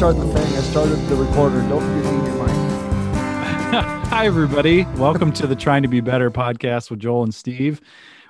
Start 0.00 0.16
the 0.16 0.24
thing. 0.28 0.56
I 0.56 0.60
started 0.62 0.96
the 1.08 1.14
recorder. 1.14 1.60
Don't 1.68 1.82
forget 1.82 2.04
to 2.04 2.12
mute 2.12 2.24
your 2.24 2.46
mic. 2.46 2.54
Hi, 4.08 4.24
everybody. 4.24 4.84
Welcome 4.96 5.30
to 5.32 5.46
the 5.46 5.54
Trying 5.54 5.82
to 5.82 5.88
Be 5.88 6.00
Better 6.00 6.30
podcast 6.30 6.88
with 6.88 7.00
Joel 7.00 7.24
and 7.24 7.34
Steve. 7.34 7.82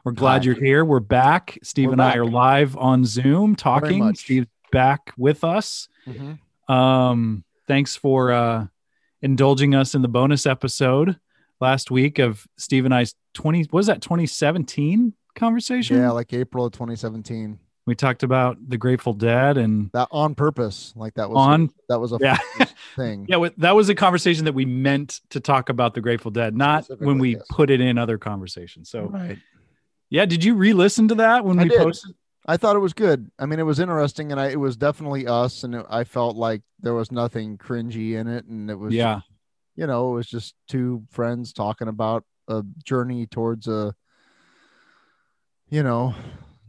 We're 0.02 0.10
glad 0.10 0.42
Hi. 0.42 0.46
you're 0.46 0.56
here. 0.56 0.84
We're 0.84 0.98
back. 0.98 1.60
Steve 1.62 1.90
We're 1.90 1.92
and 1.92 2.02
I 2.02 2.16
are 2.16 2.24
live 2.24 2.76
on 2.76 3.04
Zoom 3.04 3.54
talking. 3.54 4.12
Steve's 4.16 4.48
back 4.72 5.12
with 5.16 5.44
us. 5.44 5.88
Um, 6.68 7.44
thanks 7.68 7.94
for 7.94 8.32
uh, 8.32 8.66
indulging 9.22 9.76
us 9.76 9.94
in 9.94 10.02
the 10.02 10.08
bonus 10.08 10.46
episode 10.46 11.20
last 11.60 11.88
week 11.88 12.18
of 12.18 12.48
Steve 12.58 12.84
and 12.84 12.92
I's 12.92 13.14
20, 13.34 13.68
was 13.70 13.86
that 13.86 14.02
2017 14.02 15.14
conversation? 15.36 15.98
Yeah, 15.98 16.10
like 16.10 16.32
April 16.32 16.64
of 16.66 16.72
2017. 16.72 17.60
We 17.86 17.94
talked 17.94 18.22
about 18.22 18.56
the 18.68 18.76
Grateful 18.76 19.14
Dead 19.14 19.56
and 19.56 19.90
That 19.92 20.08
on 20.10 20.34
purpose. 20.34 20.92
Like 20.94 21.14
that 21.14 21.28
was 21.30 21.36
on 21.36 21.70
that 21.88 21.98
was 21.98 22.12
a 22.12 22.18
Yeah. 22.20 22.36
thing. 22.96 23.26
Yeah, 23.28 23.48
that 23.58 23.74
was 23.74 23.88
a 23.88 23.94
conversation 23.94 24.44
that 24.44 24.52
we 24.52 24.64
meant 24.64 25.20
to 25.30 25.40
talk 25.40 25.68
about 25.70 25.94
the 25.94 26.00
Grateful 26.00 26.30
Dead, 26.30 26.56
not 26.56 26.86
when 26.98 27.18
we 27.18 27.36
yes. 27.36 27.42
put 27.50 27.70
it 27.70 27.80
in 27.80 27.98
other 27.98 28.18
conversations. 28.18 28.90
So, 28.90 29.06
Right. 29.06 29.38
yeah, 30.10 30.24
did 30.26 30.44
you 30.44 30.54
re-listen 30.54 31.08
to 31.08 31.14
that 31.16 31.44
when 31.44 31.58
I 31.58 31.64
we 31.64 31.68
did. 31.70 31.78
posted? 31.78 32.14
I 32.46 32.56
thought 32.56 32.74
it 32.76 32.80
was 32.80 32.92
good. 32.94 33.30
I 33.38 33.46
mean, 33.46 33.58
it 33.58 33.64
was 33.64 33.80
interesting, 33.80 34.30
and 34.32 34.40
I, 34.40 34.48
it 34.48 34.58
was 34.60 34.76
definitely 34.76 35.26
us, 35.26 35.62
and 35.62 35.74
it, 35.74 35.86
I 35.90 36.04
felt 36.04 36.36
like 36.36 36.62
there 36.80 36.94
was 36.94 37.12
nothing 37.12 37.58
cringy 37.58 38.12
in 38.18 38.26
it, 38.28 38.44
and 38.46 38.70
it 38.70 38.78
was 38.78 38.94
Yeah, 38.94 39.20
you 39.76 39.86
know, 39.86 40.10
it 40.12 40.14
was 40.14 40.26
just 40.26 40.54
two 40.68 41.04
friends 41.10 41.52
talking 41.52 41.86
about 41.88 42.24
a 42.48 42.62
journey 42.84 43.26
towards 43.26 43.68
a, 43.68 43.94
you 45.68 45.82
know, 45.82 46.14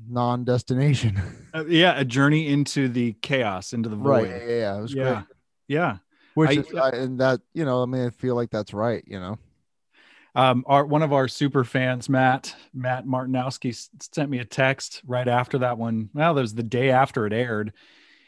non-destination. 0.09 1.21
Uh, 1.53 1.65
yeah, 1.67 1.99
a 1.99 2.05
journey 2.05 2.47
into 2.47 2.87
the 2.87 3.11
chaos, 3.21 3.73
into 3.73 3.89
the 3.89 3.95
void. 3.97 4.05
right? 4.07 4.27
Yeah, 4.29 4.37
yeah, 4.37 4.47
yeah. 4.55 4.77
It 4.77 4.81
was 4.81 4.93
yeah, 4.93 5.13
great. 5.13 5.25
yeah. 5.67 5.97
Which 6.33 6.49
I- 6.49 6.53
is, 6.61 6.73
I, 6.75 6.89
and 6.91 7.19
that 7.19 7.41
you 7.53 7.65
know, 7.65 7.83
I 7.83 7.85
mean, 7.85 8.05
I 8.05 8.09
feel 8.09 8.35
like 8.35 8.49
that's 8.49 8.73
right. 8.73 9.03
You 9.05 9.19
know, 9.19 9.37
Um, 10.33 10.63
our 10.65 10.85
one 10.85 11.01
of 11.03 11.11
our 11.11 11.27
super 11.27 11.63
fans, 11.65 12.07
Matt 12.07 12.55
Matt 12.73 13.05
Martinowski, 13.05 13.75
sent 14.13 14.29
me 14.29 14.39
a 14.39 14.45
text 14.45 15.01
right 15.05 15.27
after 15.27 15.57
that 15.59 15.77
one. 15.77 16.09
Well, 16.13 16.33
that 16.33 16.41
was 16.41 16.55
the 16.55 16.63
day 16.63 16.89
after 16.89 17.25
it 17.25 17.33
aired. 17.33 17.73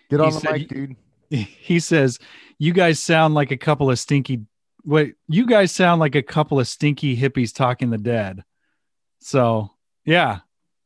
get 0.10 0.20
He 0.20 0.26
on 0.26 0.34
the 0.34 0.40
said 0.42 0.52
mic, 0.54 0.68
dude. 0.68 0.96
He 1.30 1.80
says, 1.80 2.20
"You 2.60 2.74
guys 2.74 3.00
sound 3.00 3.34
like 3.36 3.52
a 3.52 3.58
couple 3.58 3.90
of 3.90 3.98
stinky. 3.98 4.42
Wait, 4.84 5.16
you 5.30 5.46
guys 5.48 5.72
sound 5.72 6.02
like 6.02 6.16
a 6.16 6.22
couple 6.22 6.60
of 6.60 6.68
stinky 6.68 7.16
hippies 7.16 7.56
talking 7.56 7.90
the 7.90 7.98
dead." 7.98 8.44
So, 9.22 9.72
yeah, 10.04 10.40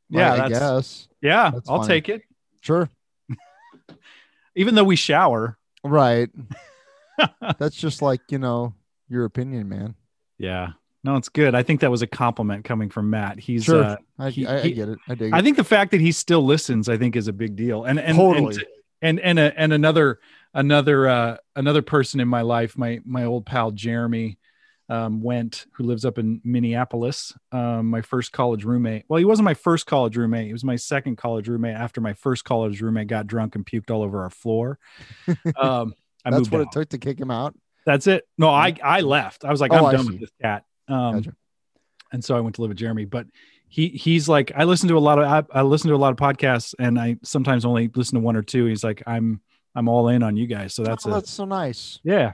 yeah, 0.10 0.34
I 0.34 0.38
that's 0.50 0.60
guess 0.60 1.08
yeah. 1.22 1.52
That's 1.52 1.70
I'll 1.70 1.78
funny. 1.82 1.88
take 1.88 2.10
it, 2.10 2.22
sure. 2.62 2.90
even 4.56 4.76
though 4.76 4.84
we 4.84 4.96
shower. 4.96 5.58
Right. 5.84 6.30
That's 7.60 7.76
just 7.76 8.02
like, 8.02 8.22
you 8.30 8.40
know, 8.40 8.74
your 9.10 9.26
opinion, 9.26 9.70
man. 9.70 9.96
Yeah. 10.38 10.70
No, 11.04 11.16
it's 11.16 11.30
good. 11.30 11.56
I 11.56 11.64
think 11.64 11.82
that 11.82 11.92
was 11.92 12.02
a 12.02 12.08
compliment 12.08 12.66
coming 12.66 12.90
from 12.90 13.10
Matt. 13.10 13.40
He's 13.40 13.64
Sure. 13.64 13.84
uh, 13.84 13.96
I, 14.20 14.30
he- 14.30 14.46
I, 14.46 14.62
I 14.62 14.70
get 14.70 14.90
it. 14.90 15.00
I 15.08 15.16
dig 15.16 15.34
I 15.34 15.40
it. 15.40 15.44
think 15.44 15.58
the 15.58 15.64
fact 15.64 15.92
that 15.92 16.02
he 16.02 16.12
still 16.12 16.44
listens, 16.46 16.90
I 16.90 16.98
think, 16.98 17.16
is 17.16 17.28
a 17.28 17.34
big 17.34 17.56
deal. 17.56 17.86
And 17.86 18.00
and 18.00 18.18
Totally. 18.18 18.56
and 19.02 19.20
and 19.20 19.20
and, 19.20 19.40
a, 19.40 19.60
and 19.60 19.74
another 19.74 20.20
another 20.54 21.08
uh, 21.08 21.38
another 21.56 21.82
person 21.82 22.20
in 22.20 22.28
my 22.28 22.42
life, 22.42 22.78
my 22.78 23.00
my 23.06 23.24
old 23.24 23.46
pal 23.46 23.72
Jeremy, 23.72 24.38
um, 24.90 25.22
went 25.22 25.66
who 25.74 25.84
lives 25.84 26.06
up 26.06 26.18
in 26.18 26.42
Minneapolis. 26.44 27.34
Um, 27.52 27.88
my 27.88 28.02
first 28.02 28.32
college 28.32 28.64
roommate. 28.64 29.06
Well, 29.10 29.18
he 29.18 29.26
wasn't 29.26 29.46
my 29.46 29.54
first 29.54 29.86
college 29.86 30.16
roommate. 30.18 30.48
He 30.48 30.54
was 30.54 30.64
my 30.64 30.76
second 30.78 31.18
college 31.18 31.48
roommate. 31.48 31.76
After 31.76 32.00
my 32.02 32.14
first 32.14 32.46
college 32.46 32.82
roommate 32.82 33.08
got 33.08 33.28
drunk 33.28 33.56
and 33.56 33.66
puked 33.66 33.92
all 33.92 34.02
over 34.04 34.24
our 34.24 34.30
floor. 34.30 34.80
Um, 35.58 35.94
I 36.26 36.32
That's 36.32 36.40
moved 36.42 36.52
what 36.52 36.62
out. 36.62 36.68
it 36.68 36.72
took 36.72 36.90
to 36.90 36.98
kick 36.98 37.20
him 37.20 37.32
out. 37.32 37.56
That's 37.86 38.08
it. 38.08 38.26
No, 38.38 38.50
I 38.50 38.76
I 38.84 39.02
left. 39.02 39.46
I 39.46 39.52
was 39.52 39.62
like, 39.62 39.72
Oh, 39.72 39.78
I'm 39.78 39.86
I 39.86 39.92
done 39.94 40.06
see. 40.06 40.12
with 40.12 40.20
this 40.22 40.32
cat. 40.42 40.64
Um, 40.90 41.16
Gotcha. 41.16 41.36
and 42.12 42.24
so 42.24 42.36
I 42.36 42.42
went 42.42 42.56
to 42.56 42.62
live 42.62 42.70
with 42.70 42.78
Jeremy. 42.78 43.06
But 43.06 43.28
he 43.70 43.90
he's 43.90 44.28
like, 44.28 44.52
I 44.56 44.66
listen 44.66 44.90
to 44.90 44.98
a 44.98 45.00
lot 45.00 45.20
of 45.20 45.26
I, 45.26 45.60
I 45.60 45.62
listen 45.62 45.90
to 45.90 45.96
a 45.96 45.98
lot 45.98 46.12
of 46.12 46.18
podcasts, 46.18 46.74
and 46.80 47.00
I 47.00 47.18
sometimes 47.24 47.66
only 47.66 47.90
listen 47.96 48.20
to 48.20 48.26
one 48.26 48.36
or 48.36 48.42
two. 48.42 48.66
He's 48.66 48.84
like, 48.84 49.04
I'm 49.08 49.42
I'm 49.76 49.88
all 49.88 50.10
in 50.10 50.22
on 50.24 50.36
you 50.38 50.48
guys. 50.48 50.74
So 50.74 50.84
that's 50.84 51.06
oh, 51.06 51.12
a 51.12 51.14
that's 51.14 51.32
so 51.32 51.46
nice. 51.46 52.00
yeah. 52.04 52.34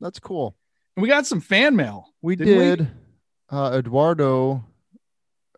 That's 0.00 0.18
cool. 0.20 0.56
And 0.96 1.02
we 1.02 1.08
got 1.08 1.26
some 1.26 1.40
fan 1.40 1.74
mail. 1.76 2.08
We 2.20 2.36
Didn't 2.36 2.56
we? 2.80 2.86
Uh, 3.50 3.72
Eduardo 3.78 4.64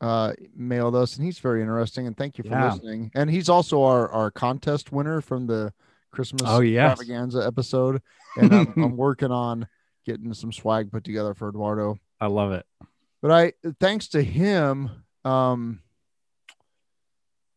uh, 0.01 0.33
mailed 0.55 0.97
us, 0.97 1.17
and 1.17 1.25
he's 1.25 1.39
very 1.39 1.61
interesting. 1.61 2.07
And 2.07 2.17
thank 2.17 2.39
you 2.39 2.45
for 2.45 2.51
Yeah. 2.51 2.73
listening. 2.73 3.11
And 3.15 3.31
he's 3.31 3.49
also 3.49 3.83
our, 3.83 4.09
our 4.11 4.31
contest 4.31 4.93
winner 4.93 5.21
from 5.21 5.47
the 5.47 5.73
Christmas 6.11 6.43
Oh, 6.47 6.61
yes. 6.61 6.93
extravaganza 6.93 7.45
episode. 7.47 8.03
And 8.37 8.53
I'm, 8.53 8.75
I'm 8.83 8.97
working 8.97 9.31
on 9.31 9.67
getting 10.07 10.35
some 10.35 10.53
swag 10.53 10.91
put 10.93 11.05
together 11.05 11.35
for 11.35 11.49
Eduardo. 11.49 11.99
I 12.21 12.27
love 12.27 12.53
it. 12.53 12.67
but 13.23 13.31
I 13.31 13.53
thanks 13.81 14.09
to 14.09 14.23
him, 14.23 14.91
um 15.25 15.81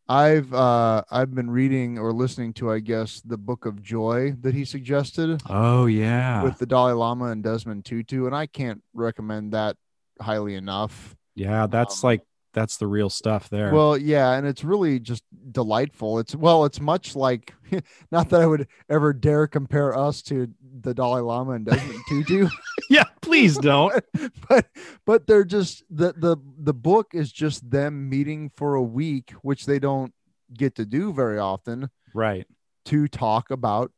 I've 0.08 0.52
uh 0.54 1.02
I've 1.10 1.34
been 1.34 1.50
reading 1.50 1.98
or 1.98 2.12
listening 2.12 2.54
to, 2.54 2.70
I 2.70 2.78
guess, 2.80 3.20
the 3.20 3.36
book 3.36 3.66
of 3.66 3.82
joy 3.82 4.34
that 4.40 4.54
he 4.54 4.64
suggested 4.64 5.42
Oh 5.48 5.86
yeah. 5.86 6.42
with 6.42 6.58
the 6.58 6.66
Dalai 6.66 6.92
Lama 6.92 7.26
and 7.26 7.42
Desmond 7.42 7.84
Tutu, 7.84 8.26
and 8.26 8.34
I 8.34 8.46
can't 8.46 8.82
recommend 8.94 9.52
that 9.52 9.76
highly 10.20 10.54
enough. 10.54 11.14
yeah, 11.34 11.66
that's 11.66 12.02
um, 12.02 12.08
like 12.08 12.22
that's 12.52 12.76
the 12.76 12.86
real 12.86 13.10
stuff 13.10 13.48
there. 13.48 13.72
Well, 13.72 13.96
yeah, 13.96 14.32
and 14.32 14.46
it's 14.46 14.64
really 14.64 14.98
just 14.98 15.22
delightful. 15.52 16.18
It's 16.18 16.34
well, 16.34 16.64
it's 16.64 16.80
much 16.80 17.14
like 17.14 17.54
not 18.10 18.30
that 18.30 18.40
I 18.40 18.46
would 18.46 18.68
ever 18.88 19.12
dare 19.12 19.46
compare 19.46 19.96
us 19.96 20.22
to 20.22 20.48
the 20.80 20.94
Dalai 20.94 21.20
Lama 21.20 21.52
and 21.52 21.66
Desmond 21.66 22.00
Tutu. 22.08 22.48
yeah, 22.90 23.04
please 23.20 23.58
don't. 23.58 24.02
but 24.48 24.66
but 25.04 25.26
they're 25.26 25.44
just 25.44 25.84
the 25.90 26.14
the 26.16 26.36
the 26.58 26.74
book 26.74 27.14
is 27.14 27.30
just 27.32 27.68
them 27.70 28.08
meeting 28.08 28.50
for 28.56 28.74
a 28.74 28.82
week 28.82 29.32
which 29.42 29.66
they 29.66 29.78
don't 29.78 30.12
get 30.54 30.74
to 30.76 30.86
do 30.86 31.12
very 31.12 31.38
often 31.38 31.90
right. 32.14 32.46
to 32.86 33.06
talk 33.06 33.50
about 33.50 33.92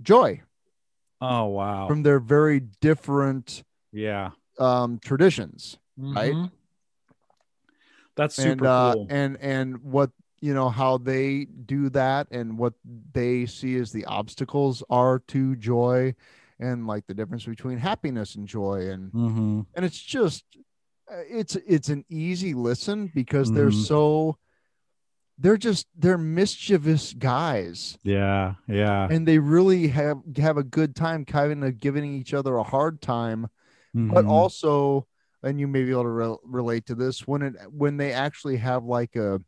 joy 0.00 0.40
Oh 1.20 1.46
wow. 1.46 1.86
from 1.88 2.02
their 2.02 2.18
very 2.18 2.60
different 2.80 3.62
yeah. 3.92 4.30
um 4.58 4.98
traditions 4.98 5.76
Right? 5.98 6.34
That's 8.16 8.38
and 8.38 8.60
super 8.60 8.66
uh 8.66 8.92
cool. 8.94 9.06
and 9.10 9.36
and 9.40 9.82
what 9.82 10.10
you 10.40 10.54
know 10.54 10.68
how 10.70 10.98
they 10.98 11.44
do 11.44 11.90
that 11.90 12.28
and 12.30 12.58
what 12.58 12.74
they 13.12 13.46
see 13.46 13.76
as 13.76 13.92
the 13.92 14.04
obstacles 14.06 14.82
are 14.90 15.18
to 15.28 15.54
joy 15.56 16.14
and 16.58 16.86
like 16.86 17.06
the 17.06 17.14
difference 17.14 17.44
between 17.44 17.78
happiness 17.78 18.34
and 18.34 18.46
joy 18.48 18.88
and 18.90 19.12
Mhm. 19.12 19.66
and 19.74 19.84
it's 19.84 20.00
just 20.00 20.44
uh, 21.10 21.22
it's 21.28 21.56
it's 21.66 21.88
an 21.88 22.04
easy 22.08 22.54
listen 22.54 23.10
because 23.14 23.52
they're 23.52 23.68
Mhm. 23.70 23.84
so 23.86 24.38
they're 25.38 25.56
just 25.56 25.86
they're 25.96 26.18
mischievous 26.18 27.14
guys 27.14 27.98
Yeah. 28.02 28.54
Yeah. 28.68 29.08
and 29.10 29.26
they 29.26 29.38
really 29.38 29.88
have 29.88 30.18
have 30.36 30.56
a 30.58 30.62
good 30.62 30.94
time 30.94 31.24
kind 31.24 31.64
of 31.64 31.78
giving 31.78 32.12
each 32.14 32.34
other 32.34 32.56
a 32.56 32.62
hard 32.62 33.00
time 33.00 33.48
but 33.94 34.24
Mhm. 34.24 34.30
also 34.30 35.06
and 35.42 35.58
you 35.60 35.66
may 35.66 35.84
be 35.84 35.90
able 35.90 36.02
to 36.04 36.08
re- 36.08 36.36
relate 36.44 36.86
to 36.86 36.94
this 36.94 37.26
when 37.26 37.42
it 37.42 37.54
when 37.70 37.96
they 37.96 38.12
actually 38.12 38.56
have 38.58 38.84
like 38.84 39.16
a 39.16 39.40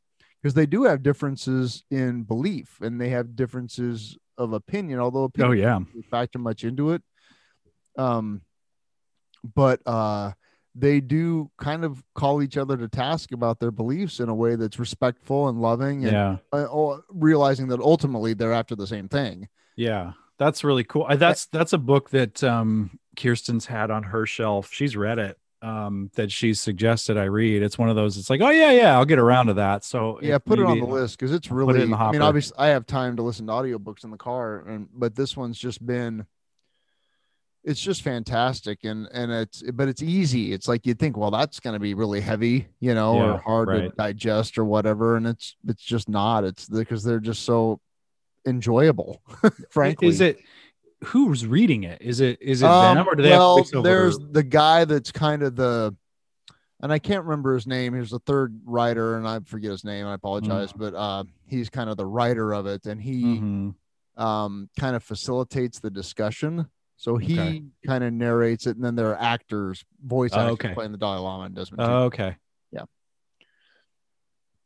because 0.42 0.54
they 0.54 0.66
do 0.66 0.84
have 0.84 1.02
differences 1.02 1.84
in 1.90 2.22
belief 2.24 2.78
and 2.80 3.00
they 3.00 3.10
have 3.10 3.36
differences 3.36 4.16
of 4.38 4.52
opinion 4.52 4.98
although 4.98 5.24
opinion 5.24 5.50
Oh 5.50 5.52
yeah. 5.54 5.78
factor 6.10 6.38
much 6.38 6.64
into 6.64 6.90
it. 6.92 7.02
Um, 7.98 8.40
but 9.54 9.80
uh, 9.86 10.32
they 10.74 11.00
do 11.00 11.50
kind 11.58 11.84
of 11.84 12.02
call 12.14 12.42
each 12.42 12.56
other 12.56 12.76
to 12.76 12.88
task 12.88 13.32
about 13.32 13.60
their 13.60 13.70
beliefs 13.70 14.20
in 14.20 14.28
a 14.28 14.34
way 14.34 14.56
that's 14.56 14.78
respectful 14.78 15.48
and 15.48 15.60
loving, 15.60 16.04
and 16.04 16.12
Yeah. 16.12 16.36
uh, 16.52 16.66
oh, 16.70 17.02
realizing 17.10 17.68
that 17.68 17.80
ultimately 17.80 18.34
they're 18.34 18.52
after 18.52 18.74
the 18.76 18.86
same 18.86 19.08
thing. 19.08 19.48
Yeah, 19.76 20.12
that's 20.38 20.64
really 20.64 20.84
cool. 20.84 21.04
I- 21.08 21.16
That's 21.16 21.46
that's 21.46 21.72
a 21.72 21.78
book 21.78 22.10
that 22.10 22.42
um, 22.42 22.98
Kirsten's 23.16 23.66
had 23.66 23.90
on 23.90 24.04
her 24.04 24.24
shelf. 24.26 24.70
She's 24.72 24.96
read 24.96 25.18
it. 25.18 25.36
Um, 25.62 26.10
that 26.16 26.32
she's 26.32 26.58
suggested 26.60 27.16
I 27.16 27.24
read. 27.24 27.62
It's 27.62 27.78
one 27.78 27.88
of 27.88 27.94
those. 27.94 28.16
It's 28.16 28.28
like, 28.28 28.40
oh 28.40 28.50
yeah, 28.50 28.72
yeah, 28.72 28.96
I'll 28.96 29.04
get 29.04 29.20
around 29.20 29.46
to 29.46 29.54
that. 29.54 29.84
So 29.84 30.18
Yeah, 30.20 30.38
put 30.38 30.58
it 30.58 30.66
on 30.66 30.80
the 30.80 30.84
list 30.84 31.16
because 31.16 31.32
it's 31.32 31.52
really. 31.52 31.78
it 31.78 31.84
in 31.84 31.90
the 31.90 31.96
I 31.96 32.10
mean, 32.10 32.20
obviously, 32.20 32.56
I 32.58 32.68
have 32.68 32.84
time 32.84 33.14
to 33.16 33.22
listen 33.22 33.46
to 33.46 33.52
audiobooks 33.52 34.02
in 34.02 34.10
the 34.10 34.16
car, 34.16 34.58
and 34.66 34.88
but 34.92 35.14
this 35.14 35.36
one's 35.36 35.58
just 35.58 35.84
been. 35.86 36.26
It's 37.64 37.80
just 37.80 38.02
fantastic, 38.02 38.82
and 38.82 39.06
and 39.12 39.30
it's 39.30 39.62
but 39.70 39.86
it's 39.86 40.02
easy. 40.02 40.52
It's 40.52 40.66
like 40.66 40.84
you'd 40.84 40.98
think, 40.98 41.16
well, 41.16 41.30
that's 41.30 41.60
going 41.60 41.74
to 41.74 41.80
be 41.80 41.94
really 41.94 42.20
heavy, 42.20 42.66
you 42.80 42.92
know, 42.92 43.14
Yeah, 43.14 43.32
or 43.34 43.38
hard 43.38 43.68
to 43.68 43.88
digest 43.96 44.58
or 44.58 44.64
whatever, 44.64 45.14
and 45.14 45.28
it's 45.28 45.54
it's 45.68 45.84
just 45.84 46.08
not. 46.08 46.42
It's 46.42 46.68
because 46.68 47.04
they're 47.04 47.20
just 47.20 47.44
so 47.44 47.80
enjoyable. 48.44 49.22
frankly, 49.70 50.08
Is 50.08 50.20
it 50.20 50.40
who's 51.04 51.46
reading 51.46 51.84
it? 51.84 52.00
Is 52.00 52.20
it 52.20 52.40
is 52.40 52.62
it 52.62 52.66
Um, 52.66 52.96
them 52.96 53.08
or 53.08 53.14
do 53.14 53.22
they 53.22 53.30
well, 53.30 53.62
there's 53.82 54.18
the 54.18 54.42
guy 54.42 54.84
that's 54.84 55.10
kind 55.12 55.42
of 55.42 55.56
the, 55.56 55.94
and 56.80 56.92
I 56.92 56.98
can't 56.98 57.24
remember 57.24 57.54
his 57.54 57.66
name. 57.66 57.94
He's 57.94 58.10
the 58.10 58.18
third 58.20 58.60
writer, 58.64 59.16
and 59.16 59.26
I 59.26 59.40
forget 59.40 59.70
his 59.70 59.84
name. 59.84 60.06
I 60.06 60.14
apologize, 60.14 60.72
Mm. 60.72 60.78
but 60.78 60.94
uh, 60.94 61.24
he's 61.46 61.68
kind 61.70 61.88
of 61.90 61.96
the 61.96 62.06
writer 62.06 62.52
of 62.52 62.66
it, 62.66 62.86
and 62.86 63.00
he 63.00 63.22
Mhm. 63.40 63.74
um, 64.16 64.68
kind 64.78 64.94
of 64.94 65.02
facilitates 65.02 65.80
the 65.80 65.90
discussion. 65.90 66.66
So 66.96 67.16
he 67.16 67.40
Okay. 67.40 67.62
kind 67.86 68.04
of 68.04 68.12
narrates 68.12 68.66
it, 68.66 68.76
and 68.76 68.84
then 68.84 68.94
there 68.94 69.10
are 69.10 69.20
actors, 69.20 69.84
voice 70.04 70.32
Oh, 70.34 70.40
actors 70.40 70.52
okay. 70.52 70.74
playing 70.74 70.92
the 70.92 70.98
Dalai 70.98 71.18
Lama 71.20 71.44
and 71.44 71.54
Desmond. 71.54 71.82
Oh, 71.82 72.04
okay. 72.04 72.36
Yeah. 72.70 72.84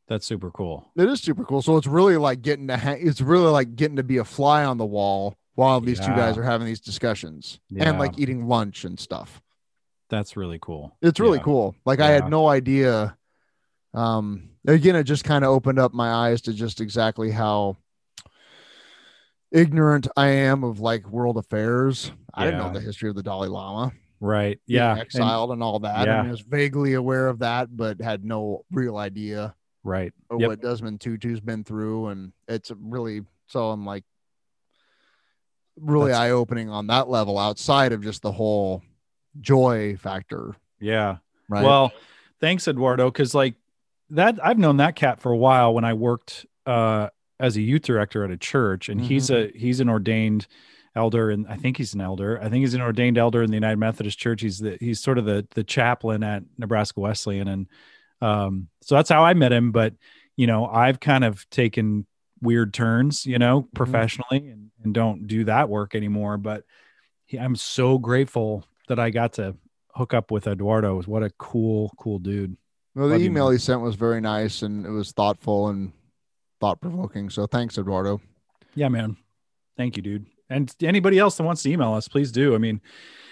That's 0.09 0.27
super 0.27 0.51
cool. 0.51 0.91
It 0.97 1.09
is 1.09 1.21
super 1.21 1.45
cool. 1.45 1.63
So 1.63 1.77
it's 1.77 1.87
really 1.87 2.17
like 2.17 2.43
getting 2.43 2.69
to 2.69 2.77
hang, 2.77 3.07
it's 3.07 3.21
really 3.21 3.51
like 3.51 3.75
getting 3.75 3.97
to 3.97 4.03
be 4.05 4.19
a 4.19 4.25
fly 4.25 4.65
on 4.65 4.77
the 4.79 4.85
wall 4.87 5.35
while 5.57 5.81
these 5.81 5.99
two 5.99 6.15
guys 6.15 6.39
are 6.39 6.43
having 6.45 6.67
these 6.67 6.81
discussions 6.81 7.59
Yeah. 7.71 7.89
and 7.89 7.99
like 7.99 8.19
eating 8.19 8.47
lunch 8.47 8.85
and 8.85 8.99
stuff. 9.01 9.43
That's 10.09 10.37
really 10.37 10.59
cool. 10.63 10.97
It's 11.03 11.19
really 11.19 11.39
Yeah. 11.39 11.45
cool. 11.45 11.75
Like 11.85 11.99
I 11.99 12.11
had 12.11 12.29
no 12.31 12.47
idea. 12.49 13.17
Um, 13.93 14.51
again, 14.67 14.95
it 14.95 15.05
just 15.05 15.25
kind 15.25 15.45
of 15.45 15.51
opened 15.51 15.79
up 15.81 15.93
my 15.93 16.11
eyes 16.13 16.43
to 16.43 16.53
just 16.53 16.81
exactly 16.81 17.31
how 17.33 17.77
ignorant 19.51 20.09
I 20.17 20.29
am 20.29 20.65
of 20.65 20.81
like 20.81 21.09
world 21.09 21.37
affairs. 21.39 22.13
I 22.35 22.45
didn't 22.45 22.61
know 22.61 22.73
the 22.73 22.81
history 22.81 23.09
of 23.09 23.17
the 23.17 23.23
Dalai 23.23 23.49
Lama. 23.49 23.93
Right. 24.21 24.61
Yeah. 24.67 24.93
and- 24.93 25.01
exiled 25.01 25.51
and, 25.53 25.63
all 25.63 25.79
that. 25.81 25.97
I 25.97 26.05
yeah. 26.05 26.19
mean, 26.21 26.29
I 26.29 26.31
was 26.31 26.41
vaguely 26.41 26.95
aware 26.95 27.29
of 27.29 27.39
that, 27.41 27.75
but 27.75 28.01
had 28.01 28.25
no 28.25 28.65
real 28.71 28.97
idea 28.97 29.55
right. 29.85 30.13
Yep. 30.37 30.49
what 30.49 30.61
Desmond 30.61 31.01
Tutu's 31.01 31.41
been 31.41 31.65
through, 31.65 32.09
and 32.09 32.33
it's 32.49 32.71
really 32.79 33.23
so. 33.47 33.71
I'm 33.71 33.87
like 33.87 34.05
really 35.81 36.13
eye 36.13 36.31
opening 36.31 36.71
on 36.71 36.87
that 36.89 37.09
level, 37.09 37.39
outside 37.39 37.93
of 37.93 38.03
just 38.03 38.23
the 38.23 38.33
whole 38.33 38.83
joy 39.41 39.97
factor, 39.97 40.57
Yeah. 40.81 41.17
right? 41.49 41.65
Well, 41.65 41.93
thanks, 42.41 42.67
Eduardo. 42.69 43.11
Cause 43.11 43.35
like 43.35 43.55
that, 44.11 44.39
I've 44.45 44.59
known 44.59 44.79
that 44.79 44.97
cat 44.97 45.21
for 45.21 45.33
a 45.33 45.37
while 45.37 45.75
when 45.75 45.85
I 45.85 45.93
worked 45.95 46.47
uh, 46.65 47.09
as 47.39 47.57
a 47.57 47.61
youth 47.61 47.83
director 47.83 48.25
at 48.25 48.31
a 48.31 48.37
church, 48.37 48.89
and 48.89 49.01
he's 49.01 49.31
a 49.31 49.49
he's 49.55 49.81
an 49.81 49.89
ordained 49.89 50.47
elder, 50.95 51.31
and 51.31 51.47
I 51.49 51.57
think 51.57 51.77
he's 51.77 51.93
an 51.93 52.01
elder. 52.01 52.39
I 52.41 52.49
think 52.49 52.63
he's 52.63 52.75
an 52.75 52.81
ordained 52.81 53.19
elder 53.19 53.43
in 53.43 53.51
the 53.51 53.57
United 53.57 53.77
Methodist 53.79 54.19
Church. 54.19 54.41
He's 54.41 54.59
the 54.59 54.79
he's 54.81 55.01
sort 55.01 55.19
of 55.19 55.25
the 55.27 55.47
the 55.55 55.63
chaplain 55.65 56.23
at 56.23 56.43
Nebraska 56.57 57.01
Wesleyan, 57.01 57.49
and 57.49 57.67
um, 58.23 58.69
so 58.81 58.95
that's 58.95 59.11
how 59.11 59.23
I 59.25 59.35
met 59.35 59.53
him. 59.53 59.71
But 59.73 59.95
you 60.37 60.47
know, 60.47 60.67
I've 60.67 60.99
kind 61.01 61.25
of 61.25 61.49
taken 61.51 62.07
weird 62.41 62.73
turns, 62.73 63.27
you 63.27 63.39
know, 63.39 63.69
professionally, 63.75 64.49
and, 64.49 64.66
and 64.87 64.95
don't 64.95 65.27
do 65.27 65.45
that 65.45 65.69
work 65.69 65.95
anymore. 65.95 66.39
But 66.39 66.65
he, 67.27 67.37
I'm 67.39 67.57
so 67.57 67.99
grateful 67.99 68.65
that 68.89 68.99
I 68.99 69.11
got 69.11 69.35
to 69.35 69.57
hook 69.95 70.15
up 70.15 70.31
with 70.31 70.47
Eduardo. 70.47 71.03
What 71.03 71.23
a 71.23 71.31
cool, 71.39 71.93
cool 71.99 72.19
dude. 72.19 72.57
well, 72.95 73.09
the 73.09 73.15
love 73.15 73.23
email 73.23 73.45
man. 73.47 73.53
he 73.55 73.59
sent 73.59 73.81
was 73.83 73.97
very 73.97 74.21
nice 74.21 74.63
and 74.63 74.87
it 74.87 74.91
was 74.91 75.13
thoughtful 75.13 75.69
and 75.69 75.93
thought 76.61 76.81
provoking. 76.81 77.29
So 77.31 77.47
thanks, 77.47 77.77
Eduardo. 77.79 78.21
Yeah, 78.75 78.89
man. 78.89 79.17
Thank 79.77 79.97
you, 79.97 80.03
dude. 80.03 80.27
And 80.49 80.73
anybody 80.83 81.19
else 81.19 81.37
that 81.37 81.43
wants 81.43 81.63
to 81.65 81.71
email 81.71 81.93
us, 81.95 82.07
please 82.09 82.31
do. 82.31 82.55
I 82.55 82.59
mean, 82.59 82.81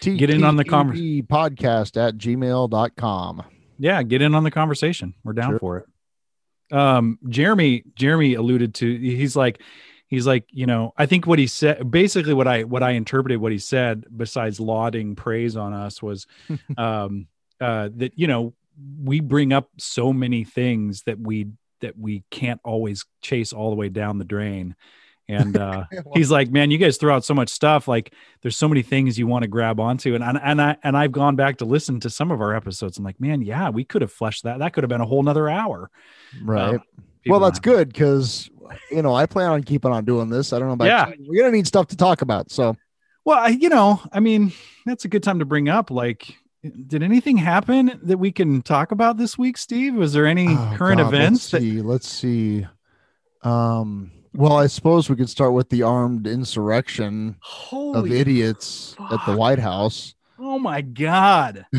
T- 0.00 0.16
Get 0.16 0.30
in 0.30 0.42
on 0.42 0.56
the 0.56 0.64
conver- 0.64 0.94
TTP 0.94 1.26
podcast 1.28 1.96
at 1.96 2.16
gmail.com. 2.18 3.42
yeah, 3.78 4.02
get 4.02 4.20
in 4.20 4.34
on 4.34 4.42
the 4.42 4.50
conversation. 4.50 5.14
We're 5.22 5.32
down 5.34 5.52
Sure. 5.52 5.58
for 5.58 5.78
it. 5.78 6.76
Um, 6.76 7.18
Jeremy, 7.28 7.84
Jeremy 7.94 8.34
alluded 8.34 8.74
to 8.76 8.98
he's 8.98 9.36
like, 9.36 9.60
he's 10.08 10.26
like, 10.26 10.44
you 10.50 10.66
know, 10.66 10.92
I 10.96 11.06
think 11.06 11.26
what 11.26 11.38
he 11.38 11.46
said 11.46 11.90
basically 11.90 12.34
what 12.34 12.48
I 12.48 12.64
what 12.64 12.82
I 12.82 12.90
interpreted 12.92 13.40
what 13.40 13.52
he 13.52 13.58
said, 13.58 14.04
besides 14.14 14.60
lauding 14.60 15.16
praise 15.16 15.56
on 15.56 15.72
us, 15.72 16.02
was 16.02 16.26
um 16.78 17.26
uh 17.60 17.88
that 17.96 18.18
you 18.18 18.26
know, 18.26 18.54
we 19.02 19.20
bring 19.20 19.52
up 19.52 19.68
so 19.78 20.12
many 20.12 20.44
things 20.44 21.02
that 21.02 21.18
we 21.18 21.48
that 21.80 21.98
we 21.98 22.24
can't 22.30 22.60
always 22.64 23.04
chase 23.20 23.52
all 23.52 23.70
the 23.70 23.76
way 23.76 23.88
down 23.88 24.18
the 24.18 24.24
drain. 24.24 24.74
And 25.26 25.56
uh 25.56 25.84
he's 26.14 26.30
like, 26.30 26.50
man, 26.50 26.70
you 26.70 26.78
guys 26.78 26.96
throw 26.96 27.14
out 27.14 27.24
so 27.24 27.34
much 27.34 27.48
stuff. 27.48 27.88
Like, 27.88 28.12
there's 28.42 28.56
so 28.56 28.68
many 28.68 28.82
things 28.82 29.18
you 29.18 29.26
want 29.26 29.42
to 29.42 29.48
grab 29.48 29.80
onto, 29.80 30.14
and 30.14 30.22
and 30.22 30.38
and 30.42 30.60
I 30.60 30.76
and 30.82 30.96
I've 30.96 31.12
gone 31.12 31.34
back 31.36 31.58
to 31.58 31.64
listen 31.64 32.00
to 32.00 32.10
some 32.10 32.30
of 32.30 32.40
our 32.40 32.54
episodes. 32.54 32.98
I'm 32.98 33.04
like, 33.04 33.20
man, 33.20 33.40
yeah, 33.42 33.70
we 33.70 33.84
could 33.84 34.02
have 34.02 34.12
fleshed 34.12 34.44
that. 34.44 34.58
That 34.58 34.74
could 34.74 34.84
have 34.84 34.90
been 34.90 35.00
a 35.00 35.06
whole 35.06 35.22
nother 35.22 35.48
hour. 35.48 35.90
right. 36.42 36.74
Um, 36.74 36.82
well, 37.26 37.40
that's 37.40 37.58
good 37.58 37.88
because, 37.88 38.50
you 38.90 39.02
know, 39.02 39.14
I 39.14 39.26
plan 39.26 39.50
on 39.50 39.62
keeping 39.62 39.92
on 39.92 40.04
doing 40.04 40.28
this. 40.28 40.52
I 40.52 40.58
don't 40.58 40.68
know 40.68 40.74
about 40.74 40.86
Yeah. 40.86 41.08
you. 41.18 41.26
We're 41.28 41.44
to 41.44 41.50
need 41.50 41.66
stuff 41.66 41.86
to 41.88 41.96
talk 41.96 42.22
about. 42.22 42.50
So, 42.50 42.76
Well, 43.24 43.38
I, 43.38 43.48
you 43.48 43.68
know, 43.68 44.00
I 44.12 44.20
mean, 44.20 44.52
that's 44.86 45.04
a 45.04 45.08
good 45.08 45.22
time 45.22 45.38
to 45.38 45.44
bring 45.44 45.68
up. 45.68 45.90
Like, 45.90 46.36
did 46.86 47.02
anything 47.02 47.36
happen 47.36 47.98
that 48.04 48.18
we 48.18 48.32
can 48.32 48.62
talk 48.62 48.90
about 48.92 49.16
this 49.18 49.36
week, 49.38 49.56
Steve? 49.58 49.94
Was 49.94 50.12
there 50.12 50.26
any 50.26 50.48
Oh, 50.48 50.74
current 50.76 50.98
God, 51.00 51.08
events? 51.08 51.50
Let's 51.50 51.50
That, 51.52 51.60
see. 51.60 51.80
Let's 51.82 52.08
see. 52.08 52.66
Um, 53.42 54.10
well, 54.32 54.56
I 54.56 54.66
suppose 54.66 55.08
we 55.08 55.16
could 55.16 55.28
start 55.28 55.52
with 55.52 55.68
the 55.68 55.82
armed 55.82 56.26
insurrection 56.26 57.36
of 57.40 57.46
holy, 57.46 58.18
idiots 58.18 58.96
at 59.10 59.20
the. 59.26 59.36
White 59.36 59.58
House. 59.58 60.14
oh 60.38 60.58
my 60.58 60.80
god! 60.80 61.66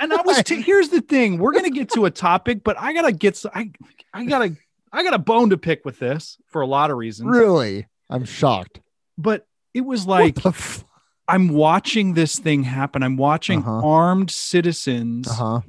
and 0.00 0.12
I 0.12 0.22
was. 0.24 0.42
T- 0.44 0.62
here's 0.62 0.88
the 0.88 1.00
thing: 1.02 1.38
we're 1.38 1.52
gonna 1.52 1.70
get 1.70 1.90
to 1.92 2.06
a 2.06 2.10
topic, 2.10 2.62
but 2.64 2.78
I 2.80 2.92
gotta 2.94 3.12
get. 3.12 3.42
I 3.54 3.70
I 4.14 4.24
gotta. 4.24 4.56
I 4.92 5.02
got 5.02 5.14
a 5.14 5.18
bone 5.18 5.50
to 5.50 5.58
pick 5.58 5.84
with 5.84 5.98
this 5.98 6.38
for 6.46 6.62
a 6.62 6.66
lot 6.66 6.90
of 6.90 6.96
reasons. 6.96 7.28
Really? 7.30 7.86
I'm 8.10 8.24
shocked. 8.24 8.80
But 9.16 9.46
it 9.74 9.82
was 9.82 10.06
like 10.06 10.44
f- 10.46 10.84
I'm 11.26 11.48
watching 11.50 12.14
this 12.14 12.38
thing 12.38 12.62
happen. 12.62 13.02
I'm 13.02 13.16
watching 13.16 13.60
Uh-huh. 13.60 13.86
armed 13.86 14.30
citizens 14.30 15.28
uh-huh. 15.28 15.60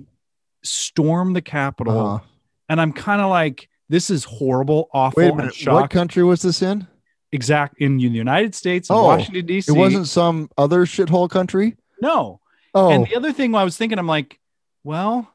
storm 0.64 1.34
the 1.34 1.42
Capitol, 1.42 2.00
Uh-huh. 2.00 2.20
and 2.70 2.80
I'm 2.82 2.94
kind 2.94 3.22
of 3.22 3.30
like, 3.30 3.68
this 3.90 4.10
is 4.10 4.24
horrible, 4.24 4.90
awful, 4.94 5.24
Wait 5.24 5.32
a 5.32 5.36
minute. 5.36 5.56
What 5.68 5.90
country 5.90 6.24
was 6.24 6.42
this 6.42 6.62
in? 6.62 6.88
exact 7.32 7.76
in 7.80 7.98
the 7.98 8.04
United 8.04 8.56
States, 8.56 8.90
in 8.90 8.96
Oh, 8.96 9.04
Washington 9.04 9.46
D.C. 9.46 9.72
It 9.72 9.78
wasn't 9.78 10.08
some 10.08 10.50
other 10.58 10.86
shithole 10.86 11.30
country. 11.30 11.76
no. 12.02 12.40
Oh, 12.76 12.90
And 12.92 13.06
the 13.08 13.16
other 13.16 13.34
thing 13.34 13.54
I 13.56 13.64
was 13.64 13.76
thinking, 13.78 13.98
I'm 14.00 14.06
like, 14.08 14.40
well, 14.84 15.28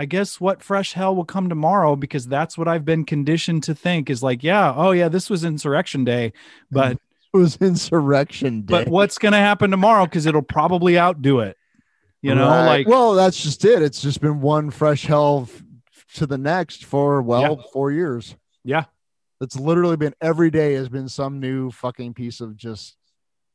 I 0.00 0.06
guess 0.06 0.40
what 0.40 0.62
fresh 0.62 0.94
hell 0.94 1.14
will 1.14 1.26
come 1.26 1.50
tomorrow 1.50 1.94
because 1.94 2.26
that's 2.26 2.56
what 2.56 2.68
I've 2.68 2.86
been 2.86 3.04
conditioned 3.04 3.64
to 3.64 3.74
think 3.74 4.08
is 4.08 4.22
like, 4.22 4.42
yeah, 4.42 4.72
oh 4.74 4.92
yeah, 4.92 5.08
this 5.08 5.28
was 5.28 5.44
insurrection 5.44 6.04
day, 6.04 6.32
but 6.70 6.92
it 7.34 7.36
was 7.36 7.56
insurrection 7.56 8.62
day. 8.62 8.72
but 8.84 8.88
what's 8.88 9.18
going 9.18 9.32
to 9.32 9.38
happen 9.38 9.70
tomorrow 9.70 10.06
because 10.06 10.24
it'll 10.24 10.40
probably 10.40 10.98
outdo 10.98 11.40
it. 11.40 11.56
You 12.22 12.34
know, 12.34 12.48
Right. 12.48 12.66
like 12.66 12.88
well, 12.88 13.12
that's 13.14 13.42
just 13.42 13.64
it. 13.64 13.82
It's 13.82 14.00
just 14.00 14.20
been 14.22 14.40
one 14.40 14.70
fresh 14.70 15.04
hell 15.04 15.48
f- 15.50 15.62
to 16.14 16.26
the 16.26 16.38
next 16.38 16.84
for 16.86 17.20
well 17.22 17.62
four 17.72 17.90
years. 17.92 18.36
yeah, 18.64 18.84
It's 19.42 19.56
literally 19.60 19.96
been 19.96 20.14
every 20.20 20.50
day 20.50 20.74
has 20.74 20.88
been 20.88 21.08
some 21.08 21.40
new 21.40 21.70
fucking 21.70 22.14
piece 22.14 22.40
of 22.40 22.56
just 22.56 22.96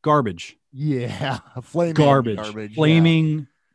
garbage, 0.04 0.58
yeah, 0.72 1.40
flaming 1.64 1.94
garbage, 1.96 2.38
garbage, 2.38 2.72
yeah. 2.72 2.78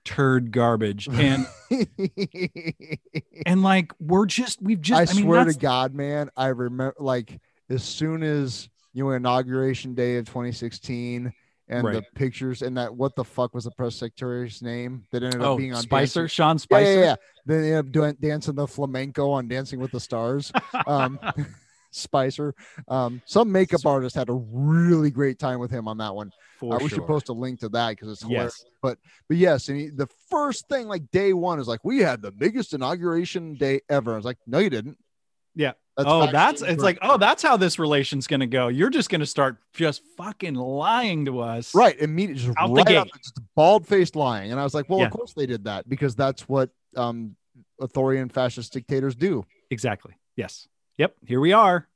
Turd 0.05 0.53
garbage, 0.53 1.09
and 1.09 1.47
and 3.47 3.63
like 3.63 3.93
we're 4.01 4.27
just 4.27 4.63
we've 4.63 4.81
just 4.81 5.13
I, 5.13 5.13
I, 5.13 5.17
mean 5.17 5.25
swear 5.25 5.45
to 5.45 5.55
God, 5.55 5.95
man, 5.95 6.31
I 6.37 6.49
remember 6.49 6.95
like 6.99 7.41
as 7.69 7.85
soon 7.85 8.23
as 8.23 8.69
you 8.93 9.05
know 9.05 9.11
inauguration 9.11 9.95
day 9.95 10.17
of 10.17 10.27
2016 10.27 11.33
and 11.69 11.87
the 11.87 12.03
pictures 12.17 12.63
and 12.63 12.77
that 12.77 12.95
what 12.95 13.15
the 13.15 13.25
fuck 13.25 13.55
was 13.55 13.65
the 13.65 13.71
press 13.71 13.95
secretary's 13.95 14.61
name 14.61 15.05
that 15.13 15.23
ended 15.23 15.41
up 15.41 15.47
oh 15.47 15.57
being 15.57 15.73
on 15.73 15.83
Spicer, 15.83 16.23
Dancing- 16.23 16.35
Sean 16.35 16.57
Yeah, 16.57 16.59
Spicer. 16.59 16.93
yeah, 16.93 17.01
yeah. 17.01 17.17
Then 17.47 17.63
they 17.63 17.69
ended 17.69 17.87
up 17.87 17.93
doing 17.93 18.17
dancing 18.21 18.55
the 18.57 18.67
flamenco 18.67 19.31
on 19.31 19.49
Dancing 19.49 19.79
with 19.81 19.93
the 19.93 20.01
Stars. 20.01 20.53
Um, 20.87 21.21
Spicer. 21.91 22.55
Um, 22.89 23.23
some 23.25 23.51
makeup 23.51 23.85
artist 23.85 24.15
had 24.15 24.29
a 24.29 24.35
really 24.35 25.11
great 25.11 25.39
time 25.39 25.59
with 25.59 25.71
him 25.71 25.89
on 25.89 25.99
that 25.99 26.15
one. 26.15 26.31
Uh, 26.63 26.67
we 26.81 26.81
sure. 26.81 26.89
should 26.91 27.07
post 27.07 27.29
a 27.31 27.33
link 27.33 27.61
to 27.61 27.69
that 27.71 27.91
because 27.91 28.09
it's 28.09 28.23
hilarious. 28.23 28.63
Yes. 28.65 28.73
But 28.83 28.99
but 29.29 29.37
yes, 29.39 29.69
and 29.69 29.79
he, 29.79 29.89
the 29.89 30.09
first 30.29 30.69
thing 30.69 30.89
like 30.89 31.11
day 31.11 31.33
one 31.33 31.59
is 31.59 31.67
like 31.69 31.81
we 31.85 31.99
had 32.01 32.23
the 32.23 32.31
biggest 32.31 32.75
inauguration 32.75 33.55
day 33.55 33.81
ever. 33.89 34.13
I 34.13 34.17
was 34.17 34.25
like, 34.25 34.39
no, 34.47 34.59
you 34.59 34.71
didn't. 34.71 34.99
Yeah. 35.55 35.73
That's 35.97 36.09
oh, 36.11 36.31
that's 36.31 36.63
it's 36.63 36.83
like, 36.83 36.99
oh, 37.03 37.19
that's 37.19 37.43
how 37.43 37.57
this 37.57 37.79
relation's 37.79 38.27
gonna 38.27 38.47
go. 38.47 38.69
You're 38.69 38.89
just 38.91 39.11
gonna 39.11 39.27
start 39.27 39.59
just 39.75 40.03
fucking 40.17 40.55
lying 40.55 41.27
to 41.27 41.41
us. 41.41 41.75
right 41.75 41.99
immediately 41.99 42.45
just 42.47 42.59
Out 42.59 42.69
the 42.69 42.75
right 42.75 42.97
out, 42.97 43.07
gate. 43.07 43.23
just 43.23 43.41
bald 43.55 43.87
faced 43.87 44.17
lying. 44.17 44.51
And 44.51 44.61
I 44.61 44.65
was 44.65 44.73
like, 44.73 44.89
well, 44.89 45.01
Yeah. 45.01 45.07
of 45.07 45.13
course 45.13 45.35
they 45.35 45.47
did 45.47 45.65
that 45.65 45.89
because 45.89 46.15
that's 46.15 46.49
what 46.49 46.71
um 46.97 47.37
authoritarian 47.81 48.29
fascist 48.29 48.73
dictators 48.73 49.15
do. 49.15 49.45
Exactly. 49.71 50.15
Yes. 50.37 50.69
Yep. 51.01 51.17
Here 51.27 51.41
we 51.41 51.55
are. 51.55 51.89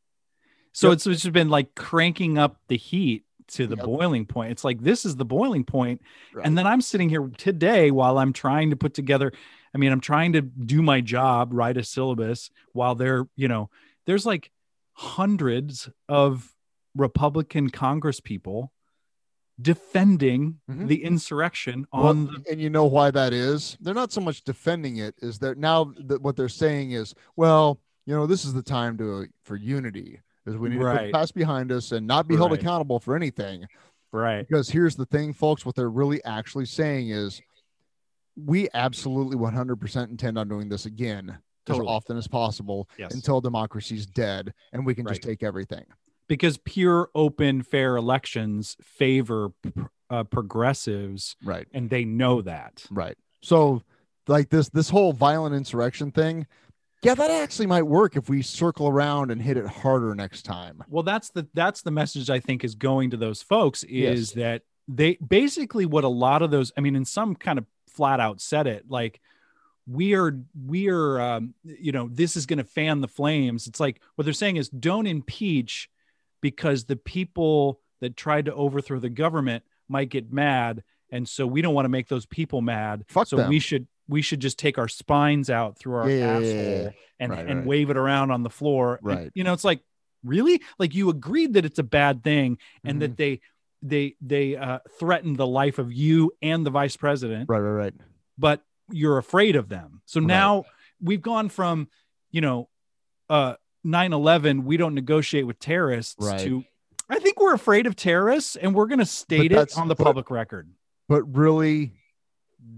So 0.73 0.89
Yep. 0.89 0.93
it's, 0.95 1.07
it's 1.07 1.23
just 1.23 1.33
been 1.35 1.51
like 1.51 1.75
cranking 1.75 2.39
up 2.39 2.59
the 2.69 2.79
heat 2.79 3.25
to 3.49 3.67
the 3.67 3.77
Yep. 3.77 3.85
boiling 3.85 4.25
point. 4.25 4.51
It's 4.51 4.65
like 4.65 4.81
this 4.81 5.05
is 5.05 5.17
the 5.17 5.27
boiling 5.27 5.63
point. 5.63 6.01
Right. 6.33 6.47
And 6.47 6.57
then 6.57 6.67
I'm 6.67 6.81
sitting 6.81 7.11
here 7.11 7.29
today 7.37 7.91
while 7.91 8.17
I'm 8.17 8.33
trying 8.33 8.71
to 8.71 8.77
put 8.77 8.95
together. 8.95 9.31
I 9.75 9.79
mean, 9.79 9.93
I'm 9.93 10.01
trying 10.01 10.33
to 10.33 10.41
do 10.41 10.81
my 10.81 11.03
job, 11.03 11.51
write 11.53 11.77
a 11.77 11.85
syllabus 11.85 12.51
while 12.73 12.95
they're, 12.95 13.27
you 13.37 13.47
know, 13.47 13.69
there's 14.07 14.25
like 14.25 14.51
hundreds 14.95 15.91
of 16.09 16.55
Republican 16.97 17.69
Congress 17.69 18.21
people 18.21 18.73
defending 19.61 20.61
Mhm. 20.71 20.89
the 20.89 21.05
insurrection 21.05 21.87
Well, 21.93 22.07
on 22.07 22.27
the 22.27 22.45
and 22.51 22.61
you 22.61 22.71
know 22.71 22.87
why 22.87 23.11
that 23.11 23.35
is? 23.35 23.77
They're 23.83 23.93
not 23.95 24.13
so 24.13 24.21
much 24.23 24.45
defending 24.45 24.97
it, 24.97 25.15
is 25.19 25.39
that 25.41 25.59
now 25.59 25.93
that 26.07 26.23
what 26.23 26.37
they're 26.37 26.49
saying 26.49 26.93
is, 26.93 27.15
well, 27.37 27.81
you 28.07 28.15
know, 28.15 28.27
this 28.27 28.45
is 28.45 28.53
the 28.53 28.63
time 28.63 28.97
to 28.99 29.27
for 29.45 29.57
unity. 29.57 30.21
is 30.47 30.57
we 30.59 30.69
need 30.69 30.79
to 30.79 30.85
put 30.85 31.07
the 31.07 31.11
past 31.13 31.35
behind 31.35 31.73
us 31.73 31.91
and 31.93 32.07
not 32.07 32.29
be 32.29 32.37
held 32.37 32.51
Right. 32.51 32.61
accountable 32.61 32.99
for 33.01 33.17
anything. 33.17 33.67
Right. 34.13 34.47
Because 34.47 34.69
here's 34.71 34.95
the 34.95 35.07
thing, 35.07 35.33
folks, 35.33 35.65
what 35.65 35.75
they're 35.75 35.89
really 35.91 36.23
actually 36.25 36.67
saying 36.67 37.09
is 37.11 37.41
we 38.37 38.69
absolutely 38.75 39.37
100% 39.37 40.11
intend 40.11 40.37
on 40.39 40.49
doing 40.49 40.69
this 40.69 40.85
again 40.87 41.39
Totally. 41.67 41.87
as 41.87 41.91
often 41.91 42.17
as 42.19 42.29
possible 42.29 42.89
Yes. 42.99 43.15
until 43.15 43.41
democracy's 43.41 44.07
dead 44.07 44.53
and 44.73 44.85
we 44.85 44.95
can 44.95 45.05
Right. 45.07 45.13
just 45.15 45.23
take 45.23 45.43
everything. 45.43 45.85
because 46.27 46.57
pure, 46.65 47.11
open, 47.15 47.63
fair 47.63 47.97
elections 47.97 48.77
favor 48.83 49.51
uh, 50.11 50.25
progressives, 50.25 51.37
Right. 51.45 51.67
and 51.73 51.91
they 51.91 52.05
know 52.07 52.41
that. 52.43 52.87
Right. 52.91 53.17
So 53.43 53.83
like 54.27 54.49
this 54.49 54.69
this 54.71 54.89
whole 54.91 55.13
violent 55.13 55.55
insurrection 55.55 56.11
thing, 56.13 56.47
yeah, 57.05 57.15
that 57.15 57.31
actually 57.31 57.67
might 57.67 57.83
work 57.83 58.17
if 58.17 58.29
we 58.29 58.43
circle 58.43 58.89
around 58.89 59.31
and 59.31 59.41
hit 59.41 59.57
it 59.57 59.67
harder 59.67 60.15
next 60.15 60.43
time. 60.43 60.83
Well, 60.89 61.03
that's 61.03 61.31
the 61.31 61.47
that's 61.55 61.83
the 61.83 61.91
message 61.91 62.31
I 62.31 62.41
think 62.41 62.65
is 62.65 62.75
going 62.75 63.11
to 63.11 63.17
those 63.17 63.43
folks 63.43 63.85
is 63.85 64.31
Yes. 64.31 64.33
that 64.33 64.63
they 64.89 65.15
basically 65.17 65.87
what 65.87 66.05
a 66.05 66.09
lot 66.09 66.43
of 66.43 66.51
those. 66.51 66.73
I 66.77 66.81
mean, 66.81 66.97
in 66.97 67.05
some 67.05 67.35
kind 67.35 67.59
of 67.59 67.67
flat 67.89 68.19
out 68.19 68.41
said 68.41 68.67
it 68.67 68.85
like 68.89 69.21
we 69.87 70.15
are 70.15 70.37
we 70.67 70.89
are 70.89 71.21
um, 71.21 71.55
you 71.63 71.93
know 71.93 72.09
this 72.11 72.37
is 72.37 72.47
going 72.47 72.59
to 72.59 72.65
fan 72.65 73.01
the 73.01 73.09
flames. 73.09 73.67
It's 73.67 73.81
like 73.81 74.01
what 74.15 74.25
they're 74.25 74.33
saying 74.33 74.57
is 74.57 74.69
don't 74.69 75.07
impeach 75.07 75.91
because 76.41 76.85
the 76.85 76.97
people 76.97 77.81
that 78.01 78.17
tried 78.17 78.47
to 78.47 78.55
overthrow 78.55 78.99
the 78.99 79.09
government 79.09 79.65
might 79.89 80.09
get 80.09 80.33
mad, 80.33 80.83
and 81.11 81.29
so 81.29 81.47
we 81.47 81.63
don't 81.63 81.75
want 81.75 81.85
to 81.85 81.91
make 81.91 82.09
those 82.09 82.27
people 82.27 82.63
mad. 82.63 83.05
Fuck 83.09 83.29
so 83.29 83.37
them. 83.37 83.49
we 83.49 83.59
should 83.59 83.87
we 84.09 84.21
should 84.23 84.41
just 84.41 84.59
take 84.59 84.79
our 84.79 84.89
spines 84.89 85.49
out 85.51 85.79
through 85.79 85.95
our 85.95 86.11
Yeah, 86.11 86.27
asshole 86.37 86.43
yeah, 86.53 86.83
yeah. 86.83 86.91
and 87.21 87.33
Right, 87.33 87.47
and 87.47 87.59
right. 87.61 87.67
wave 87.67 87.91
it 87.91 87.97
around 87.97 88.31
on 88.31 88.43
the 88.43 88.51
floor. 88.51 88.97
And, 88.97 89.07
Right. 89.07 89.31
you 89.35 89.45
know, 89.45 89.53
it's 89.53 89.65
like 89.65 89.81
really 90.23 90.61
like 90.79 90.95
you 90.95 91.11
agreed 91.11 91.55
that 91.55 91.65
it's 91.65 91.79
a 91.79 91.83
bad 91.85 92.23
thing 92.23 92.59
and 92.85 92.97
Mhm. 92.97 93.01
that 93.01 93.17
they 93.17 93.41
they 93.83 94.17
they 94.23 94.57
uh, 94.57 94.79
threatened 94.99 95.37
the 95.37 95.47
life 95.47 95.79
of 95.79 95.93
you 95.93 96.33
and 96.41 96.65
the 96.65 96.71
vice 96.71 96.97
president, 96.97 97.49
Right, 97.51 97.59
right, 97.61 97.71
right. 97.85 97.95
but 98.39 98.63
you're 98.91 99.19
afraid 99.19 99.57
of 99.57 99.69
them. 99.69 100.01
So 100.07 100.21
Right. 100.21 100.27
now 100.27 100.65
we've 101.03 101.21
gone 101.23 101.49
from 101.51 101.89
you 102.31 102.41
know 102.41 102.69
uh 103.31 103.55
9/11 103.87 104.65
we 104.65 104.77
don't 104.77 104.95
negotiate 104.95 105.47
with 105.47 105.59
terrorists 105.59 106.17
Right. 106.19 106.41
to 106.41 106.65
I 107.11 107.19
think 107.19 107.39
we're 107.39 107.53
afraid 107.55 107.87
of 107.87 107.95
terrorists 107.97 108.57
and 108.57 108.75
we're 108.75 108.87
going 108.87 108.99
to 109.01 109.05
state 109.07 109.53
it 109.53 109.77
on 109.77 109.89
the 109.89 109.95
but- 109.95 110.05
public 110.05 110.31
record. 110.31 110.71
But 111.07 111.23
really, 111.37 111.93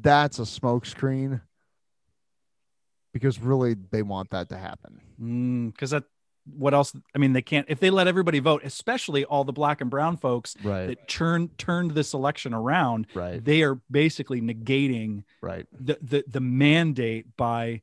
that's 0.01 0.39
a 0.39 0.43
smokescreen 0.43 1.41
because 3.13 3.39
really 3.41 3.75
they 3.91 4.03
want 4.03 4.31
that 4.31 4.49
to 4.51 4.59
happen. 4.59 5.01
Mm, 5.21 5.73
because 5.73 5.91
that 5.91 6.05
what 6.57 6.75
else? 6.75 6.95
I 7.15 7.19
mean, 7.19 7.33
they 7.33 7.43
can't 7.43 7.67
if 7.69 7.81
they 7.81 7.91
let 7.91 8.07
everybody 8.07 8.39
vote, 8.39 8.63
especially 8.65 9.25
all 9.25 9.43
the 9.43 9.53
black 9.53 9.81
and 9.81 9.91
brown 9.91 10.17
folks 10.17 10.55
Right, 10.63 10.87
that 10.87 11.09
turned 11.09 11.59
turned 11.59 11.93
this 11.93 12.15
election 12.15 12.55
around. 12.55 13.07
right, 13.15 13.45
They 13.45 13.63
are 13.63 13.81
basically 13.91 14.41
negating 14.41 15.25
right. 15.43 15.67
the 15.73 15.99
the, 16.01 16.25
the 16.29 16.41
mandate 16.41 17.37
by 17.37 17.83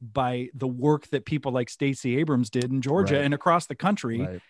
by 0.00 0.48
the 0.52 0.66
work 0.66 1.06
that 1.08 1.24
people 1.24 1.52
like 1.52 1.70
Stacey 1.70 2.18
Abrams 2.18 2.50
did 2.50 2.64
in 2.64 2.82
Georgia 2.82 3.14
Right. 3.14 3.24
and 3.24 3.32
across 3.32 3.66
the 3.66 3.76
country. 3.76 4.20
right. 4.20 4.40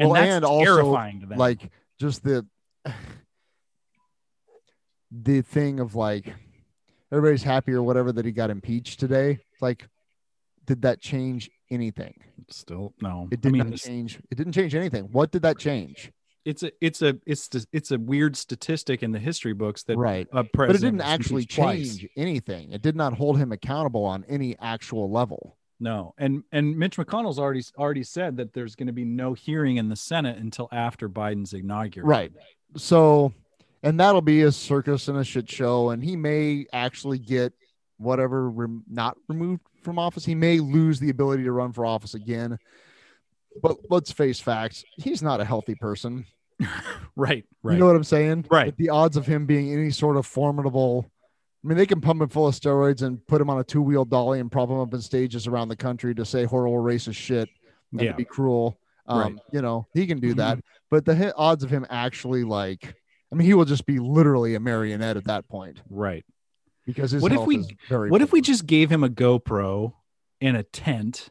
And 0.00 0.10
Well, 0.10 0.20
that's 0.22 0.34
and 0.36 0.44
also, 0.44 0.64
terrifying 0.64 1.20
to 1.20 1.26
them. 1.26 1.38
Like 1.38 1.70
just 2.00 2.24
the 2.24 2.46
the 5.10 5.42
thing 5.42 5.80
of 5.80 5.94
like 5.94 6.32
everybody's 7.12 7.42
happy 7.42 7.72
or 7.72 7.82
whatever 7.82 8.12
that 8.12 8.24
he 8.24 8.32
got 8.32 8.50
impeached 8.50 9.00
today. 9.00 9.38
Like, 9.60 9.88
did 10.66 10.82
that 10.82 11.00
change 11.00 11.50
anything? 11.70 12.14
still 12.50 12.94
no. 13.02 13.28
It 13.30 13.38
I 13.38 13.40
did 13.42 13.52
mean, 13.52 13.70
not 13.70 13.78
change. 13.78 14.18
It 14.30 14.36
didn't 14.36 14.52
change 14.52 14.74
anything. 14.74 15.04
What 15.12 15.30
did 15.32 15.42
that 15.42 15.58
change? 15.58 16.12
it's 16.44 16.62
a 16.62 16.70
it's 16.80 17.02
a 17.02 17.18
it's 17.26 17.54
a, 17.54 17.60
it's 17.72 17.90
a 17.90 17.98
weird 17.98 18.34
statistic 18.36 19.02
in 19.02 19.12
the 19.12 19.18
history 19.18 19.52
books 19.52 19.82
that 19.82 19.98
Right. 19.98 20.26
a 20.32 20.44
But 20.54 20.70
it 20.70 20.80
didn't 20.80 21.02
actually 21.02 21.42
impeached 21.42 21.56
twice. 21.56 21.98
change 21.98 22.08
anything. 22.16 22.72
It 22.72 22.80
did 22.80 22.96
not 22.96 23.12
hold 23.14 23.36
him 23.38 23.52
accountable 23.52 24.04
on 24.04 24.24
any 24.28 24.56
actual 24.60 25.10
level. 25.10 25.58
No, 25.80 26.14
and 26.16 26.42
and 26.50 26.76
Mitch 26.78 26.96
McConnell's 26.96 27.38
already 27.38 27.62
already 27.76 28.02
said 28.02 28.36
that 28.38 28.52
there's 28.54 28.74
going 28.76 28.86
to 28.86 28.92
be 28.92 29.04
no 29.04 29.34
hearing 29.34 29.76
in 29.76 29.88
the 29.88 29.96
Senate 29.96 30.38
until 30.38 30.68
after 30.72 31.08
Biden's 31.08 31.52
inauguration. 31.52 32.08
Right. 32.08 32.32
So, 32.76 33.32
and 33.82 33.98
that'll 34.00 34.20
be 34.22 34.42
a 34.42 34.52
circus 34.52 35.08
and 35.08 35.18
a 35.18 35.24
shit 35.24 35.50
show. 35.50 35.90
And 35.90 36.02
he 36.02 36.16
may 36.16 36.66
actually 36.72 37.18
get 37.18 37.52
whatever 37.98 38.48
rem- 38.50 38.84
not 38.88 39.16
removed 39.28 39.62
from 39.82 39.98
office. 39.98 40.24
He 40.24 40.34
may 40.34 40.60
lose 40.60 41.00
the 41.00 41.10
ability 41.10 41.44
to 41.44 41.52
run 41.52 41.72
for 41.72 41.84
office 41.86 42.14
again. 42.14 42.58
But 43.62 43.76
let's 43.90 44.12
face 44.12 44.38
facts. 44.40 44.84
He's 44.96 45.22
not 45.22 45.40
a 45.40 45.44
healthy 45.44 45.74
person. 45.74 46.24
Right. 47.16 47.44
Right. 47.64 47.72
You 47.74 47.78
know 47.80 47.86
what 47.86 47.96
I'm 47.96 48.04
saying? 48.04 48.46
Right. 48.48 48.76
The 48.76 48.90
odds 48.90 49.16
of 49.16 49.26
him 49.26 49.44
being 49.46 49.72
any 49.72 49.90
sort 49.90 50.16
of 50.16 50.24
formidable. 50.24 51.10
I 51.64 51.66
mean, 51.68 51.76
they 51.76 51.86
can 51.86 52.00
pump 52.00 52.22
him 52.22 52.28
full 52.28 52.46
of 52.46 52.54
steroids 52.54 53.02
and 53.02 53.24
put 53.26 53.40
him 53.40 53.50
on 53.50 53.58
a 53.58 53.64
two 53.64 53.82
wheel 53.82 54.04
dolly 54.04 54.38
and 54.38 54.50
prop 54.52 54.68
him 54.68 54.78
up 54.78 54.94
in 54.94 55.00
stages 55.00 55.48
around 55.48 55.66
the 55.68 55.74
country 55.76 56.14
to 56.14 56.24
say 56.24 56.44
horrible 56.44 56.76
racist 56.78 57.16
shit 57.16 57.48
and 57.90 58.00
Yeah. 58.00 58.12
be 58.12 58.24
cruel. 58.24 58.78
Um, 59.08 59.18
Right. 59.20 59.36
You 59.52 59.62
know, 59.62 59.88
he 59.94 60.06
can 60.06 60.20
do 60.20 60.32
Mhm. 60.34 60.36
that. 60.36 60.58
But 60.90 61.04
the 61.04 61.14
hit 61.16 61.32
odds 61.36 61.64
of 61.64 61.70
him 61.70 61.84
actually 61.90 62.44
like, 62.44 62.94
I 63.32 63.34
mean, 63.36 63.46
he 63.46 63.54
will 63.54 63.64
just 63.66 63.84
be 63.86 63.98
literally 63.98 64.54
a 64.54 64.60
marionette 64.60 65.16
at 65.16 65.24
that 65.24 65.48
point 65.48 65.82
right. 65.90 66.24
because 66.86 67.10
his 67.10 67.22
What 67.22 67.32
if 67.32 67.40
we- 67.46 67.58
is 67.58 67.68
very. 67.88 68.10
What 68.10 68.22
if 68.22 68.32
we 68.32 68.40
just 68.40 68.66
gave 68.66 68.90
him 68.90 69.04
a 69.04 69.08
GoPro 69.08 69.92
and 70.40 70.56
a 70.56 70.62
tent 70.62 71.30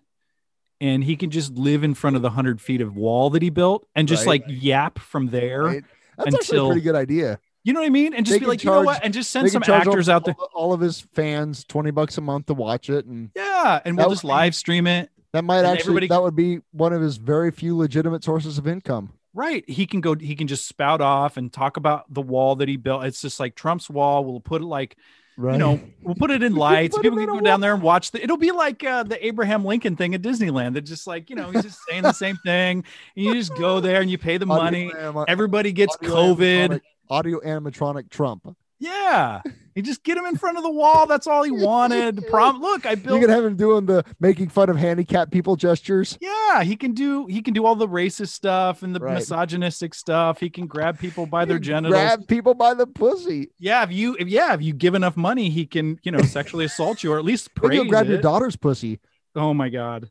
and 0.79 1.03
he 1.03 1.15
can 1.15 1.31
just 1.31 1.53
live 1.53 1.83
in 1.83 1.93
front 1.95 2.15
of 2.15 2.21
the 2.21 2.29
100 2.29 2.61
feet 2.61 2.81
of 2.81 2.95
wall 2.95 3.29
that 3.31 3.41
he 3.41 3.49
built 3.49 3.87
and 3.95 4.07
just 4.07 4.27
Right. 4.27 4.43
like 4.47 4.61
yap 4.61 4.99
from 4.99 5.27
there? 5.29 5.63
Right? 5.63 5.83
That's 6.17 6.35
actually 6.35 6.59
a 6.59 6.65
pretty 6.65 6.81
good 6.81 6.95
idea. 6.95 7.39
You 7.63 7.73
know 7.73 7.79
what 7.81 7.87
I 7.87 7.89
mean? 7.89 8.13
And 8.13 8.25
just 8.25 8.35
They 8.35 8.39
be 8.39 8.45
like, 8.45 8.63
you 8.63 8.69
know 8.69 8.81
what? 8.83 9.03
And 9.03 9.13
just 9.13 9.29
send 9.31 9.49
some 9.51 9.61
charge 9.61 9.87
all- 9.87 9.93
actors 9.93 10.07
out 10.07 10.23
there. 10.25 10.35
all, 10.53 10.71
of 10.73 10.79
his 10.79 11.01
fans 11.01 11.63
twenty 11.65 11.91
bucks 11.91 12.17
a 12.17 12.21
month 12.21 12.45
to 12.45 12.53
watch 12.53 12.89
it, 12.89 13.05
and 13.05 13.31
Yeah. 13.35 13.81
And 13.83 13.97
we'll 13.97 14.09
just 14.09 14.23
live 14.23 14.55
stream 14.55 14.87
it. 14.87 15.09
that 15.33 15.43
might 15.43 15.65
actually 15.65 15.81
everybody- 15.91 16.07
that 16.07 16.23
would 16.23 16.35
be 16.35 16.59
one 16.71 16.93
of 16.93 17.01
his 17.01 17.17
very 17.17 17.51
few 17.51 17.75
legitimate 17.75 18.23
sources 18.23 18.57
of 18.57 18.67
income. 18.67 19.11
Right. 19.37 19.63
He 19.69 19.85
can 19.85 20.01
go, 20.01 20.15
he 20.15 20.35
can 20.35 20.47
just 20.47 20.67
spout 20.67 20.99
off 20.99 21.37
and 21.37 21.53
talk 21.53 21.77
about 21.77 22.11
the 22.11 22.23
wall 22.23 22.55
that 22.55 22.67
he 22.67 22.75
built. 22.75 23.05
It's 23.05 23.21
just 23.21 23.39
like 23.39 23.53
Trump's 23.53 23.87
wall. 23.87 24.25
We'll 24.25 24.39
put 24.39 24.63
it 24.63 24.65
like, 24.65 24.97
Right. 25.39 25.53
you 25.53 25.59
know, 25.59 25.79
we'll 26.01 26.15
put 26.15 26.31
it 26.31 26.41
in 26.47 26.55
lights. 26.55 26.97
People 26.97 27.19
can 27.19 27.27
go 27.27 27.39
down 27.39 27.61
there 27.61 27.75
and 27.75 27.83
watch 27.83 28.09
the, 28.09 28.23
it'll 28.23 28.37
be 28.37 28.49
like 28.49 28.83
uh, 28.83 29.03
the 29.03 29.23
Abraham 29.23 29.63
Lincoln 29.63 29.95
thing 29.95 30.15
at 30.15 30.23
Disneyland. 30.23 30.73
That 30.73 30.81
just 30.81 31.05
like, 31.05 31.29
you 31.29 31.35
know, 31.35 31.51
he's 31.51 31.61
just 31.61 31.79
saying 31.87 32.01
the 32.01 32.13
same 32.13 32.37
thing. 32.45 32.83
And 33.15 33.25
you 33.25 33.35
just 33.35 33.55
go 33.55 33.79
there 33.79 34.01
and 34.01 34.09
you 34.09 34.17
pay 34.17 34.37
the 34.37 34.47
money. 34.47 34.91
Everybody 35.27 35.71
gets 35.71 35.95
audio 35.97 36.15
COVID. 36.15 36.81
Audio 37.11 37.39
animatronic 37.41 38.09
Trump. 38.09 38.57
Yeah. 38.79 39.41
You 39.75 39.81
just 39.83 40.03
get 40.03 40.17
him 40.17 40.25
in 40.25 40.37
front 40.37 40.57
of 40.57 40.63
the 40.63 40.71
wall. 40.71 41.05
That's 41.07 41.25
all 41.27 41.43
he 41.43 41.51
wanted. 41.65 42.25
Prom 42.27 42.61
look, 42.61 42.85
I 42.85 42.95
built. 42.95 43.15
You 43.19 43.27
can 43.27 43.29
have 43.35 43.43
him 43.45 43.55
doing 43.55 43.85
the 43.85 44.03
making 44.19 44.49
fun 44.49 44.69
of 44.69 44.75
handicapped 44.77 45.31
people 45.31 45.55
gestures. 45.55 46.17
Yeah, 46.21 46.63
he 46.63 46.75
can 46.75 46.93
do 46.93 47.25
he 47.27 47.41
can 47.41 47.53
do 47.53 47.65
all 47.65 47.75
the 47.75 47.87
racist 47.87 48.29
stuff 48.29 48.83
and 48.83 48.95
the 48.95 48.99
Right. 48.99 49.15
misogynistic 49.15 49.93
stuff. 49.93 50.39
He 50.39 50.49
can 50.49 50.67
grab 50.67 50.99
people 50.99 51.25
by 51.25 51.45
their 51.45 51.57
You 51.57 51.61
genitals. 51.61 51.93
Grab 51.99 52.27
people 52.27 52.53
by 52.53 52.73
the 52.73 52.85
pussy. 52.87 53.49
yeah, 53.59 53.83
if 53.83 53.91
you 53.91 54.15
if 54.19 54.27
yeah, 54.27 54.53
if 54.53 54.61
you 54.61 54.73
give 54.73 54.93
enough 54.95 55.17
money, 55.17 55.49
he 55.49 55.65
can, 55.65 55.99
you 56.03 56.11
know, 56.11 56.21
sexually 56.21 56.65
assault 56.71 57.03
you 57.03 57.11
or 57.13 57.17
at 57.19 57.25
least 57.25 57.53
praise 57.55 57.75
you'll 57.77 57.85
grab 57.85 58.07
your 58.07 58.21
daughter's 58.21 58.55
pussy. 58.55 58.99
Oh 59.35 59.53
my 59.53 59.69
god. 59.69 60.09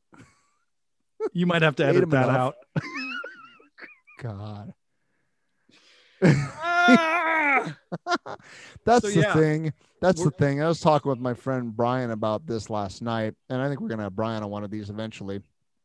You 1.32 1.46
might 1.46 1.62
have 1.62 1.76
to 1.76 1.85
edit 1.85 2.08
that 2.11 2.28
enough. 2.28 2.54
out. 2.76 2.82
God. 4.23 4.73
That's 8.85 9.02
So, 9.05 9.11
the 9.11 9.21
yeah. 9.21 9.35
thing. 9.35 9.73
That's 10.00 10.21
the 10.23 10.28
We're- 10.28 10.37
thing. 10.38 10.62
I 10.62 10.69
was 10.69 10.81
talking 10.81 11.09
with 11.11 11.19
my 11.19 11.35
friend 11.35 11.75
Brian 11.76 12.11
about 12.11 12.47
this 12.47 12.71
last 12.71 13.02
night, 13.02 13.35
and 13.49 13.61
I 13.61 13.69
think 13.69 13.81
we're 13.81 13.88
gonna 13.88 14.05
have 14.05 14.16
Brian 14.16 14.43
on 14.43 14.50
one 14.50 14.64
of 14.64 14.71
these 14.71 14.90
eventually. 14.90 15.40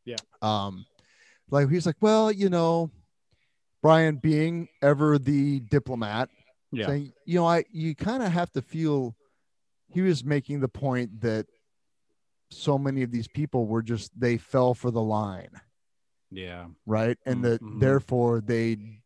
Yeah. 0.05 0.17
Um, 0.41 0.85
like 1.49 1.69
he's 1.69 1.85
like, 1.85 1.97
well, 2.01 2.31
you 2.31 2.49
know, 2.49 2.91
Brian 3.81 4.17
being 4.17 4.67
ever 4.81 5.17
the 5.17 5.59
diplomat, 5.61 6.29
Yeah. 6.71 6.87
saying, 6.87 7.13
you 7.25 7.39
know, 7.39 7.47
I 7.47 7.63
you 7.71 7.95
kind 7.95 8.21
of 8.23 8.31
have 8.31 8.51
to 8.53 8.61
feel. 8.61 9.15
He 9.87 10.01
was 10.01 10.23
making 10.23 10.59
the 10.61 10.69
point 10.69 11.21
that 11.21 11.45
so 12.49 12.77
many 12.77 13.01
of 13.03 13.11
these 13.11 13.27
people 13.27 13.65
were 13.65 13.81
just 13.81 14.17
they 14.19 14.37
fell 14.37 14.73
for 14.73 14.91
the 14.91 15.01
line, 15.01 15.49
Yeah. 16.29 16.67
right, 16.85 17.17
and 17.25 17.43
that 17.45 17.61
Mhm. 17.61 17.79
therefore 17.79 18.39
they 18.41 19.00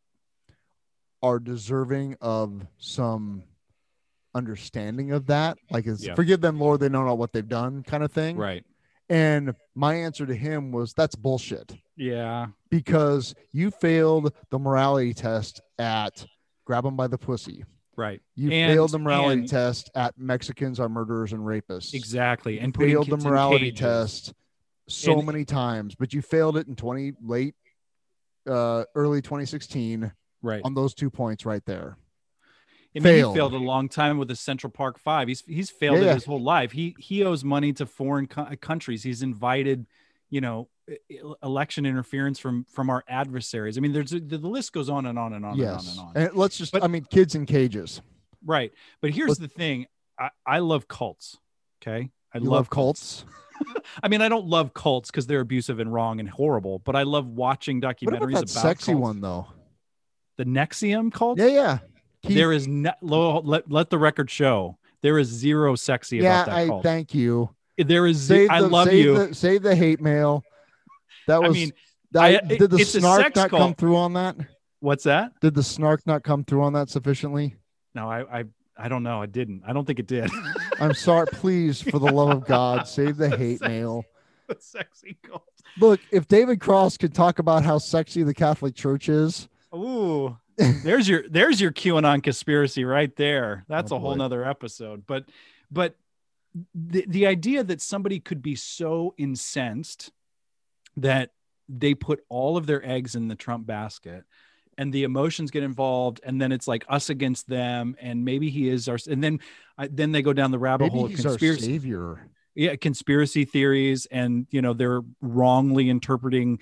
are 1.23 1.39
deserving 1.39 2.15
of 2.21 2.65
some 2.77 3.43
understanding 4.33 5.11
of 5.11 5.27
that 5.27 5.57
like 5.71 5.85
it's 5.87 6.05
Yeah. 6.05 6.13
forgive 6.15 6.41
them 6.41 6.59
lord 6.59 6.81
they 6.81 6.89
don't 6.89 7.05
know 7.05 7.15
what 7.15 7.31
they've 7.31 7.47
done 7.47 7.83
kind 7.83 8.03
of 8.03 8.11
thing 8.11 8.35
Right. 8.35 8.65
and 9.09 9.55
my 9.75 9.95
answer 9.95 10.25
to 10.25 10.35
him 10.35 10.71
was 10.73 10.93
that's 10.93 11.15
bullshit 11.15 11.73
Yeah. 11.95 12.47
because 12.69 13.33
you 13.53 13.71
failed 13.71 14.33
the 14.49 14.59
morality 14.59 15.13
test 15.13 15.61
at 15.79 16.25
grab 16.65 16.83
them 16.83 16.97
by 16.97 17.07
the 17.07 17.17
pussy 17.17 17.63
Right. 17.95 18.21
you 18.35 18.51
And- 18.51 18.73
failed 18.73 18.91
the 18.91 18.99
morality 18.99 19.39
and- 19.41 19.49
test 19.49 19.89
at 19.95 20.17
mexicans 20.19 20.81
are 20.81 20.89
murderers 20.89 21.31
and 21.31 21.41
rapists 21.43 21.93
Exactly. 21.93 22.59
And 22.59 22.75
failed 22.75 23.09
the 23.09 23.15
morality 23.17 23.71
test 23.71 24.33
so 24.89 25.17
And- 25.19 25.25
many 25.27 25.45
times 25.45 25.95
but 25.95 26.13
you 26.13 26.21
failed 26.21 26.57
it 26.57 26.67
in 26.67 26.75
20 26.75 27.13
late 27.23 27.55
uh, 28.47 28.83
early 28.95 29.21
2016 29.21 30.11
right. 30.45 30.61
on 30.63 30.73
those 30.73 30.93
two 30.93 31.09
points 31.09 31.45
right 31.45 31.63
there. 31.65 31.97
I 32.95 32.99
mean, 32.99 33.03
failed. 33.03 33.33
he 33.33 33.39
failed 33.39 33.53
a 33.53 33.57
long 33.57 33.89
time 33.89 34.17
with 34.17 34.29
the 34.29 34.37
Central 34.37 34.71
Park 34.71 34.97
Five. 34.99 35.27
He's 35.27 35.41
he's 35.45 35.69
failed 35.69 35.97
Yeah, 35.99 36.05
yeah. 36.05 36.13
his 36.13 36.23
whole 36.25 36.41
life. 36.41 36.71
He 36.71 36.95
he 36.97 37.23
owes 37.25 37.43
money 37.43 37.73
to 37.73 37.85
foreign 37.85 38.27
co- 38.27 38.43
uh, 38.43 38.55
countries. 38.55 39.03
He's 39.03 39.21
invited, 39.21 39.85
you 40.29 40.39
know, 40.39 40.69
election 41.43 41.85
interference 41.85 42.39
from 42.39 42.65
from 42.71 42.89
our 42.89 43.03
adversaries. 43.09 43.77
I 43.77 43.81
mean, 43.81 43.91
there's 43.91 44.11
the, 44.11 44.19
the 44.21 44.37
list 44.37 44.71
goes 44.71 44.89
on 44.89 45.05
and 45.07 45.19
on 45.19 45.33
and 45.33 45.45
on 45.45 45.57
yes. 45.57 45.89
and 45.91 45.99
on 45.99 46.07
and 46.07 46.17
on. 46.17 46.23
And 46.29 46.37
let's 46.37 46.57
just, 46.57 46.71
But- 46.71 46.83
I 46.83 46.87
mean, 46.87 47.03
kids 47.03 47.35
in 47.35 47.45
cages. 47.45 48.01
right. 48.45 48.71
But 49.01 49.11
here's 49.11 49.29
Let's- 49.29 49.39
the 49.39 49.47
thing. 49.49 49.87
I, 50.17 50.29
I 50.45 50.59
love 50.59 50.87
cults. 50.87 51.37
Okay. 51.81 52.09
I 52.33 52.37
love 52.37 52.47
love 52.47 52.69
cults. 52.69 53.25
I 54.03 54.07
mean, 54.07 54.21
I 54.21 54.29
don't 54.29 54.45
love 54.47 54.73
cults 54.73 55.11
because 55.11 55.27
they're 55.27 55.41
abusive 55.41 55.79
and 55.79 55.91
wrong 55.91 56.19
and 56.21 56.29
horrible, 56.29 56.79
but 56.79 56.95
I 56.95 57.03
love 57.03 57.27
watching 57.27 57.81
What 57.81 57.97
documentaries 57.97 58.07
about 58.13 58.31
that 58.31 58.37
about 58.37 58.49
sexy 58.49 58.91
cults. 58.93 59.01
one 59.03 59.19
though? 59.21 59.47
The 60.37 60.45
NXIVM 60.45 61.13
cult. 61.13 61.37
Yeah, 61.39 61.47
yeah. 61.47 61.77
Keith- 62.23 62.35
There 62.35 62.51
is 62.51 62.67
no, 62.67 62.93
let, 63.43 63.69
let 63.71 63.89
the 63.89 63.97
record 63.97 64.29
show 64.29 64.77
there 65.01 65.19
is 65.19 65.27
zero 65.27 65.75
sexy 65.75 66.17
yeah, 66.17 66.41
about 66.43 66.45
that 66.47 66.55
I 66.55 66.67
cult. 66.67 66.83
thank 66.83 67.13
you. 67.13 67.49
there 67.77 68.07
is 68.07 68.17
ze- 68.17 68.47
Save 68.47 68.49
I 68.49 68.61
the, 68.61 68.67
love 68.67 68.87
save 68.87 69.05
you. 69.05 69.27
The, 69.27 69.35
save 69.35 69.61
the 69.61 69.75
hate 69.75 70.01
mail. 70.01 70.43
That 71.27 71.35
I 71.43 71.47
was. 71.47 71.53
mean, 71.55 71.71
that, 72.11 72.23
I- 72.23 72.55
did 72.55 72.71
the 72.71 72.79
snark 72.83 73.35
not 73.35 73.49
come 73.49 73.75
through 73.75 73.97
on 73.97 74.13
that? 74.13 74.35
What's 74.79 75.03
that? 75.05 75.39
Did 75.41 75.53
the 75.53 75.63
snark 75.63 76.05
not 76.07 76.23
come 76.23 76.43
through 76.43 76.63
on 76.63 76.73
that 76.73 76.89
sufficiently? 76.89 77.55
No, 77.93 78.09
I, 78.09 78.39
I 78.39 78.43
I 78.77 78.87
don't 78.89 79.03
know. 79.03 79.21
I 79.21 79.25
didn't. 79.25 79.63
I 79.65 79.71
don't 79.73 79.85
think 79.85 79.99
it 79.99 80.07
did. 80.07 80.29
I'm 80.81 80.93
sorry. 80.93 81.27
Please, 81.27 81.81
for 81.81 81.97
the 81.97 82.11
love 82.11 82.29
of 82.29 82.45
God, 82.45 82.87
save 82.87 83.15
the 83.17 83.29
hate 83.29 83.59
Sex- 83.59 83.69
mail. 83.69 84.03
the 84.47 84.57
sexy 84.59 85.17
cult. 85.23 85.43
Look, 85.79 86.01
if 86.11 86.27
David 86.27 86.59
Cross 86.59 86.97
could 86.97 87.13
talk 87.13 87.39
about 87.39 87.63
how 87.63 87.77
sexy 87.77 88.23
the 88.23 88.33
Catholic 88.33 88.75
Church 88.75 89.07
is, 89.09 89.47
Ooh, 89.75 90.37
there's 90.57 91.07
your 91.07 91.23
there's 91.29 91.59
your 91.59 91.71
QAnon 91.71 92.23
conspiracy 92.23 92.85
right 92.85 93.13
there. 93.15 93.65
That's 93.67 93.91
Oh, 93.91 93.97
a 93.97 93.99
whole 93.99 94.11
boy. 94.11 94.17
nother 94.17 94.45
episode. 94.45 95.05
But 95.05 95.25
but 95.69 95.95
the 96.73 97.05
the 97.07 97.27
idea 97.27 97.63
that 97.63 97.81
somebody 97.81 98.19
could 98.19 98.41
be 98.41 98.55
so 98.55 99.13
incensed 99.17 100.11
that 100.97 101.31
they 101.67 101.93
put 101.93 102.23
all 102.29 102.55
of 102.57 102.65
their 102.67 102.85
eggs 102.87 103.15
in 103.15 103.27
the 103.27 103.35
Trump 103.35 103.65
basket 103.65 104.23
and 104.77 104.93
the 104.93 105.03
emotions 105.03 105.51
get 105.51 105.63
involved 105.63 106.21
and 106.23 106.39
then 106.41 106.51
it's 106.51 106.67
like 106.67 106.85
us 106.87 107.09
against 107.09 107.49
them 107.49 107.95
and 107.99 108.23
maybe 108.23 108.49
he 108.49 108.69
is 108.69 108.87
our 108.87 108.97
and 109.09 109.21
then 109.23 109.39
I, 109.77 109.87
then 109.87 110.11
they 110.11 110.21
go 110.21 110.31
down 110.31 110.51
the 110.51 110.59
rabbit 110.59 110.85
maybe 110.85 110.95
hole 110.95 111.05
of 111.07 111.15
conspiracy 111.15 111.61
savior. 111.65 112.29
yeah 112.53 112.75
conspiracy 112.75 113.43
theories 113.45 114.05
and 114.11 114.47
you 114.51 114.61
know 114.61 114.73
they're 114.73 115.01
wrongly 115.21 115.89
interpreting 115.89 116.59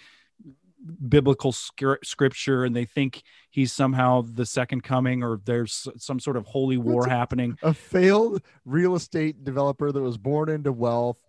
biblical 1.07 1.51
scr- 1.51 1.93
scripture 2.03 2.63
and 2.65 2.75
they 2.75 2.85
think 2.85 3.23
he's 3.49 3.71
somehow 3.71 4.21
the 4.21 4.45
second 4.45 4.83
coming 4.83 5.23
or 5.23 5.39
there's 5.45 5.87
some 5.97 6.19
sort 6.19 6.35
of 6.35 6.45
holy 6.45 6.77
war 6.77 7.05
a- 7.05 7.09
happening 7.09 7.57
A 7.63 7.73
failed 7.73 8.41
real 8.65 8.95
estate 8.95 9.43
developer 9.43 9.91
that 9.91 10.01
was 10.01 10.17
born 10.17 10.49
into 10.49 10.71
wealth. 10.71 11.19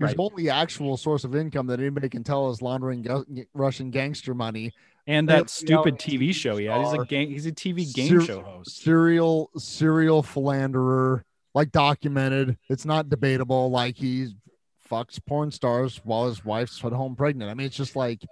His 0.00 0.08
Right. 0.08 0.16
only 0.18 0.50
actual 0.50 0.96
source 0.96 1.22
of 1.24 1.36
income 1.36 1.66
that 1.68 1.78
anybody 1.80 2.08
can 2.08 2.24
tell 2.24 2.50
is 2.50 2.60
laundering 2.62 3.02
ga- 3.02 3.24
Russian 3.54 3.90
gangster 3.90 4.34
money. 4.34 4.72
and 5.06 5.28
that 5.28 5.50
stupid 5.50 5.96
tv 5.98 6.34
show 6.34 6.56
yeah 6.56 6.82
he's 6.82 6.92
a 6.98 7.04
game 7.04 7.28
he's 7.28 7.44
a 7.44 7.52
tv 7.52 7.92
game 7.92 8.08
Ser- 8.08 8.20
show 8.22 8.40
host 8.42 8.82
Serial 8.82 9.50
serial 9.58 10.22
philanderer, 10.22 11.24
like 11.54 11.70
documented. 11.72 12.56
It's 12.70 12.86
not 12.86 13.10
debatable. 13.10 13.70
Like 13.70 13.96
he 13.96 14.28
fucks 14.90 15.18
porn 15.24 15.50
stars 15.50 16.00
while 16.04 16.26
his 16.28 16.44
wife's 16.44 16.82
at 16.84 16.92
home 16.92 17.16
pregnant. 17.16 17.50
I 17.50 17.54
mean, 17.54 17.66
it's 17.66 17.76
just 17.76 17.96
like 17.96 18.22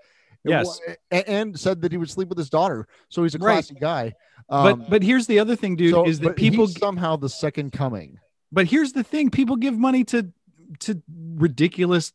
Yes. 0.44 0.80
wa- 1.10 1.20
and 1.26 1.58
said 1.58 1.80
that 1.82 1.92
he 1.92 1.98
would 1.98 2.10
sleep 2.10 2.28
with 2.28 2.38
his 2.38 2.50
daughter. 2.50 2.88
So 3.08 3.22
he's 3.22 3.34
a 3.34 3.38
Right. 3.38 3.54
classy 3.54 3.74
guy. 3.74 4.14
Um, 4.48 4.80
but 4.80 4.90
but 4.90 5.02
here's 5.02 5.26
the 5.26 5.38
other 5.38 5.54
thing 5.56 5.76
dude 5.76 5.92
so- 5.92 6.04
is 6.06 6.20
that 6.20 6.36
people 6.36 6.66
he's 6.66 6.78
somehow 6.78 7.16
the 7.16 7.28
second 7.28 7.72
coming. 7.72 8.18
but 8.50 8.66
here's 8.66 8.92
the 8.92 9.04
thing 9.04 9.30
people 9.30 9.56
give 9.56 9.78
money 9.78 10.04
to 10.04 10.32
to 10.80 11.02
ridiculous 11.36 12.12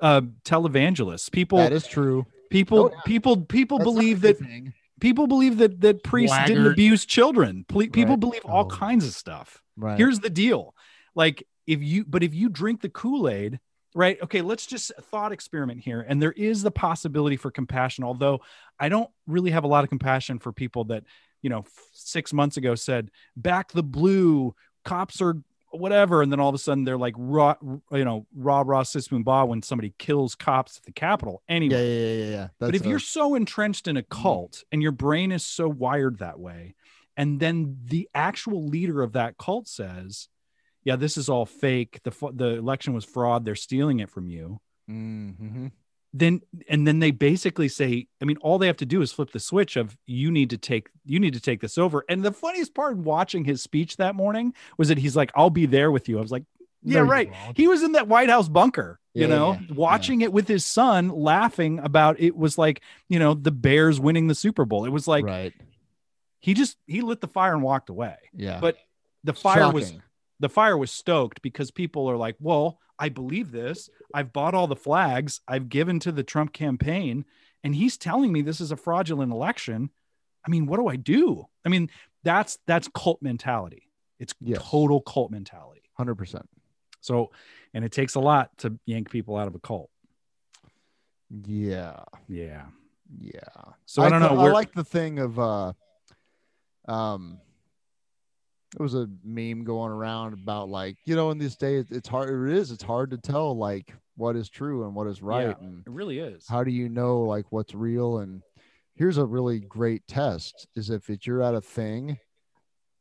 uh 0.00 0.22
televangelists 0.44 1.30
people 1.30 1.58
that 1.58 1.72
is 1.72 1.86
true. 1.86 2.26
people 2.50 2.78
Oh, 2.86 2.90
yeah. 2.92 3.00
people 3.04 3.36
people 3.42 3.78
That's 3.78 3.90
believe 3.90 4.20
that 4.22 4.38
thing. 4.38 4.72
people 5.00 5.26
believe 5.26 5.58
that 5.58 5.80
that 5.82 6.02
priests 6.02 6.36
didn't 6.46 6.66
abuse 6.66 7.04
children. 7.06 7.64
Ple- 7.68 7.88
people 7.88 8.14
Right. 8.14 8.20
believe 8.20 8.44
all 8.44 8.64
Oh. 8.64 8.68
kinds 8.68 9.04
of 9.06 9.12
stuff. 9.12 9.62
right. 9.76 9.96
Here's 9.98 10.20
the 10.20 10.30
deal: 10.30 10.74
like 11.14 11.46
if 11.66 11.80
you, 11.82 12.04
but 12.04 12.22
if 12.22 12.34
you 12.34 12.48
drink 12.48 12.80
the 12.80 12.88
Kool 12.88 13.28
Aid, 13.28 13.60
right? 13.94 14.18
Okay, 14.22 14.42
let's 14.42 14.66
just 14.66 14.92
thought 15.10 15.32
experiment 15.32 15.80
here, 15.80 16.04
and 16.06 16.20
there 16.20 16.32
is 16.32 16.62
the 16.62 16.70
possibility 16.70 17.36
for 17.36 17.50
compassion. 17.50 18.04
Although 18.04 18.40
I 18.78 18.88
don't 18.88 19.10
really 19.26 19.50
have 19.50 19.64
a 19.64 19.68
lot 19.68 19.84
of 19.84 19.90
compassion 19.90 20.38
for 20.38 20.52
people 20.52 20.84
that 20.84 21.04
you 21.42 21.50
know 21.50 21.64
six 21.92 22.32
months 22.32 22.56
ago 22.56 22.74
said 22.74 23.10
back 23.36 23.72
the 23.72 23.82
blue, 23.82 24.54
cops 24.84 25.20
are 25.20 25.36
whatever, 25.70 26.22
and 26.22 26.30
then 26.30 26.40
all 26.40 26.48
of 26.48 26.54
a 26.54 26.58
sudden 26.58 26.84
they're 26.84 26.98
like 26.98 27.14
raw, 27.16 27.54
you 27.90 28.04
know, 28.04 28.26
rah 28.34 28.62
rah 28.64 28.82
sis 28.82 29.08
ba 29.08 29.44
when 29.44 29.62
somebody 29.62 29.94
kills 29.98 30.34
cops 30.34 30.78
at 30.78 30.84
the 30.84 30.92
Capitol. 30.92 31.42
Anyway, 31.48 31.74
yeah, 31.74 31.82
yeah, 31.82 32.24
yeah, 32.24 32.36
yeah, 32.36 32.48
but 32.58 32.74
if 32.74 32.84
a- 32.84 32.88
you're 32.88 32.98
so 32.98 33.34
entrenched 33.34 33.88
in 33.88 33.96
a 33.96 34.02
mm-hmm. 34.02 34.22
cult 34.22 34.64
and 34.72 34.82
your 34.82 34.92
brain 34.92 35.32
is 35.32 35.44
so 35.44 35.68
wired 35.68 36.18
that 36.18 36.38
way, 36.38 36.74
and 37.16 37.40
then 37.40 37.78
the 37.84 38.08
actual 38.14 38.66
leader 38.66 39.02
of 39.02 39.12
that 39.12 39.36
cult 39.38 39.68
says, 39.68 40.28
"Yeah, 40.84 40.96
this 40.96 41.16
is 41.16 41.28
all 41.28 41.46
fake. 41.46 42.00
The 42.04 42.12
the 42.34 42.58
election 42.58 42.94
was 42.94 43.04
fraud. 43.04 43.44
They're 43.44 43.54
stealing 43.54 44.00
it 44.00 44.10
from 44.10 44.28
you." 44.28 44.60
Mhm. 44.90 45.72
Then 46.14 46.42
and 46.68 46.86
then 46.86 46.98
they 46.98 47.10
basically 47.10 47.68
say, 47.68 48.06
I 48.20 48.26
mean, 48.26 48.36
all 48.38 48.58
they 48.58 48.66
have 48.66 48.76
to 48.78 48.86
do 48.86 49.00
is 49.00 49.12
flip 49.12 49.30
the 49.30 49.40
switch 49.40 49.76
of 49.76 49.96
you 50.06 50.30
need 50.30 50.50
to 50.50 50.58
take 50.58 50.90
you 51.06 51.18
need 51.18 51.32
to 51.34 51.40
take 51.40 51.60
this 51.60 51.78
over. 51.78 52.04
And 52.08 52.22
the 52.22 52.32
funniest 52.32 52.74
part 52.74 52.98
watching 52.98 53.44
his 53.44 53.62
speech 53.62 53.96
that 53.96 54.14
morning 54.14 54.52
was 54.76 54.88
that 54.88 54.98
he's 54.98 55.16
like, 55.16 55.32
"I'll 55.34 55.48
be 55.50 55.64
there 55.66 55.90
with 55.90 56.10
you." 56.10 56.18
I 56.18 56.20
was 56.20 56.30
like, 56.30 56.44
"Yeah, 56.82 57.00
right." 57.00 57.32
He 57.56 57.66
was 57.66 57.82
in 57.82 57.92
that 57.92 58.08
White 58.08 58.28
House 58.28 58.48
bunker, 58.48 59.00
you 59.14 59.22
Yeah, 59.22 59.28
know, 59.28 59.52
yeah, 59.52 59.74
watching 59.74 60.20
it 60.20 60.34
with 60.34 60.48
his 60.48 60.66
son, 60.66 61.08
laughing 61.08 61.78
about 61.78 62.20
it 62.20 62.36
was 62.36 62.58
like, 62.58 62.82
you 63.08 63.18
know, 63.18 63.32
the 63.32 63.50
Bears 63.50 63.98
winning 63.98 64.26
the 64.26 64.34
Super 64.34 64.66
Bowl. 64.66 64.84
It 64.84 64.90
was 64.90 65.08
like 65.08 65.24
right. 65.24 65.54
he 66.40 66.52
just 66.52 66.76
he 66.86 67.00
lit 67.00 67.22
the 67.22 67.28
fire 67.28 67.54
and 67.54 67.62
walked 67.62 67.88
away. 67.88 68.16
Yeah. 68.34 68.60
But 68.60 68.76
the 69.24 69.32
fire 69.32 69.72
was 69.72 69.86
Shocking. 69.86 70.02
The 70.42 70.48
fire 70.48 70.76
was 70.76 70.90
stoked 70.90 71.40
because 71.40 71.70
people 71.70 72.10
are 72.10 72.16
like, 72.16 72.34
well, 72.40 72.78
I 72.98 73.08
believe 73.08 73.52
this. 73.52 73.88
I've 74.12 74.32
bought 74.32 74.54
all 74.54 74.66
the 74.66 74.76
flags. 74.76 75.40
I've 75.46 75.68
given 75.68 76.00
to 76.00 76.10
the 76.12 76.24
Trump 76.24 76.52
campaign, 76.52 77.24
and 77.64 77.74
he's 77.74 77.96
telling 77.96 78.32
me 78.32 78.42
this 78.42 78.60
is 78.60 78.72
a 78.72 78.76
fraudulent 78.76 79.30
election. 79.32 79.90
I 80.44 80.50
mean, 80.50 80.66
what 80.66 80.78
do 80.78 80.88
I 80.88 80.96
do? 80.96 81.46
I 81.64 81.68
mean, 81.68 81.88
that's 82.24 82.58
that's 82.66 82.88
cult 82.88 83.22
mentality. 83.22 83.88
It's 84.18 84.34
Yes. 84.40 84.60
total 84.62 85.00
cult 85.00 85.30
mentality. 85.30 85.82
hundred 85.94 86.16
percent. 86.16 86.48
So, 87.00 87.30
and 87.72 87.84
it 87.84 87.92
takes 87.92 88.16
a 88.16 88.20
lot 88.20 88.50
to 88.58 88.78
yank 88.84 89.10
people 89.10 89.36
out 89.36 89.46
of 89.46 89.54
a 89.54 89.60
cult. 89.60 89.90
Yeah. 91.46 92.00
Yeah. 92.28 92.66
Yeah. 93.18 93.40
So 93.86 94.02
I, 94.02 94.08
don't 94.08 94.20
know. 94.20 94.38
I 94.40 94.50
like 94.50 94.72
the 94.72 94.84
thing 94.84 95.18
of 95.18 95.38
uh 95.38 95.72
um 96.88 97.38
there 98.76 98.82
was 98.84 98.94
a 98.94 99.08
meme 99.22 99.64
going 99.64 99.92
around 99.92 100.32
about 100.32 100.68
like, 100.68 100.96
you 101.04 101.14
know, 101.14 101.30
in 101.30 101.38
this 101.38 101.56
day 101.56 101.76
it- 101.76 101.90
it's 101.90 102.08
hard 102.08 102.30
it 102.50 102.56
is, 102.56 102.70
it's 102.70 102.82
hard 102.82 103.10
to 103.10 103.18
tell 103.18 103.56
like 103.56 103.94
what 104.16 104.36
is 104.36 104.48
true 104.48 104.84
and 104.84 104.94
what 104.94 105.06
is 105.06 105.22
right. 105.22 105.48
Yeah. 105.48 105.54
And 105.66 105.86
it 105.86 105.90
really 105.90 106.18
is. 106.18 106.46
how 106.48 106.64
do 106.64 106.70
you 106.70 106.88
know 106.88 107.20
like 107.22 107.50
what's 107.50 107.74
real? 107.74 108.18
And 108.18 108.42
here's 108.94 109.18
a 109.18 109.24
really 109.26 109.60
great 109.60 110.06
test 110.06 110.66
is 110.74 110.90
if 110.90 111.10
it's 111.10 111.26
you're 111.26 111.42
at 111.42 111.54
a 111.54 111.60
thing 111.60 112.18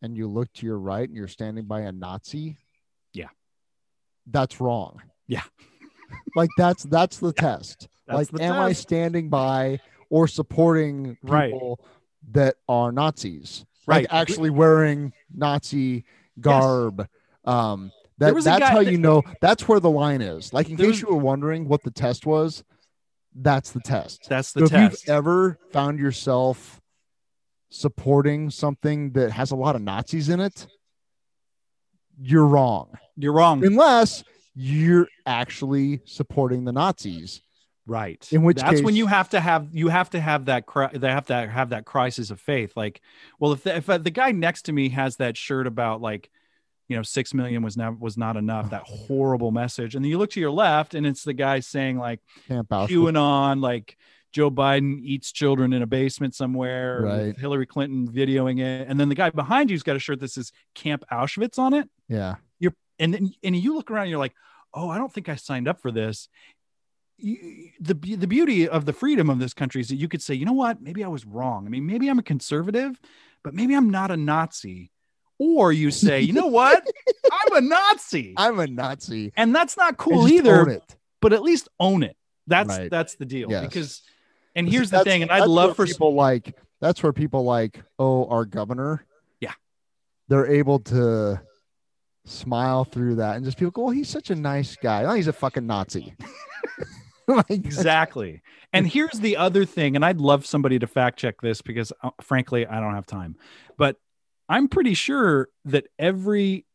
and 0.01 0.17
you 0.17 0.27
look 0.27 0.51
to 0.53 0.65
your 0.65 0.79
right 0.79 1.07
and 1.07 1.15
you're 1.15 1.27
standing 1.27 1.65
by 1.65 1.81
a 1.81 1.91
Nazi. 1.91 2.57
Yeah. 3.13 3.29
That's 4.27 4.59
wrong. 4.59 5.01
Yeah. 5.27 5.43
like 6.35 6.49
that's 6.57 6.83
that's 6.83 7.19
the 7.19 7.33
test. 7.47 7.87
That's 8.07 8.17
like 8.17 8.27
the 8.29 8.43
am 8.43 8.55
I 8.59 8.73
standing 8.73 9.29
by 9.29 9.79
or 10.09 10.27
supporting 10.27 11.17
Right. 11.23 11.51
people 11.51 11.79
that 12.31 12.55
are 12.67 12.91
Nazis? 12.91 13.65
Right. 13.87 14.03
Like 14.09 14.13
actually 14.21 14.49
wearing 14.49 15.13
Nazi 15.33 16.05
garb. 16.39 17.07
Um 17.45 17.91
There 18.17 18.33
that, 18.33 18.43
that's 18.43 18.59
guy 18.59 18.71
how 18.71 18.79
you 18.79 18.97
know 18.97 19.23
that's 19.41 19.67
where 19.67 19.79
the 19.79 19.89
line 19.89 20.21
is. 20.21 20.53
Like 20.53 20.69
in 20.69 20.77
case 20.77 20.87
was- 20.87 21.01
you 21.01 21.07
were 21.07 21.15
wondering 21.17 21.67
what 21.67 21.83
the 21.83 21.91
test 21.91 22.25
was, 22.25 22.63
that's 23.33 23.71
the 23.71 23.79
test. 23.79 24.27
That's 24.29 24.49
So 24.49 24.67
test. 24.67 24.73
if 25.03 25.07
you've 25.07 25.15
ever 25.15 25.57
found 25.71 25.99
yourself 25.99 26.79
supporting 27.69 28.49
something 28.49 29.11
that 29.13 29.31
has 29.31 29.51
a 29.51 29.55
lot 29.55 29.75
of 29.75 29.81
Nazis 29.81 30.29
in 30.29 30.39
it, 30.39 30.67
you're 32.19 32.45
wrong. 32.45 32.97
You're 33.15 33.33
wrong. 33.33 33.63
Unless 33.65 34.23
you're 34.53 35.07
actually 35.25 36.01
supporting 36.05 36.65
the 36.65 36.71
Nazis. 36.73 37.41
Right 37.91 38.25
In 38.31 38.41
which 38.43 38.57
that's 38.57 38.81
when 38.81 38.95
you 38.95 39.05
have 39.07 39.29
to 39.29 39.39
have 39.39 39.67
you 39.73 39.89
have 39.89 40.09
to 40.11 40.19
have 40.19 40.45
that 40.45 40.63
they 40.93 41.09
have 41.09 41.25
to 41.27 41.47
have 41.47 41.69
that 41.69 41.85
crisis 41.85 42.31
of 42.31 42.39
faith 42.39 42.71
like 42.75 43.01
well 43.39 43.51
if 43.51 43.63
the, 43.63 43.75
if 43.75 43.89
uh, 43.89 43.97
the 43.97 44.09
guy 44.09 44.31
next 44.31 44.63
to 44.63 44.71
me 44.71 44.89
has 44.89 45.17
that 45.17 45.35
shirt 45.35 45.67
about 45.67 46.01
like 46.01 46.29
you 46.87 46.95
know 46.95 47.03
6 47.03 47.33
million 47.33 47.61
was 47.61 47.75
not 47.75 47.99
was 47.99 48.17
not 48.17 48.37
enough 48.37 48.69
that 48.71 48.83
horrible 48.83 49.51
message 49.51 49.95
and 49.95 50.03
then 50.03 50.09
you 50.09 50.17
look 50.17 50.31
to 50.31 50.39
your 50.39 50.51
left 50.51 50.95
and 50.95 51.05
it's 51.05 51.23
the 51.23 51.33
guy 51.33 51.59
saying 51.59 51.97
like. 51.97 52.21
QAnon 52.89 53.61
like 53.61 53.97
Joe 54.31 54.49
Biden 54.49 54.99
eats 55.03 55.31
children 55.31 55.73
in 55.73 55.81
a 55.81 55.87
basement 55.87 56.33
somewhere, 56.33 57.01
Right. 57.03 57.37
Hillary 57.37 57.65
Clinton 57.65 58.07
videoing 58.07 58.59
it, 58.61 58.87
and 58.87 58.97
then 58.99 59.09
the 59.09 59.15
guy 59.15 59.29
behind 59.29 59.69
you's 59.69 59.83
got 59.83 59.97
a 59.97 59.99
shirt 59.99 60.19
that 60.21 60.31
says 60.31 60.53
Camp 60.73 61.03
Auschwitz 61.11 61.59
on 61.59 61.73
it. 61.73 61.89
Yeah. 62.07 62.35
You're 62.59 62.73
and 62.97 63.13
then 63.13 63.33
and 63.43 63.55
you 63.55 63.75
look 63.75 63.91
around, 63.91 64.03
and 64.03 64.09
you're 64.11 64.19
like, 64.19 64.35
oh, 64.73 64.89
I 64.89 64.97
don't 64.97 65.11
think 65.11 65.27
I 65.27 65.35
signed 65.35 65.67
up 65.67 65.81
for 65.81 65.91
this. 65.91 66.29
You, 67.21 67.69
the 67.79 67.93
the 67.93 68.27
beauty 68.27 68.67
of 68.67 68.85
the 68.85 68.93
freedom 68.93 69.29
of 69.29 69.39
this 69.39 69.53
country 69.53 69.81
is 69.81 69.87
that 69.89 69.95
you 69.95 70.07
could 70.07 70.21
say, 70.21 70.33
you 70.33 70.45
know 70.45 70.53
what, 70.53 70.81
maybe 70.81 71.03
I 71.03 71.07
was 71.07 71.25
wrong. 71.25 71.65
I 71.65 71.69
mean, 71.69 71.85
maybe 71.85 72.07
I'm 72.09 72.19
a 72.19 72.23
conservative, 72.23 72.99
but 73.43 73.53
maybe 73.53 73.73
I'm 73.75 73.89
not 73.89 74.11
a 74.11 74.17
Nazi. 74.17 74.91
Or 75.37 75.71
you 75.71 75.89
say, 76.05 76.21
you 76.21 76.33
know 76.33 76.47
what, 76.47 76.85
I'm 77.31 77.55
a 77.55 77.61
Nazi, 77.61 78.33
I'm 78.37 78.59
a 78.59 78.67
Nazi. 78.67 79.33
and 79.37 79.55
that's 79.55 79.77
not 79.77 79.97
cool 79.97 80.27
either 80.27 80.67
it. 80.69 80.95
but 81.21 81.33
at 81.33 81.41
least 81.41 81.67
own 81.79 82.03
it. 82.03 82.15
That's 82.47 82.69
Right. 82.69 82.89
that's 82.91 83.15
the 83.15 83.25
deal. 83.25 83.49
Yes. 83.49 83.65
Because 83.67 84.01
and 84.55 84.67
here's 84.69 84.89
the 84.89 85.03
thing, 85.03 85.21
and 85.21 85.31
I'd 85.31 85.47
love 85.47 85.75
for 85.75 85.85
people 85.85 86.13
like 86.13 86.55
that's 86.79 87.01
where 87.03 87.13
people 87.13 87.43
like, 87.43 87.81
oh, 87.99 88.25
our 88.27 88.43
governor. 88.45 89.05
Yeah. 89.39 89.53
They're 90.27 90.47
able 90.47 90.79
to 90.79 91.39
smile 92.25 92.83
through 92.83 93.15
that 93.15 93.35
and 93.35 93.45
just 93.45 93.57
people 93.57 93.71
go, 93.71 93.87
Oh, 93.87 93.89
he's 93.89 94.09
such 94.09 94.29
a 94.29 94.35
nice 94.35 94.75
guy. 94.75 95.05
Oh, 95.05 95.13
he's 95.13 95.27
a 95.27 95.33
fucking 95.33 95.65
Nazi. 95.65 96.13
like 97.27 97.49
exactly. 97.49 98.41
And 98.73 98.87
here's 98.87 99.19
the 99.19 99.37
other 99.37 99.65
thing, 99.65 99.95
and 99.95 100.03
I'd 100.03 100.19
love 100.19 100.45
somebody 100.45 100.79
to 100.79 100.87
fact 100.87 101.19
check 101.19 101.41
this 101.41 101.61
because 101.61 101.91
uh, 102.03 102.11
frankly, 102.21 102.65
I 102.65 102.79
don't 102.79 102.93
have 102.95 103.05
time. 103.05 103.35
But 103.77 103.97
I'm 104.49 104.67
pretty 104.67 104.93
sure 104.93 105.49
that 105.65 105.87
every 105.99 106.65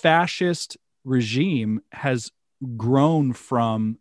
fascist 0.00 0.76
regime 1.04 1.82
has 1.92 2.30
grown 2.76 3.32
from 3.32 3.98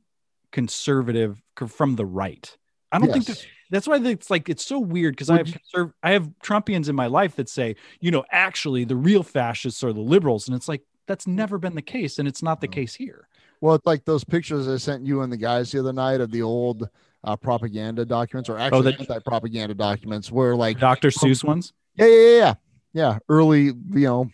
conservative 0.52 1.41
from 1.67 1.96
the 1.96 2.06
right. 2.06 2.58
I 2.91 3.00
don't 3.00 3.12
think 3.12 3.26
that, 3.26 3.46
that's 3.70 3.88
why 3.88 3.98
it's 3.98 4.30
like 4.30 4.50
it's 4.50 4.65
so 4.65 4.78
weird 4.80 5.13
because 5.13 5.30
I 5.30 5.38
have 5.38 5.48
conserv- 5.48 5.94
I 6.04 6.12
have 6.12 6.30
Trumpians 6.44 6.89
in 6.89 6.96
my 6.96 7.08
life 7.08 7.38
that 7.38 7.48
say, 7.48 7.78
you 8.02 8.12
know, 8.12 8.26
actually 8.32 8.84
the 8.84 8.98
real 8.98 9.24
fascists 9.24 9.84
are 9.84 9.94
the 9.94 10.02
liberals, 10.02 10.48
and 10.48 10.56
it's 10.56 10.67
like 10.67 10.82
that's 11.08 11.26
never 11.26 11.58
been 11.58 11.76
the 11.76 11.82
case, 11.82 12.20
and 12.20 12.28
it's 12.28 12.44
not 12.44 12.60
the 12.60 12.67
No. 12.67 12.72
case 12.72 12.96
here. 12.96 13.28
Well, 13.62 13.76
it's 13.76 13.86
like 13.86 14.04
those 14.06 14.24
pictures 14.24 14.67
I 14.67 14.78
sent 14.78 15.06
you 15.06 15.21
and 15.21 15.32
the 15.32 15.38
guys 15.38 15.71
the 15.71 15.80
other 15.80 15.93
night 15.93 16.19
of 16.19 16.32
the 16.32 16.41
old 16.41 16.89
uh, 17.24 17.36
propaganda 17.36 18.04
documents, 18.06 18.50
or 18.50 18.58
actually 18.58 18.91
the- 18.93 19.00
anti-propaganda 19.00 19.76
documents, 19.76 20.32
where 20.32 20.56
like, 20.56 20.80
Dr. 20.80 21.10
Seuss 21.10 21.43
ones. 21.43 21.71
yeah, 21.95 22.06
yeah, 22.08 22.15
yeah, 22.15 22.38
yeah, 22.38 22.54
yeah, 22.93 23.19
early, 23.30 23.65
you 23.65 23.76
know, 23.93 24.30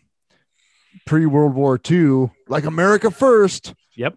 pre-World 1.05 1.53
War 1.53 1.79
II, 1.89 2.31
like 2.47 2.65
America 2.65 3.11
first. 3.11 3.73
Yep. 3.95 4.15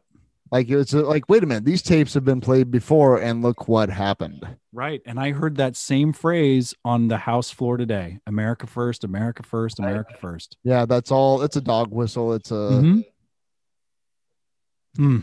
Like 0.52 0.68
it's 0.68 0.92
uh, 0.94 1.02
like, 1.06 1.28
wait 1.28 1.42
a 1.44 1.46
minute, 1.46 1.64
these 1.64 1.82
tapes 1.82 2.14
have 2.14 2.24
been 2.24 2.40
played 2.40 2.70
before, 2.70 3.20
and 3.20 3.40
look 3.42 3.68
what 3.68 3.88
happened. 3.88 4.44
Right. 4.72 5.00
And 5.06 5.18
I 5.20 5.30
heard 5.30 5.56
that 5.56 5.76
same 5.76 6.12
phrase 6.12 6.74
on 6.84 7.06
the 7.08 7.18
House 7.18 7.50
floor 7.50 7.76
today 7.76 8.18
America 8.26 8.66
first, 8.66 9.04
America 9.04 9.42
first, 9.44 9.78
America 9.78 10.14
first. 10.20 10.56
Yeah, 10.64 10.86
that's 10.86 11.12
all. 11.12 11.42
It's 11.42 11.56
a 11.56 11.60
dog 11.60 11.92
whistle. 11.92 12.32
It's 12.32 12.50
a 12.50 12.54
Mhm. 12.54 13.04
Hmm. 15.00 15.20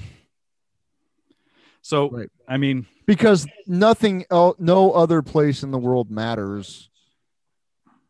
So, 1.84 2.10
Right. 2.10 2.30
I 2.48 2.58
mean, 2.58 2.88
because 3.06 3.46
nothing, 3.68 4.26
el- 4.32 4.56
no 4.58 4.92
other 4.92 5.22
place 5.22 5.62
in 5.62 5.70
the 5.70 5.78
world 5.78 6.10
matters 6.10 6.90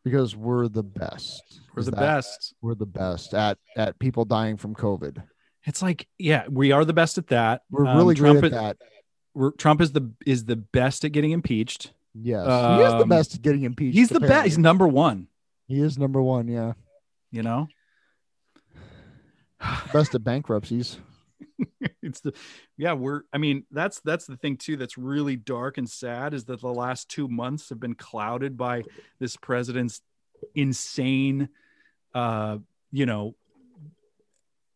because 0.06 0.34
we're 0.34 0.70
the 0.70 0.82
best. 0.84 1.60
we're 1.76 1.82
Is 1.82 1.86
the 1.88 1.92
that- 1.92 2.00
best. 2.00 2.54
We're 2.62 2.76
the 2.76 2.86
best 2.86 3.34
at 3.34 3.58
at 3.76 4.00
people 4.00 4.24
dying 4.24 4.56
from 4.56 4.76
COVID. 4.76 5.22
It's 5.66 5.82
like, 5.82 6.08
yeah, 6.18 6.46
we 6.50 6.72
are 6.72 6.86
the 6.86 6.94
best 6.94 7.18
at 7.18 7.28
that. 7.28 7.64
We're 7.70 7.86
Um, 7.86 7.98
really 7.98 8.16
Trump 8.16 8.40
good 8.42 8.54
is, 8.54 8.58
at 8.58 8.80
that. 8.80 8.88
we're- 9.34 9.52
Trump 9.58 9.82
is 9.82 9.92
the 9.92 10.10
is 10.26 10.46
the 10.46 10.56
best 10.56 11.04
at 11.04 11.12
getting 11.12 11.32
impeached. 11.32 11.92
Yes, 12.14 12.46
he 12.48 12.84
is 12.86 12.92
the 12.94 13.02
Um, 13.04 13.10
best 13.10 13.36
at 13.36 13.42
getting 13.42 13.64
impeached. 13.64 13.98
He's 13.98 14.08
the 14.10 14.22
best. 14.22 14.46
He's 14.46 14.58
number 14.58 14.88
one. 14.88 15.28
He 15.68 15.82
is 15.82 15.98
number 15.98 16.22
one. 16.22 16.48
Yeah, 16.48 16.74
You 17.32 17.44
know, 17.44 17.68
best 19.94 20.16
at 20.16 20.24
bankruptcies. 20.24 20.98
it's 22.02 22.20
the 22.20 22.34
yeah 22.78 22.94
we're 22.94 23.22
i 23.34 23.38
mean 23.38 23.66
that's 23.72 24.00
that's 24.02 24.26
the 24.26 24.38
thing 24.38 24.58
too 24.58 24.78
that's 24.78 24.98
really 24.98 25.36
dark 25.36 25.78
and 25.78 25.90
sad 25.90 26.34
is 26.34 26.46
that 26.46 26.62
the 26.62 26.68
last 26.68 27.10
two 27.10 27.28
months 27.28 27.70
have 27.70 27.80
been 27.80 27.96
clouded 27.96 28.58
by 28.58 28.84
this 29.20 29.36
president's 29.36 30.02
insane 30.54 31.50
uh 32.14 32.58
you 32.92 33.06
know 33.06 33.36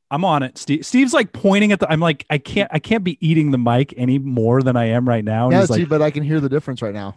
i'm 0.10 0.26
on 0.26 0.42
it 0.44 0.58
steve 0.58 0.86
steve's 0.86 1.14
like 1.14 1.32
pointing 1.32 1.72
at 1.72 1.80
the 1.80 1.92
i'm 1.92 2.00
like 2.00 2.26
i 2.30 2.38
can't 2.38 2.70
i 2.74 2.80
can't 2.80 3.04
be 3.04 3.18
eating 3.26 3.52
the 3.52 3.58
mic 3.58 3.94
any 3.98 4.18
more 4.18 4.62
than 4.62 4.76
i 4.76 4.86
am 4.86 5.08
right 5.08 5.24
now 5.24 5.46
and 5.46 5.54
Yeah, 5.54 5.60
he's 5.62 5.68
see, 5.68 5.82
like 5.82 5.90
but 5.90 6.02
I 6.02 6.10
can 6.10 6.24
hear 6.24 6.40
the 6.40 6.50
difference 6.50 6.82
right 6.82 6.94
now. 6.94 7.16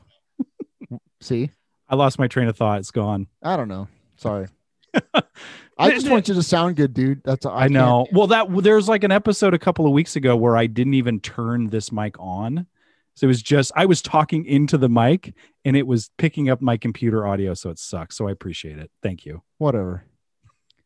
see, 1.21 1.51
i 1.89 1.95
lost 1.95 2.19
my 2.19 2.29
train 2.29 2.49
of 2.49 2.57
thought 2.57 2.79
it's 2.81 2.91
gone 2.91 3.27
I 3.43 3.57
don't 3.57 3.69
know. 3.69 3.89
Sorry. 4.17 4.47
I 5.79 5.91
just 5.91 6.09
want 6.09 6.29
you 6.29 6.35
to 6.35 6.43
sound 6.43 6.77
good, 6.77 6.95
dude. 6.95 7.23
That's 7.25 7.45
i, 7.47 7.67
know 7.69 8.07
well 8.13 8.29
that 8.29 8.47
there's 8.63 8.89
like 8.89 9.03
an 9.05 9.11
episode 9.13 9.55
a 9.55 9.59
couple 9.59 9.87
of 9.87 9.93
weeks 9.93 10.15
ago 10.17 10.37
where 10.37 10.57
i 10.57 10.67
didn't 10.67 10.95
even 10.95 11.21
turn 11.21 11.69
this 11.71 11.91
mic 11.91 12.15
on 12.21 12.67
so 13.15 13.25
it 13.25 13.29
was 13.29 13.43
just 13.43 13.73
i 13.75 13.85
was 13.87 14.01
talking 14.01 14.45
into 14.47 14.79
the 14.79 14.89
mic 14.89 15.35
and 15.65 15.77
it 15.77 15.87
was 15.87 16.11
picking 16.17 16.49
up 16.49 16.61
my 16.63 16.77
computer 16.77 17.27
audio 17.27 17.55
so 17.55 17.71
it 17.71 17.79
sucks 17.79 18.17
so 18.17 18.29
i 18.29 18.31
appreciate 18.31 18.79
it 18.79 18.91
thank 19.03 19.25
you 19.27 19.43
Whatever. 19.59 20.05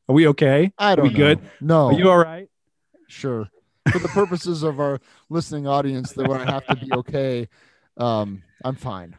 are 0.08 0.14
we 0.14 0.26
okay 0.28 0.72
I 0.78 0.94
don't 0.96 1.04
we 1.08 1.10
know. 1.12 1.16
good? 1.16 1.40
No. 1.60 1.86
are 1.88 1.92
you 1.92 2.10
all 2.10 2.18
right 2.18 2.48
Sure. 3.08 3.48
For 3.90 3.98
the 3.98 4.08
purposes 4.08 4.62
of 4.62 4.80
our 4.80 5.00
listening 5.30 5.66
audience, 5.66 6.12
that 6.12 6.28
when 6.28 6.42
I 6.42 6.50
have 6.50 6.66
to 6.66 6.76
be 6.76 6.92
okay, 6.92 7.48
um, 7.96 8.42
I'm 8.62 8.76
fine. 8.76 9.16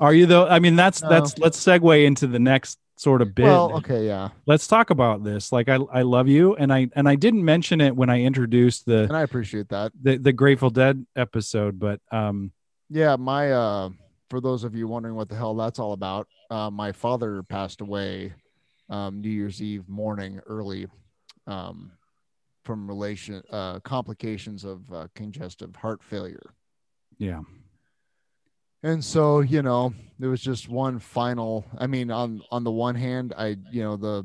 are 0.00 0.12
you 0.12 0.26
though 0.26 0.46
i 0.46 0.58
mean 0.58 0.76
that's 0.76 1.02
No. 1.02 1.08
that's 1.08 1.38
let's 1.38 1.58
segue 1.62 2.04
into 2.04 2.26
the 2.26 2.38
next 2.38 2.78
sort 2.96 3.22
of 3.22 3.34
bit 3.34 3.44
Well, 3.44 3.72
okay, 3.76 4.06
yeah, 4.06 4.30
let's 4.46 4.66
talk 4.66 4.90
about 4.90 5.22
this 5.24 5.52
like 5.52 5.68
i 5.68 5.74
i 5.92 6.02
love 6.02 6.28
you 6.28 6.54
and 6.56 6.72
i 6.72 6.88
and 6.94 7.08
i 7.08 7.14
didn't 7.14 7.44
mention 7.44 7.80
it 7.80 7.94
when 7.94 8.08
i 8.08 8.20
introduced 8.20 8.86
the 8.86 9.00
and 9.02 9.16
I 9.16 9.22
appreciate 9.22 9.68
that. 9.70 9.92
the, 10.00 10.16
the 10.18 10.32
grateful 10.32 10.70
dead 10.70 11.04
episode 11.16 11.78
but 11.78 12.00
um 12.12 12.52
Yeah, 12.88 13.16
my 13.16 13.52
uh, 13.52 13.90
for 14.30 14.40
those 14.40 14.64
of 14.64 14.74
you 14.74 14.86
wondering 14.88 15.14
what 15.16 15.28
the 15.28 15.34
hell 15.36 15.54
that's 15.54 15.78
all 15.78 15.92
about, 15.92 16.26
uh, 16.50 16.70
my 16.70 16.92
father 16.92 17.42
passed 17.42 17.80
away 17.80 18.32
um, 18.88 19.20
New 19.20 19.30
Year's 19.30 19.60
Eve 19.60 19.88
morning 19.88 20.40
early 20.46 20.86
um, 21.48 21.90
from 22.64 22.86
relation 22.86 23.42
uh, 23.50 23.80
complications 23.80 24.64
of 24.64 24.92
uh, 24.92 25.08
congestive 25.14 25.74
heart 25.76 26.02
failure. 26.02 26.54
yeah 27.18 27.40
and 28.82 29.04
so 29.04 29.40
you 29.40 29.62
know 29.62 29.92
there 30.18 30.30
was 30.30 30.40
just 30.40 30.68
one 30.68 30.98
final 30.98 31.64
i 31.78 31.86
mean 31.86 32.10
on 32.10 32.40
on 32.50 32.62
the 32.64 32.70
one 32.70 32.94
hand 32.94 33.32
i 33.36 33.56
you 33.70 33.82
know 33.82 33.96
the 33.96 34.24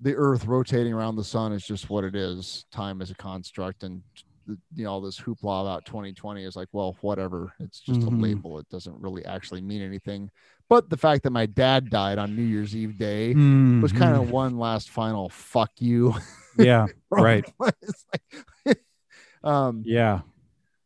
the 0.00 0.14
earth 0.14 0.46
rotating 0.46 0.92
around 0.92 1.16
the 1.16 1.24
sun 1.24 1.52
is 1.52 1.66
just 1.66 1.90
what 1.90 2.04
it 2.04 2.14
is. 2.14 2.66
Time 2.70 3.02
is 3.02 3.10
a 3.10 3.16
construct 3.16 3.82
and 3.82 4.00
you 4.46 4.84
know 4.84 4.92
all 4.92 5.00
this 5.00 5.18
hoopla 5.18 5.62
about 5.62 5.84
2020 5.86 6.44
is 6.44 6.54
like 6.54 6.68
well 6.70 6.96
whatever. 7.00 7.52
It's 7.58 7.80
just 7.80 8.00
Mhm. 8.02 8.06
a 8.06 8.22
label. 8.22 8.58
It 8.60 8.68
doesn't 8.68 8.96
really 9.00 9.24
actually 9.24 9.60
mean 9.60 9.82
anything. 9.82 10.30
But 10.68 10.88
the 10.88 10.96
fact 10.96 11.24
that 11.24 11.30
my 11.32 11.46
dad 11.46 11.90
died 11.90 12.18
on 12.18 12.36
new 12.36 12.44
year's 12.44 12.76
eve 12.76 12.96
day 12.96 13.34
was 13.82 13.90
kind 13.92 14.14
of 14.14 14.30
one 14.30 14.56
last 14.56 14.88
final 14.90 15.30
fuck 15.30 15.72
you. 15.80 16.10
Mm-hmm. 16.10 16.62
yeah 16.62 16.86
right. 17.10 17.44
like- 17.58 18.80
um 19.42 19.82
yeah. 19.84 20.20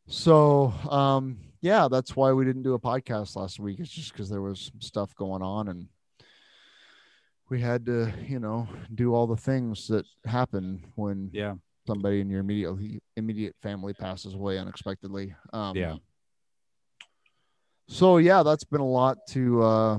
so, 0.07 0.73
um, 0.89 1.37
yeah, 1.63 1.89
that's 1.91 2.15
why 2.15 2.33
we 2.33 2.45
didn't 2.45 2.65
do 2.65 2.75
a 2.75 2.79
podcast 2.79 3.37
last 3.37 3.59
week. 3.59 3.81
It's 3.81 3.91
just 3.91 4.13
because 4.13 4.29
there 4.29 4.43
was 4.43 4.71
stuff 4.81 5.15
going 5.15 5.43
on 5.43 5.69
and 5.69 5.89
we 7.49 7.61
had 7.61 7.87
to, 7.87 8.13
you 8.27 8.41
know, 8.41 8.69
do 8.95 9.15
all 9.15 9.27
the 9.27 9.37
things 9.37 9.89
that 9.89 10.05
happen 10.27 10.85
when 10.97 11.31
yeah 11.33 11.55
somebody 11.87 12.21
in 12.21 12.31
your 12.31 12.41
immediate 12.41 13.03
immediate 13.17 13.55
family 13.63 13.93
passes 13.93 14.35
away 14.35 14.59
unexpectedly. 14.59 15.35
Um, 15.53 15.77
Yeah. 15.77 15.97
So 17.89 18.19
yeah, 18.19 18.43
that's 18.43 18.65
been 18.65 18.81
a 18.81 18.89
lot 18.89 19.19
to. 19.31 19.63
uh 19.63 19.99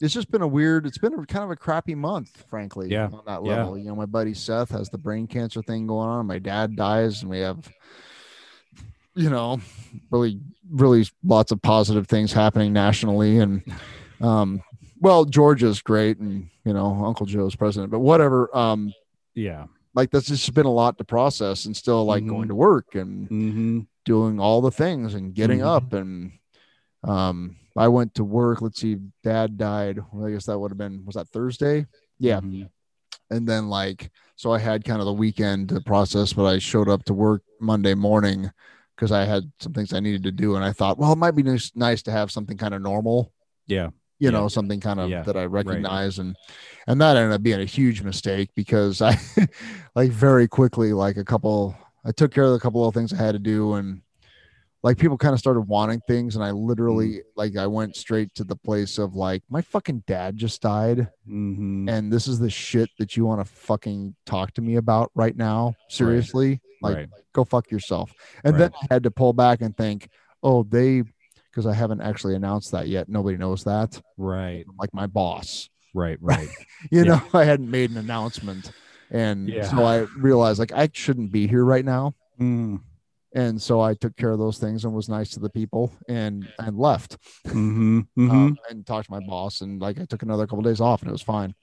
It's 0.00 0.14
just 0.14 0.30
been 0.30 0.42
a 0.42 0.48
weird. 0.48 0.86
It's 0.86 0.98
been 0.98 1.14
a 1.14 1.26
kind 1.26 1.44
of 1.44 1.50
a 1.50 1.56
crappy 1.56 1.94
month, 1.94 2.44
frankly. 2.48 2.88
Yeah, 2.88 3.06
On 3.06 3.22
that 3.26 3.44
yeah. 3.44 3.56
level, 3.56 3.76
you 3.78 3.84
know, 3.84 3.96
my 3.96 4.06
buddy 4.06 4.34
Seth 4.34 4.70
has 4.70 4.88
the 4.90 4.98
brain 4.98 5.26
cancer 5.26 5.62
thing 5.62 5.86
going 5.86 6.08
on. 6.08 6.26
My 6.26 6.38
dad 6.38 6.76
dies, 6.76 7.22
and 7.22 7.30
we 7.30 7.40
have, 7.40 7.68
you 9.14 9.30
know, 9.30 9.60
really, 10.10 10.40
really 10.70 11.06
lots 11.24 11.52
of 11.52 11.60
positive 11.62 12.06
things 12.06 12.32
happening 12.32 12.72
nationally, 12.72 13.38
and 13.38 13.62
um, 14.20 14.62
well, 15.00 15.24
Georgia's 15.24 15.82
great, 15.82 16.18
and 16.18 16.48
you 16.64 16.72
know, 16.72 17.04
Uncle 17.04 17.26
Joe's 17.26 17.56
president, 17.56 17.90
but 17.90 18.00
whatever. 18.00 18.54
Um, 18.56 18.92
yeah 19.34 19.64
like 19.94 20.10
that's 20.10 20.26
just 20.28 20.54
been 20.54 20.66
a 20.66 20.72
lot 20.72 20.96
to 20.98 21.04
process, 21.04 21.66
and 21.66 21.76
still 21.76 22.04
like 22.04 22.22
Mhm. 22.24 22.28
going 22.28 22.48
to 22.48 22.54
work 22.54 22.94
and 22.94 23.28
mm-hmm. 23.28 23.80
doing 24.04 24.40
all 24.40 24.60
the 24.60 24.70
things 24.70 25.14
and 25.14 25.34
getting 25.34 25.60
Mhm. 25.60 25.66
up 25.66 25.92
and 25.92 26.32
um 27.04 27.56
I 27.76 27.88
went 27.88 28.14
to 28.14 28.24
work. 28.24 28.60
Let's 28.60 28.80
see, 28.80 28.98
dad 29.22 29.56
died. 29.56 29.98
Well, 30.12 30.26
I 30.26 30.32
guess 30.32 30.46
that 30.46 30.58
would 30.58 30.70
have 30.70 30.78
been 30.78 31.04
was 31.04 31.14
that 31.14 31.28
Thursday? 31.28 31.86
Yeah. 32.18 32.40
Mhm. 32.40 32.68
And 33.30 33.48
then 33.48 33.68
like 33.68 34.10
so 34.36 34.52
I 34.52 34.58
had 34.58 34.84
kind 34.84 35.00
of 35.00 35.06
the 35.06 35.12
weekend 35.12 35.70
to 35.70 35.80
process, 35.80 36.32
but 36.32 36.44
I 36.44 36.58
showed 36.58 36.88
up 36.88 37.04
to 37.04 37.14
work 37.14 37.42
Monday 37.60 37.94
morning 37.94 38.50
because 39.02 39.10
I 39.10 39.24
had 39.24 39.50
some 39.58 39.72
things 39.72 39.92
I 39.92 39.98
needed 39.98 40.22
to 40.22 40.30
do, 40.30 40.54
and 40.54 40.64
I 40.64 40.70
thought, 40.70 40.96
well, 40.96 41.12
it 41.12 41.18
might 41.18 41.32
be 41.32 41.42
nice, 41.42 41.72
nice 41.74 42.02
to 42.04 42.12
have 42.12 42.30
something 42.30 42.56
kind 42.56 42.72
of 42.72 42.82
normal. 42.82 43.32
Yeah. 43.66 43.86
You 44.20 44.30
Yeah. 44.30 44.30
know, 44.30 44.46
something 44.46 44.78
kind 44.78 45.00
of 45.00 45.10
Yeah, 45.10 45.24
that 45.24 45.36
I 45.36 45.46
recognize, 45.46 46.20
and 46.20 46.36
and 46.86 47.00
that 47.00 47.16
ended 47.16 47.32
up 47.32 47.42
being 47.42 47.60
a 47.60 47.64
huge 47.64 48.02
mistake 48.02 48.50
because 48.54 49.02
I, 49.02 49.18
like, 49.96 50.12
very 50.12 50.46
quickly, 50.46 50.92
like 50.92 51.16
a 51.16 51.24
couple, 51.24 51.74
I 52.04 52.12
took 52.12 52.30
care 52.32 52.44
of 52.44 52.52
a 52.52 52.60
couple 52.60 52.86
of 52.86 52.94
things 52.94 53.12
I 53.12 53.16
had 53.16 53.32
to 53.32 53.40
do, 53.40 53.74
and 53.74 54.02
like 54.82 54.98
people 54.98 55.16
kind 55.16 55.32
of 55.32 55.38
started 55.38 55.60
wanting 55.62 56.00
things, 56.08 56.34
and 56.34 56.44
I 56.44 56.50
literally, 56.50 57.08
Mm. 57.18 57.20
like, 57.36 57.56
I 57.56 57.66
went 57.68 57.94
straight 57.96 58.34
to 58.34 58.44
the 58.44 58.56
place 58.56 58.98
of 58.98 59.14
like, 59.14 59.42
my 59.48 59.62
fucking 59.62 60.02
dad 60.06 60.36
just 60.36 60.60
died 60.62 61.08
Mhm. 61.28 61.88
and 61.88 62.12
this 62.12 62.26
is 62.26 62.38
the 62.40 62.50
shit 62.50 62.90
that 62.98 63.16
you 63.16 63.24
want 63.24 63.40
to 63.40 63.44
fucking 63.44 64.14
talk 64.26 64.52
to 64.54 64.60
me 64.62 64.76
about 64.76 65.10
right 65.14 65.36
now 65.36 65.74
seriously 65.88 66.60
like 66.82 66.96
right. 66.96 67.08
go 67.32 67.44
fuck 67.44 67.70
yourself 67.70 68.12
and 68.44 68.56
then 68.58 68.70
i 68.82 68.86
had 68.94 69.04
to 69.04 69.10
pull 69.10 69.32
back 69.32 69.60
and 69.62 69.76
think 69.76 70.08
oh 70.42 70.64
they 70.64 71.02
because 71.48 71.64
i 71.66 71.72
haven't 71.72 72.00
actually 72.00 72.34
announced 72.34 72.72
that 72.72 72.88
yet 72.88 73.08
nobody 73.08 73.36
knows 73.36 73.62
that 73.64 74.00
Right. 74.16 74.64
like 74.80 74.92
my 74.92 75.06
boss 75.06 75.68
Right. 75.94 76.18
Right. 76.32 76.48
you 76.90 77.04
Yeah. 77.04 77.04
know 77.04 77.22
i 77.34 77.44
hadn't 77.44 77.70
made 77.70 77.90
an 77.92 77.98
announcement 77.98 78.72
and 79.12 79.48
Yeah. 79.48 79.62
so 79.70 79.84
i 79.84 79.98
realized 80.18 80.58
like 80.58 80.72
i 80.72 80.88
shouldn't 80.92 81.30
be 81.30 81.46
here 81.46 81.64
right 81.64 81.84
now 81.84 82.14
Mm. 82.40 82.80
And 83.34 83.60
so 83.60 83.80
i 83.80 83.94
took 83.94 84.16
care 84.16 84.30
of 84.30 84.38
those 84.38 84.58
things 84.58 84.84
and 84.84 84.92
was 84.92 85.08
nice 85.08 85.30
to 85.30 85.40
the 85.40 85.48
people 85.50 85.92
and 86.08 86.46
and 86.58 86.76
left 86.78 87.16
Mhm. 87.46 88.06
Mhm. 88.18 88.30
um, 88.30 88.58
and 88.70 88.86
talked 88.86 89.06
to 89.06 89.12
my 89.12 89.20
boss 89.20 89.60
and 89.62 89.80
like 89.80 89.98
i 90.00 90.04
took 90.04 90.22
another 90.22 90.46
couple 90.46 90.62
days 90.62 90.80
off 90.80 91.00
and 91.02 91.08
it 91.08 91.12
was 91.12 91.22
fine 91.22 91.54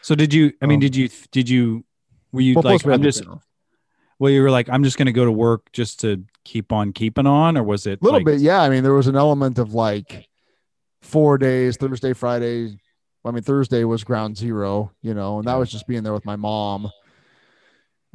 so 0.00 0.14
did 0.14 0.32
you? 0.32 0.52
I 0.62 0.66
mean, 0.66 0.76
um, 0.76 0.80
did 0.80 0.94
you? 0.96 1.08
Did 1.32 1.48
you? 1.50 1.84
Were 2.32 2.40
you 2.40 2.54
Well, 2.54 2.62
like? 2.62 2.86
I'm 2.86 3.02
just. 3.02 3.24
Well, 4.20 4.30
you 4.32 4.40
were 4.42 4.50
like, 4.50 4.68
I'm 4.70 4.84
just 4.84 4.96
going 4.96 5.06
to 5.06 5.12
go 5.12 5.24
to 5.24 5.30
work 5.32 5.70
just 5.72 6.00
to 6.00 6.24
keep 6.44 6.72
on 6.72 6.92
keeping 6.92 7.26
on, 7.26 7.58
or 7.58 7.64
was 7.64 7.84
it 7.84 8.00
A 8.00 8.04
little 8.04 8.20
like- 8.20 8.24
bit, 8.26 8.40
yeah. 8.40 8.62
I 8.62 8.70
mean, 8.70 8.84
there 8.84 8.94
was 8.94 9.08
an 9.08 9.16
element 9.16 9.58
of 9.58 9.74
like 9.74 10.28
four 11.02 11.36
days, 11.36 11.76
Thursday, 11.76 12.12
Friday. 12.12 12.78
I 13.24 13.30
mean, 13.32 13.42
Thursday 13.42 13.82
was 13.84 14.04
ground 14.04 14.36
zero, 14.38 14.92
you 15.02 15.14
know, 15.14 15.38
and 15.40 15.48
that 15.48 15.56
was 15.56 15.70
just 15.70 15.86
being 15.88 16.04
there 16.04 16.14
with 16.14 16.24
my 16.24 16.36
mom 16.36 16.90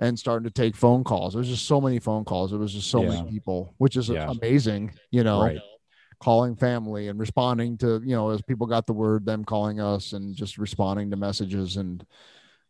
and 0.04 0.20
starting 0.20 0.44
to 0.44 0.52
take 0.52 0.76
phone 0.76 1.02
calls. 1.04 1.34
There 1.34 1.40
was 1.40 1.48
just 1.48 1.66
so 1.66 1.80
many 1.80 1.98
phone 1.98 2.26
calls. 2.26 2.52
It 2.52 2.58
was 2.58 2.74
just 2.74 2.90
so 2.90 3.02
Yeah. 3.02 3.10
many 3.10 3.30
people, 3.30 3.74
which 3.78 3.96
is 3.96 4.10
Yeah. 4.10 4.28
amazing, 4.28 4.92
you 5.12 5.24
know, 5.24 5.42
Right. 5.42 5.62
calling 6.20 6.56
family 6.58 7.08
and 7.08 7.18
responding 7.18 7.78
to, 7.78 8.02
you 8.04 8.14
know, 8.16 8.30
as 8.30 8.42
people 8.42 8.68
got 8.68 8.86
the 8.86 8.94
word, 8.94 9.26
them 9.26 9.46
calling 9.46 9.80
us 9.80 10.12
and 10.12 10.36
just 10.36 10.58
responding 10.58 11.10
to 11.12 11.16
messages 11.16 11.78
and, 11.78 12.06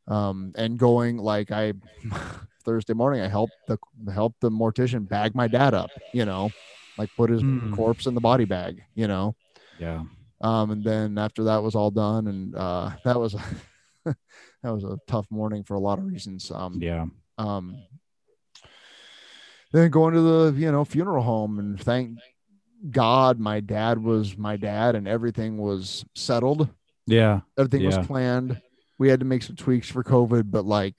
um, 0.08 0.54
and 0.56 0.78
going 0.78 1.18
like 1.18 1.52
I, 1.52 1.74
Thursday 2.64 2.94
morning, 2.94 3.22
I 3.22 3.28
helped 3.28 3.58
the, 3.68 3.80
helped 4.14 4.40
the 4.40 4.52
mortician 4.52 5.08
bag 5.08 5.34
my 5.34 5.48
dad 5.48 5.74
up, 5.74 5.90
you 6.14 6.26
know, 6.26 6.52
like 6.98 7.10
put 7.16 7.32
his 7.32 7.42
Mm. 7.42 7.72
corpse 7.72 8.06
in 8.06 8.14
the 8.14 8.22
body 8.22 8.46
bag, 8.46 8.84
you 8.94 9.08
know. 9.08 9.36
Yeah. 9.80 10.04
Um, 10.42 10.70
and 10.70 10.84
then 10.84 11.18
after 11.18 11.46
that 11.46 11.64
was 11.64 11.74
all 11.74 11.90
done, 11.90 12.28
and 12.28 12.56
uh, 12.56 12.92
that 13.04 13.20
was 13.20 13.34
that 14.06 14.16
was 14.64 14.84
a 14.84 15.00
tough 15.08 15.26
morning 15.32 15.64
for 15.64 15.76
a 15.76 15.80
lot 15.80 16.00
of 16.00 16.06
reasons. 16.06 16.52
Um, 16.52 16.82
Yeah. 16.82 17.06
Um, 17.38 17.78
then 19.72 19.90
going 19.90 20.14
to 20.14 20.22
the 20.22 20.54
you 20.60 20.72
know 20.72 20.86
funeral 20.86 21.24
home, 21.24 21.60
and 21.60 21.80
thank 21.80 22.18
God 22.92 23.40
my 23.40 23.60
dad 23.60 24.02
was 24.04 24.38
my 24.38 24.56
dad, 24.58 24.96
and 24.96 25.08
everything 25.08 25.58
was 25.58 26.06
settled. 26.16 26.70
Yeah. 27.08 27.42
Everything 27.58 27.82
Yeah. 27.82 27.98
was 27.98 28.08
planned. 28.08 28.62
We 29.00 29.10
had 29.10 29.20
to 29.22 29.26
make 29.26 29.44
some 29.44 29.56
tweaks 29.56 29.90
for 29.90 30.04
COVID, 30.04 30.52
but 30.52 30.66
like 30.66 30.96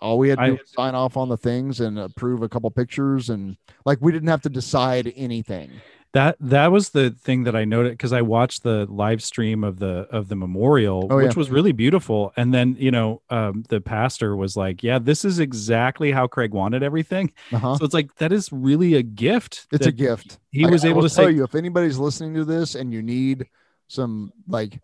all 0.00 0.18
we 0.18 0.28
had 0.28 0.38
to 0.38 0.46
do 0.46 0.52
I- 0.52 0.54
was 0.56 0.70
sign 0.70 0.94
off 0.94 1.16
on 1.16 1.28
the 1.28 1.36
things 1.36 1.80
and 1.80 1.98
approve 1.98 2.42
a 2.42 2.48
couple 2.48 2.70
pictures, 2.70 3.30
and 3.30 3.56
like 3.84 3.98
we 4.00 4.12
didn't 4.12 4.28
have 4.28 4.42
to 4.42 4.48
decide 4.50 5.12
anything. 5.16 5.70
That 6.14 6.36
that 6.40 6.72
was 6.72 6.90
the 6.90 7.10
thing 7.10 7.44
that 7.44 7.54
I 7.54 7.66
noted 7.66 7.92
because 7.92 8.14
I 8.14 8.22
watched 8.22 8.62
the 8.62 8.86
live 8.88 9.22
stream 9.22 9.62
of 9.62 9.78
the 9.78 10.06
of 10.10 10.28
the 10.28 10.36
memorial, 10.36 11.06
Oh, 11.10 11.16
which 11.16 11.34
yeah. 11.34 11.38
was 11.38 11.50
really 11.50 11.72
beautiful. 11.72 12.32
And 12.34 12.52
then 12.54 12.76
you 12.78 12.90
know, 12.90 13.20
um, 13.28 13.62
the 13.68 13.80
pastor 13.82 14.34
was 14.34 14.56
like, 14.56 14.82
"Yeah, 14.82 14.98
this 14.98 15.22
is 15.24 15.38
exactly 15.38 16.10
how 16.10 16.26
Craig 16.26 16.52
wanted 16.54 16.82
everything." 16.82 17.32
Uh-huh. 17.52 17.76
So 17.76 17.84
it's 17.84 17.92
like 17.92 18.14
that 18.16 18.32
is 18.32 18.50
really 18.50 18.94
a 18.94 19.02
gift. 19.02 19.66
It's 19.70 19.86
a 19.86 19.92
gift. 19.92 20.38
He 20.50 20.64
was 20.64 20.82
I 20.84 20.88
able 20.88 21.02
will 21.02 21.08
to 21.10 21.14
tell 21.14 21.26
say, 21.26 21.32
you 21.32 21.44
if 21.44 21.54
anybody's 21.54 21.98
listening 21.98 22.34
to 22.36 22.44
this 22.46 22.74
and 22.74 22.90
you 22.92 23.02
need 23.02 23.44
some 23.88 24.32
like 24.46 24.80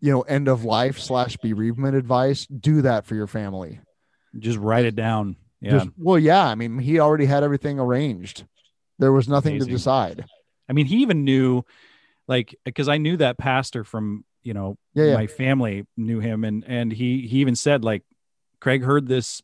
you 0.00 0.12
know 0.12 0.22
end 0.22 0.46
of 0.46 0.62
life 0.64 1.00
slash 1.00 1.36
bereavement 1.38 1.96
advice, 1.96 2.46
do 2.46 2.82
that 2.82 3.04
for 3.04 3.16
your 3.16 3.26
family. 3.26 3.80
"Just 4.38 4.58
write 4.58 4.84
it 4.84 4.94
down." 4.94 5.34
Yeah, 5.60 5.70
Just- 5.72 5.88
well, 5.98 6.20
yeah. 6.20 6.46
I 6.46 6.54
mean, 6.54 6.78
he 6.78 7.00
already 7.00 7.26
had 7.26 7.42
everything 7.42 7.80
arranged. 7.80 8.44
There 9.00 9.10
was 9.10 9.28
nothing 9.28 9.54
Amazing. 9.56 9.66
to 9.68 9.74
decide. 9.74 10.24
I 10.68 10.72
mean, 10.72 10.86
he 10.86 10.98
even 11.02 11.24
knew, 11.24 11.62
like, 12.26 12.54
because 12.64 12.88
I 12.88 12.98
knew 12.98 13.16
that 13.18 13.38
pastor 13.38 13.84
from 13.84 14.24
you 14.42 14.54
know 14.54 14.78
Yeah, 14.94 15.04
yeah. 15.06 15.14
my 15.14 15.26
family 15.26 15.86
knew 15.96 16.20
him, 16.20 16.44
and 16.44 16.64
and 16.66 16.92
he 16.92 17.26
he 17.26 17.38
even 17.38 17.56
said 17.56 17.84
like, 17.84 18.04
Craig 18.60 18.82
heard 18.84 19.06
this 19.08 19.42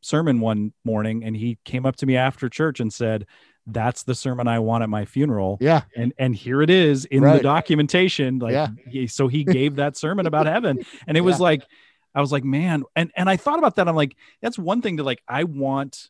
sermon 0.00 0.40
one 0.40 0.72
morning, 0.84 1.24
and 1.24 1.36
he 1.36 1.58
came 1.64 1.84
up 1.86 1.96
to 1.96 2.06
me 2.06 2.16
after 2.16 2.48
church 2.48 2.78
and 2.80 2.92
said, 2.92 3.26
"That's 3.66 4.02
the 4.04 4.14
sermon 4.14 4.46
I 4.46 4.58
want 4.60 4.82
at 4.82 4.88
my 4.90 5.04
funeral." 5.04 5.58
Yeah. 5.60 5.82
and 5.96 6.12
and 6.18 6.34
here 6.36 6.62
it 6.62 6.70
is 6.70 7.04
in 7.06 7.22
the 7.38 7.42
documentation 7.42 8.38
like 8.38 8.52
Yeah. 8.52 8.68
he, 8.88 9.06
so 9.06 9.26
he 9.28 9.42
gave 9.44 9.76
that 9.76 9.96
sermon 9.96 10.26
about 10.26 10.46
heaven 10.46 10.84
and 11.06 11.16
it 11.16 11.20
was 11.30 11.40
like 11.40 11.62
i 12.14 12.20
was 12.20 12.30
like 12.32 12.44
man 12.44 12.82
and 12.94 13.10
and 13.16 13.28
i 13.28 13.36
thought 13.36 13.58
about 13.58 13.76
that 13.76 13.88
i'm 13.88 13.96
like 13.96 14.16
that's 14.40 14.58
one 14.58 14.80
thing 14.82 14.96
to 14.98 15.02
like 15.02 15.22
i 15.28 15.44
want 15.44 16.08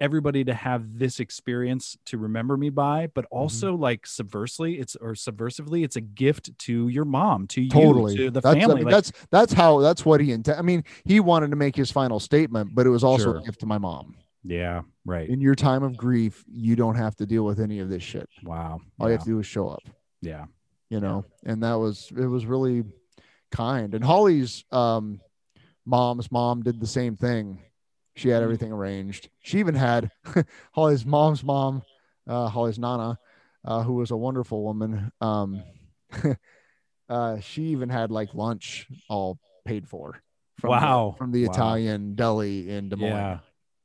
everybody 0.00 0.44
to 0.44 0.54
have 0.54 0.98
this 0.98 1.20
experience 1.20 1.96
to 2.06 2.16
remember 2.18 2.56
me 2.56 2.70
by 2.70 3.06
but 3.14 3.24
Mm-hmm. 3.26 3.36
also 3.38 3.74
like 3.74 4.06
subversely 4.06 4.78
it's 4.80 4.96
or 4.96 5.12
subversively 5.12 5.84
it's 5.84 5.96
a 5.96 6.00
gift 6.00 6.56
to 6.58 6.88
your 6.88 7.04
mom 7.04 7.46
to 7.48 7.60
you 7.60 7.70
Totally. 7.70 8.16
to 8.16 8.30
the 8.30 8.40
that's, 8.40 8.46
I 8.46 8.58
family 8.58 8.76
mean, 8.76 8.84
like, 8.86 8.92
that's 8.94 9.12
that's 9.30 9.52
how 9.52 9.80
that's 9.80 10.04
what 10.04 10.20
he 10.20 10.32
intended. 10.32 10.58
I 10.58 10.62
mean, 10.62 10.84
he 11.04 11.20
wanted 11.20 11.50
to 11.50 11.56
make 11.56 11.76
his 11.76 11.90
final 11.90 12.18
statement, 12.20 12.74
but 12.74 12.86
it 12.86 12.90
was 12.90 13.04
also 13.04 13.24
Sure. 13.24 13.36
a 13.38 13.42
gift 13.42 13.60
to 13.60 13.66
my 13.66 13.78
mom. 13.78 14.16
yeah 14.44 14.82
right 15.04 15.28
In 15.28 15.40
your 15.40 15.54
time 15.54 15.82
of 15.82 15.96
grief, 15.96 16.44
you 16.50 16.76
don't 16.76 16.94
have 16.96 17.14
to 17.16 17.26
deal 17.26 17.44
with 17.44 17.60
any 17.60 17.78
of 17.80 17.88
this 17.90 18.02
shit. 18.02 18.28
wow 18.42 18.80
All 18.98 19.06
you 19.08 19.12
have 19.12 19.24
to 19.24 19.30
do 19.30 19.38
is 19.38 19.46
show 19.46 19.68
up. 19.68 19.82
yeah 20.22 20.46
you 20.88 20.98
know 21.00 21.24
and 21.44 21.62
that 21.62 21.74
was 21.74 22.10
it 22.16 22.26
was 22.26 22.46
really 22.46 22.84
kind 23.52 23.94
and 23.94 24.02
holly's 24.04 24.64
um 24.72 25.20
mom's 25.86 26.30
mom 26.32 26.62
did 26.62 26.80
the 26.80 26.86
same 26.86 27.16
thing 27.16 27.60
she 28.16 28.28
had 28.28 28.40
Mhm. 28.40 28.44
everything 28.44 28.72
arranged 28.72 29.30
she 29.40 29.58
even 29.58 29.74
had 29.74 30.10
holly's 30.72 31.04
mom's 31.06 31.42
mom 31.44 31.82
uh 32.26 32.48
holly's 32.48 32.78
nana 32.78 33.18
uh 33.64 33.82
who 33.82 33.94
was 33.94 34.10
a 34.10 34.16
wonderful 34.16 34.62
woman 34.64 35.10
um 35.20 35.62
uh 37.08 37.40
she 37.40 37.62
even 37.64 37.88
had 37.88 38.10
like 38.10 38.34
lunch 38.34 38.86
all 39.08 39.38
paid 39.64 39.88
for 39.88 40.22
from 40.58 40.68
the- 40.70 40.76
Wow. 40.76 41.14
from 41.18 41.32
the 41.32 41.44
Wow. 41.44 41.52
italian 41.52 42.14
deli 42.14 42.68
in 42.70 42.88
des 42.88 42.96
moines 42.96 43.10
yeah 43.10 43.38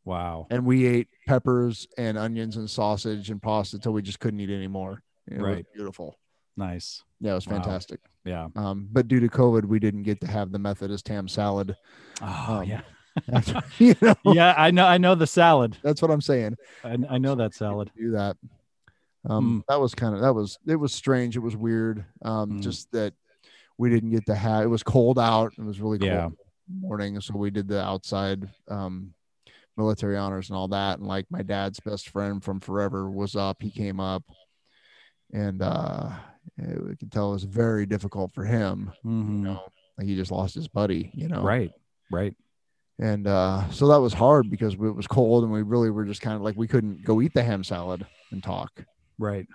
wow 0.05 0.47
and 0.49 0.65
we 0.65 0.85
ate 0.85 1.07
peppers 1.27 1.87
and 1.97 2.17
onions 2.17 2.57
and 2.57 2.69
sausage 2.69 3.29
and 3.29 3.41
pasta 3.41 3.79
till 3.79 3.93
we 3.93 4.01
just 4.01 4.19
couldn't 4.19 4.39
eat 4.39 4.49
anymore 4.49 5.01
it 5.27 5.41
Right. 5.41 5.65
beautiful 5.73 6.19
nice 6.57 7.03
yeah 7.19 7.31
it 7.31 7.35
was 7.35 7.47
Wow. 7.47 7.53
fantastic 7.53 7.99
yeah 8.25 8.47
um, 8.55 8.87
but 8.91 9.07
due 9.09 9.19
to 9.19 9.27
COVID, 9.27 9.65
we 9.65 9.79
didn't 9.79 10.03
get 10.03 10.21
to 10.21 10.27
have 10.27 10.53
the 10.53 10.59
Methodist 10.59 11.09
ham 11.09 11.27
salad. 11.27 11.75
oh 12.21 12.59
Um, 12.61 12.63
yeah 12.63 12.81
you 13.79 13.95
know, 14.01 14.15
yeah 14.25 14.53
i 14.57 14.71
know 14.71 14.85
i 14.85 14.97
know 14.97 15.15
the 15.15 15.27
salad 15.27 15.77
that's 15.83 16.01
what 16.01 16.11
I'm 16.11 16.21
saying. 16.21 16.55
I, 16.83 16.97
I 17.09 17.17
know 17.17 17.35
that 17.35 17.53
salad 17.53 17.91
Do 17.97 18.11
that. 18.11 18.37
Um, 19.27 19.63
that 19.67 19.79
was 19.79 19.95
kind 19.95 20.13
of 20.15 20.21
that 20.21 20.33
was 20.33 20.59
it 20.67 20.75
was 20.75 20.93
strange. 20.93 21.35
It 21.35 21.39
was 21.39 21.55
weird. 21.55 22.05
Um, 22.21 22.51
Mm. 22.59 22.61
just 22.61 22.91
that 22.91 23.13
we 23.77 23.89
didn't 23.89 24.11
get 24.11 24.25
to 24.27 24.35
have. 24.35 24.63
It 24.63 24.67
was 24.67 24.83
cold 24.83 25.17
out. 25.17 25.53
It 25.57 25.63
was 25.63 25.81
really 25.81 25.97
cold 25.97 26.11
Yeah. 26.11 26.29
morning, 26.79 27.19
so 27.21 27.35
we 27.35 27.49
did 27.49 27.67
the 27.67 27.81
outside 27.83 28.47
um, 28.69 29.13
military 29.77 30.15
honors 30.15 30.49
and 30.49 30.57
all 30.57 30.67
that. 30.69 30.99
And 30.99 31.07
like 31.07 31.25
my 31.31 31.41
dad's 31.41 31.79
best 31.79 32.09
friend 32.09 32.43
from 32.43 32.59
forever 32.59 33.09
was 33.09 33.35
up. 33.35 33.61
He 33.63 33.71
came 33.71 33.99
up, 33.99 34.23
and 35.33 35.61
uh, 35.61 36.09
it, 36.57 36.83
we 36.85 36.95
could 36.95 37.11
tell 37.11 37.29
it 37.31 37.33
was 37.33 37.43
very 37.45 37.85
difficult 37.87 38.31
for 38.33 38.45
him. 38.45 38.91
Mhm. 39.03 39.27
You 39.29 39.37
know, 39.43 39.63
like 39.97 40.07
he 40.07 40.15
just 40.15 40.31
lost 40.31 40.53
his 40.55 40.67
buddy. 40.67 41.11
You 41.15 41.27
know, 41.29 41.41
right 41.41 41.71
right 42.11 42.35
and 42.99 43.27
uh, 43.27 43.69
so 43.71 43.87
that 43.87 43.99
was 43.99 44.13
hard 44.13 44.49
because 44.49 44.73
it 44.73 44.79
was 44.79 45.07
cold 45.07 45.43
and 45.43 45.51
we 45.51 45.61
really 45.61 45.89
were 45.89 46.05
just 46.05 46.21
kind 46.21 46.35
of 46.35 46.41
like 46.41 46.55
we 46.55 46.67
couldn't 46.67 47.03
go 47.03 47.21
eat 47.21 47.33
the 47.33 47.43
ham 47.43 47.63
salad 47.63 48.05
and 48.31 48.43
talk 48.43 48.85
right. 49.19 49.47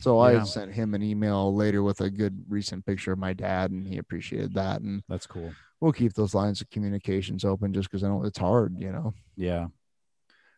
so 0.00 0.18
i 0.18 0.42
sent 0.42 0.72
him 0.72 0.94
an 0.94 1.02
email 1.02 1.54
later 1.54 1.82
with 1.82 2.00
a 2.00 2.10
good 2.10 2.44
recent 2.48 2.84
picture 2.86 3.12
of 3.12 3.18
my 3.18 3.32
dad 3.32 3.70
and 3.70 3.86
he 3.86 3.98
appreciated 3.98 4.54
that. 4.54 4.80
And 4.80 5.02
that's 5.08 5.26
cool. 5.26 5.52
we'll 5.80 5.92
keep 5.92 6.14
those 6.14 6.34
lines 6.34 6.60
of 6.60 6.70
communications 6.70 7.44
open 7.44 7.72
just 7.72 7.90
because 7.90 8.04
i 8.04 8.08
know 8.08 8.24
it's 8.24 8.38
hard 8.38 8.74
you 8.78 8.92
know? 8.92 9.12
Yeah. 9.36 9.66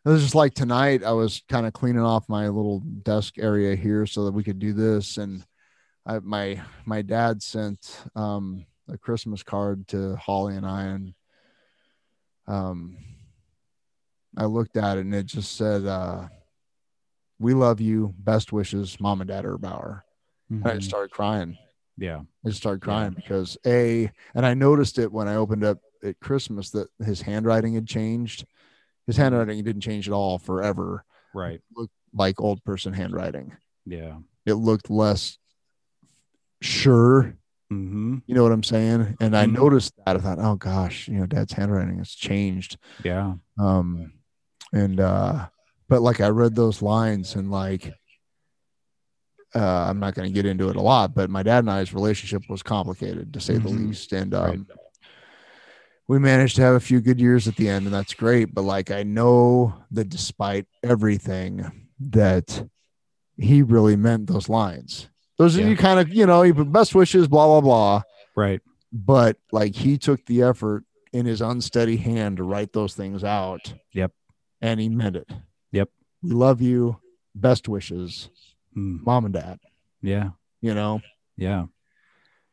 It 0.03 0.09
was 0.09 0.23
just 0.23 0.35
like 0.35 0.53
tonight 0.53 1.03
i 1.03 1.11
was 1.11 1.43
kind 1.49 1.65
of 1.65 1.73
cleaning 1.73 2.01
off 2.01 2.29
my 2.29 2.47
little 2.47 2.79
desk 2.79 3.35
area 3.37 3.75
here 3.75 4.05
so 4.05 4.25
that 4.25 4.33
we 4.33 4.43
could 4.43 4.59
do 4.59 4.73
this. 4.73 5.17
And 5.17 5.43
I, 6.05 6.19
my 6.19 6.61
my 6.85 7.01
dad 7.01 7.43
sent 7.43 8.03
um, 8.15 8.65
a 8.89 8.97
christmas 8.97 9.43
card 9.43 9.87
to 9.89 10.15
holly 10.15 10.55
and 10.55 10.65
i 10.65 10.83
and 10.85 11.13
um 12.47 12.97
i 14.37 14.45
looked 14.45 14.77
at 14.77 14.97
it 14.97 15.01
and 15.01 15.15
it 15.15 15.25
just 15.25 15.55
said 15.55 15.85
uh 15.85 16.27
we 17.41 17.55
love 17.55 17.81
you. 17.81 18.13
Best 18.19 18.53
wishes, 18.53 18.99
mom 18.99 19.19
and 19.19 19.27
dad 19.27 19.45
Erbauer. 19.45 20.01
And 20.49 20.65
I 20.65 20.75
just 20.75 20.89
started 20.89 21.11
crying. 21.11 21.57
Yeah. 21.97 22.21
I 22.45 22.49
just 22.49 22.59
started 22.59 22.81
crying 22.81 23.13
because 23.13 23.57
a, 23.65 24.11
and 24.35 24.45
I 24.45 24.53
noticed 24.53 24.99
it 24.99 25.11
when 25.11 25.27
I 25.27 25.35
opened 25.35 25.63
up 25.63 25.79
at 26.03 26.19
Christmas 26.19 26.69
that 26.71 26.87
his 27.03 27.21
handwriting 27.21 27.73
had 27.73 27.87
changed. 27.87 28.45
His 29.07 29.17
handwriting 29.17 29.63
didn't 29.63 29.81
change 29.81 30.07
at 30.07 30.13
all 30.13 30.37
forever. 30.37 31.03
Right. 31.33 31.61
looked 31.75 31.93
like 32.13 32.39
old 32.39 32.63
person 32.63 32.93
handwriting. 32.93 33.55
Yeah. 33.85 34.17
It 34.45 34.53
looked 34.53 34.91
less 34.91 35.37
sure. 36.61 37.37
Mm-hmm. 37.71 38.17
You 38.27 38.35
know 38.35 38.43
what 38.43 38.51
I'm 38.51 38.63
saying? 38.63 39.15
And 39.21 39.35
I 39.35 39.45
Mhm. 39.45 39.53
noticed 39.53 39.93
that. 40.05 40.17
I 40.17 40.19
thought, 40.19 40.39
oh 40.39 40.55
gosh, 40.55 41.07
you 41.07 41.17
know, 41.19 41.25
dad's 41.25 41.53
handwriting 41.53 41.97
has 41.99 42.11
changed. 42.11 42.77
Yeah. 43.03 43.35
Um, 43.57 44.13
and 44.73 44.99
uh, 44.99 45.47
but 45.87 46.01
like 46.01 46.19
I 46.19 46.27
read 46.29 46.55
those 46.55 46.81
lines 46.81 47.35
and 47.35 47.49
like, 47.49 47.93
uh, 49.55 49.85
I'm 49.89 49.99
not 49.99 50.15
going 50.15 50.27
to 50.27 50.33
get 50.33 50.45
into 50.45 50.69
it 50.69 50.75
a 50.75 50.81
lot, 50.81 51.13
but 51.13 51.29
my 51.29 51.43
dad 51.43 51.59
and 51.59 51.71
I's 51.71 51.93
relationship 51.93 52.43
was 52.49 52.63
complicated 52.63 53.33
to 53.33 53.39
say 53.39 53.57
the 53.57 53.69
Mhm. 53.69 53.87
least. 53.87 54.13
And 54.13 54.33
um, 54.33 54.45
Right. 54.45 54.59
we 56.07 56.19
managed 56.19 56.55
to 56.57 56.61
have 56.61 56.75
a 56.75 56.79
few 56.79 56.99
good 57.01 57.19
years 57.19 57.47
at 57.47 57.55
the 57.57 57.67
end, 57.69 57.85
and 57.85 57.93
that's 57.93 58.13
great. 58.13 58.53
But 58.53 58.63
like, 58.63 58.91
I 58.91 59.03
know 59.03 59.75
that 59.91 60.09
despite 60.09 60.67
everything, 60.83 61.87
that 61.99 62.67
he 63.37 63.61
really 63.61 63.95
meant 63.95 64.27
those 64.27 64.49
lines. 64.49 65.09
Those 65.41 65.57
Yeah. 65.57 65.65
are 65.65 65.69
you 65.69 65.75
kind 65.75 65.99
of, 65.99 66.09
you 66.13 66.27
know, 66.27 66.53
put 66.53 66.71
best 66.71 66.93
wishes, 66.93 67.27
blah, 67.27 67.47
blah, 67.47 67.61
blah. 67.61 68.03
Right. 68.35 68.61
But 68.93 69.37
like, 69.51 69.73
he 69.73 69.97
took 69.97 70.23
the 70.27 70.43
effort 70.43 70.83
in 71.11 71.25
his 71.25 71.41
unsteady 71.41 71.97
hand 71.97 72.37
to 72.37 72.43
write 72.43 72.73
those 72.73 72.93
things 72.93 73.23
out. 73.23 73.73
Yep. 73.93 74.11
And 74.61 74.79
he 74.79 74.87
meant 74.87 75.15
it. 75.15 75.27
Yep. 75.71 75.89
We 76.21 76.29
love 76.29 76.61
you. 76.61 76.97
Best 77.33 77.67
wishes, 77.67 78.29
Mm. 78.77 79.03
mom 79.03 79.25
and 79.25 79.33
dad, 79.33 79.59
Yeah. 80.03 80.29
you 80.61 80.75
know? 80.75 81.01
Yeah. 81.37 81.65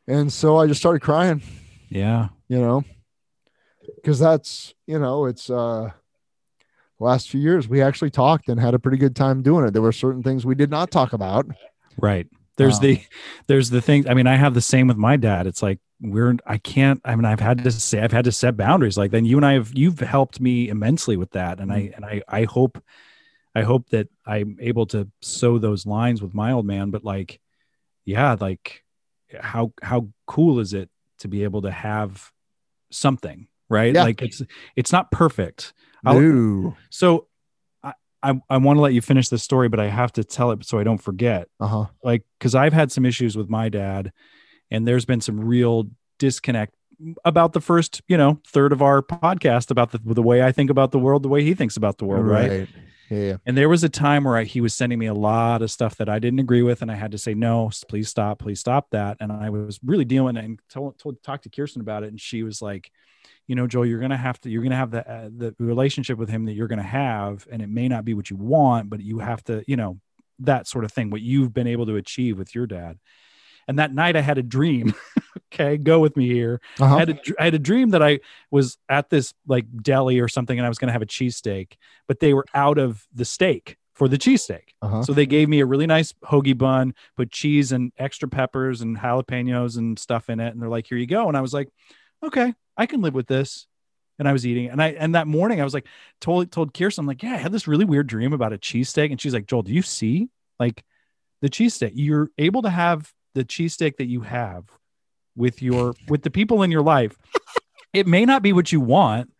And 0.07 0.33
so 0.33 0.57
I 0.57 0.65
just 0.65 0.79
started 0.79 1.01
crying, 1.01 1.43
Yeah. 1.89 2.29
you 2.47 2.57
know, 2.59 2.83
because 3.97 4.17
that's, 4.17 4.73
you 4.87 4.97
know, 4.97 5.25
it's, 5.27 5.47
uh, 5.51 5.91
last 6.99 7.29
few 7.29 7.39
years 7.39 7.69
we 7.69 7.83
actually 7.83 8.09
talked 8.09 8.49
and 8.49 8.59
had 8.59 8.73
a 8.73 8.79
pretty 8.79 8.97
good 8.97 9.15
time 9.15 9.43
doing 9.43 9.63
it. 9.67 9.73
There 9.73 9.81
were 9.83 9.91
certain 9.91 10.23
things 10.23 10.43
we 10.43 10.55
did 10.55 10.71
not 10.71 10.89
talk 10.89 11.13
about. 11.13 11.45
Right. 11.99 12.25
There's 12.59 12.75
Um, 12.75 12.81
the 12.83 13.01
there's 13.47 13.69
the 13.69 13.81
thing. 13.81 14.07
I 14.07 14.13
mean, 14.13 14.27
I 14.27 14.35
have 14.35 14.53
the 14.53 14.61
same 14.61 14.87
with 14.87 14.97
my 14.97 15.15
dad. 15.15 15.47
It's 15.47 15.63
like 15.63 15.79
we're 16.01 16.37
I 16.45 16.57
can't. 16.57 17.01
I 17.03 17.15
mean, 17.15 17.25
I've 17.25 17.39
had 17.39 17.63
to 17.63 17.71
say 17.71 18.01
I've 18.01 18.11
had 18.11 18.25
to 18.25 18.31
set 18.31 18.57
boundaries. 18.57 18.97
Like 18.97 19.11
then 19.11 19.25
you 19.25 19.37
and 19.37 19.45
I 19.45 19.53
have 19.53 19.71
you've 19.73 19.99
helped 19.99 20.39
me 20.39 20.69
immensely 20.69 21.17
with 21.17 21.31
that, 21.31 21.59
and 21.59 21.71
I 21.71 21.91
and 21.95 22.05
I 22.05 22.21
I 22.27 22.43
hope 22.43 22.83
I 23.55 23.63
hope 23.63 23.89
that 23.89 24.09
I'm 24.25 24.57
able 24.59 24.85
to 24.87 25.07
sow 25.21 25.57
those 25.57 25.85
lines 25.85 26.21
with 26.21 26.33
my 26.33 26.51
old 26.51 26.65
man. 26.65 26.91
But 26.91 27.03
like, 27.03 27.39
yeah, 28.05 28.35
like 28.39 28.83
how 29.39 29.73
how 29.81 30.09
cool 30.25 30.59
is 30.59 30.73
it 30.73 30.89
to 31.19 31.27
be 31.27 31.43
able 31.45 31.61
to 31.63 31.71
have 31.71 32.31
something 32.91 33.47
right? 33.69 33.95
Yeah. 33.95 34.03
Like 34.03 34.21
it's 34.21 34.41
it's 34.75 34.91
not 34.91 35.11
perfect. 35.11 35.73
No. 36.03 36.75
So 36.89 37.27
I 38.21 38.39
I, 38.49 38.57
want 38.57 38.77
to 38.77 38.81
let 38.81 38.93
you 38.93 39.01
finish 39.01 39.29
this 39.29 39.43
story, 39.43 39.69
but 39.69 39.79
I 39.79 39.87
have 39.87 40.11
to 40.13 40.23
tell 40.23 40.51
it 40.51 40.65
so 40.65 40.79
I 40.79 40.83
don't 40.83 40.97
forget 40.97 41.47
Uh 41.59 41.67
huh. 41.67 41.85
like 42.03 42.23
because 42.37 42.55
I've 42.55 42.73
had 42.73 42.91
some 42.91 43.05
issues 43.05 43.37
with 43.37 43.49
my 43.49 43.69
dad, 43.69 44.11
and 44.71 44.87
there's 44.87 45.05
been 45.05 45.21
some 45.21 45.39
real 45.39 45.89
disconnect 46.17 46.73
about 47.23 47.53
the 47.53 47.61
first, 47.61 48.01
you 48.07 48.17
know, 48.17 48.41
third 48.45 48.73
of 48.73 48.81
our 48.81 49.01
podcast 49.01 49.71
about 49.71 49.91
the 49.91 49.99
the 50.03 50.23
way 50.23 50.43
I 50.43 50.51
think 50.51 50.69
about 50.69 50.91
the 50.91 50.99
world, 50.99 51.23
the 51.23 51.29
way 51.29 51.43
he 51.43 51.53
thinks 51.53 51.77
about 51.77 51.97
the 51.97 52.05
world, 52.05 52.25
right? 52.25 52.67
Yeah. 53.09 53.37
And 53.45 53.57
there 53.57 53.69
was 53.69 53.83
a 53.83 53.89
time 53.89 54.23
where 54.23 54.37
I, 54.37 54.43
he 54.43 54.61
was 54.61 54.75
sending 54.75 54.99
me 54.99 55.07
a 55.07 55.13
lot 55.15 55.63
of 55.63 55.71
stuff 55.71 55.97
that 55.97 56.09
I 56.09 56.19
didn't 56.19 56.39
agree 56.39 56.61
with, 56.61 56.81
and 56.81 56.91
I 56.91 56.95
had 56.95 57.11
to 57.13 57.17
say 57.17 57.33
no, 57.33 57.71
please 57.87 58.07
stop, 58.07 58.39
please 58.39 58.59
stop 58.59 58.91
that. 58.91 59.17
And 59.19 59.31
I 59.31 59.49
was 59.49 59.79
really 59.83 60.05
dealing 60.05 60.37
and 60.37 60.59
told, 60.69 60.99
told 60.99 61.23
talk 61.23 61.41
to 61.43 61.49
Kirsten 61.49 61.81
about 61.81 62.03
it, 62.03 62.09
and 62.09 62.21
she 62.21 62.43
was 62.43 62.61
like, 62.61 62.91
you 63.49 63.55
know, 63.55 63.65
Joel, 63.65 63.87
you're 63.87 63.99
gonna 63.99 64.15
have 64.15 64.39
to, 64.41 64.49
you're 64.49 64.61
gonna 64.61 64.75
have 64.75 64.91
the 64.91 65.11
uh, 65.11 65.29
the 65.35 65.55
relationship 65.57 66.19
with 66.19 66.29
him 66.29 66.45
that 66.45 66.53
you're 66.53 66.67
gonna 66.67 66.83
have, 66.83 67.47
and 67.51 67.63
it 67.63 67.67
may 67.67 67.87
not 67.87 68.05
be 68.05 68.13
what 68.13 68.29
you 68.29 68.37
want, 68.37 68.91
but 68.91 69.01
you 69.01 69.19
have 69.19 69.43
to, 69.45 69.63
you 69.67 69.75
know, 69.75 69.99
that 70.37 70.67
sort 70.67 70.85
of 70.85 70.91
thing, 70.91 71.09
what 71.09 71.21
you've 71.21 71.51
been 71.51 71.65
able 71.65 71.87
to 71.87 71.95
achieve 71.95 72.37
with 72.37 72.53
your 72.53 72.67
dad. 72.67 72.99
And 73.67 73.79
that 73.79 73.91
night, 73.91 74.15
I 74.15 74.21
had 74.21 74.37
a 74.37 74.43
dream. 74.43 74.93
okay, 75.53 75.77
go 75.77 75.99
with 75.99 76.15
me 76.15 76.27
here. 76.27 76.61
Uh-huh. 76.79 76.95
I 76.95 76.99
had 76.99 77.09
a, 77.09 77.43
had 77.43 77.53
a 77.55 77.59
dream 77.59 77.89
that 77.89 78.03
I 78.03 78.19
was 78.51 78.77
at 78.87 79.09
this 79.09 79.33
like 79.47 79.65
deli 79.81 80.19
or 80.19 80.27
something 80.27 80.57
and 80.57 80.65
I 80.65 80.69
was 80.69 80.77
going 80.77 80.87
to 80.87 80.93
have 80.93 81.01
a 81.01 81.07
cheesesteak, 81.07 81.73
but 82.07 82.19
they 82.19 82.33
were 82.33 82.45
out 82.53 82.77
of 82.77 83.07
the 83.13 83.25
steak 83.25 83.77
for 83.93 84.07
the 84.07 84.17
cheesesteak. 84.17 84.69
Uh-huh. 84.81 85.03
So 85.03 85.13
they 85.13 85.25
gave 85.25 85.49
me 85.49 85.59
a 85.59 85.65
really 85.65 85.85
nice 85.85 86.13
hoagie 86.23 86.57
bun, 86.57 86.93
put 87.15 87.31
cheese 87.31 87.71
and 87.71 87.91
extra 87.97 88.29
peppers 88.29 88.81
and 88.81 88.97
jalapenos 88.97 89.77
and 89.77 89.99
stuff 89.99 90.29
in 90.29 90.39
it. 90.39 90.53
And 90.53 90.61
they're 90.61 90.69
like, 90.69 90.87
here 90.87 90.97
you 90.97 91.07
go. 91.07 91.27
And 91.27 91.37
I 91.37 91.41
was 91.41 91.53
like, 91.53 91.69
okay, 92.23 92.53
I 92.77 92.85
can 92.85 93.01
live 93.01 93.13
with 93.13 93.27
this. 93.27 93.67
And 94.17 94.27
I 94.27 94.33
was 94.33 94.45
eating. 94.45 94.67
And 94.69 94.81
I, 94.81 94.89
and 94.89 95.15
that 95.15 95.27
morning 95.27 95.61
I 95.61 95.63
was 95.63 95.73
like, 95.73 95.87
told, 96.19 96.51
told 96.51 96.73
Kirsten, 96.73 97.03
I'm 97.03 97.07
like, 97.07 97.23
yeah, 97.23 97.33
I 97.33 97.37
had 97.37 97.53
this 97.53 97.69
really 97.69 97.85
weird 97.85 98.07
dream 98.07 98.33
about 98.33 98.51
a 98.51 98.57
cheesesteak. 98.57 99.11
And 99.11 99.21
she's 99.21 99.33
like, 99.33 99.47
Joel, 99.47 99.61
do 99.61 99.73
you 99.73 99.81
see 99.81 100.27
like 100.59 100.83
the 101.41 101.49
cheesesteak? 101.49 101.91
You're 101.95 102.29
able 102.37 102.61
to 102.63 102.69
have 102.69 103.13
the 103.33 103.45
cheesesteak 103.45 103.95
that 103.95 104.07
you 104.07 104.19
have 104.21 104.65
with 105.37 105.61
your, 105.61 105.93
with 106.09 106.23
the 106.23 106.29
people 106.29 106.63
in 106.63 106.71
your 106.71 106.81
life. 106.81 107.17
it 107.93 108.07
may 108.07 108.25
not 108.25 108.41
be 108.41 108.51
what 108.51 108.73
you 108.73 108.81
want, 108.81 109.31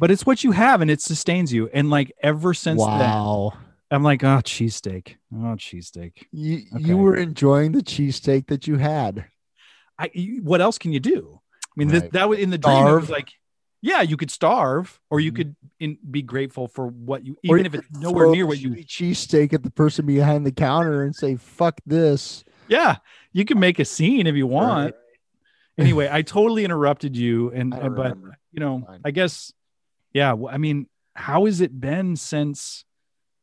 but 0.00 0.10
it's 0.10 0.26
what 0.26 0.42
you 0.42 0.50
have 0.50 0.80
and 0.80 0.90
it 0.90 1.00
sustains 1.00 1.52
you. 1.52 1.68
And 1.72 1.88
like 1.88 2.12
ever 2.20 2.54
since 2.54 2.84
then, 2.84 2.98
wow. 2.98 3.52
I'm 3.92 4.02
like, 4.02 4.24
oh, 4.24 4.40
cheesesteak. 4.42 5.14
Oh, 5.32 5.54
cheesesteak. 5.56 6.24
You 6.32 6.64
Okay. 6.74 6.84
you 6.84 6.96
were 6.96 7.16
enjoying 7.16 7.72
the 7.72 7.82
cheesesteak 7.82 8.48
that 8.48 8.66
you 8.66 8.76
had. 8.76 9.26
I, 9.98 10.10
what 10.42 10.60
else 10.60 10.78
can 10.78 10.92
you 10.92 11.00
do? 11.00 11.37
I 11.78 11.84
mean, 11.84 11.90
th- 11.90 12.02
Right. 12.02 12.12
that 12.12 12.28
was 12.28 12.38
in 12.40 12.50
the 12.50 12.58
dream. 12.58 12.86
It 12.88 12.92
was 13.00 13.08
like, 13.10 13.28
yeah, 13.80 14.02
you 14.02 14.16
could 14.16 14.30
starve, 14.32 15.00
or 15.10 15.20
you 15.20 15.30
Mhm. 15.30 15.36
could 15.36 15.56
in, 15.78 15.98
be 16.10 16.22
grateful 16.22 16.66
for 16.66 16.88
what 16.88 17.24
you, 17.24 17.36
even 17.44 17.58
you 17.60 17.64
if 17.66 17.74
it's 17.74 17.90
nowhere 17.92 18.28
near 18.30 18.46
what 18.46 18.58
you. 18.58 18.70
shitty 18.70 18.86
cheesesteak 18.86 19.52
at 19.52 19.62
the 19.62 19.70
person 19.70 20.04
behind 20.04 20.44
the 20.44 20.50
counter 20.50 21.04
and 21.04 21.14
say, 21.14 21.36
fuck 21.36 21.80
this. 21.86 22.44
Yeah, 22.66 22.96
you 23.32 23.44
can 23.44 23.60
make 23.60 23.78
a 23.78 23.84
scene 23.84 24.26
if 24.26 24.34
you 24.34 24.48
want. 24.48 24.96
Anyway, 25.78 26.08
I 26.10 26.22
totally 26.22 26.64
interrupted 26.64 27.16
you, 27.16 27.52
and 27.52 27.72
I 27.72 27.82
but 27.82 27.90
remember. 27.90 28.38
you 28.50 28.58
know, 28.58 28.82
Fine. 28.84 29.00
I 29.04 29.10
guess, 29.12 29.52
yeah. 30.12 30.34
I 30.50 30.58
mean, 30.58 30.88
how 31.14 31.44
has 31.46 31.60
it 31.60 31.80
been 31.80 32.16
since? 32.16 32.84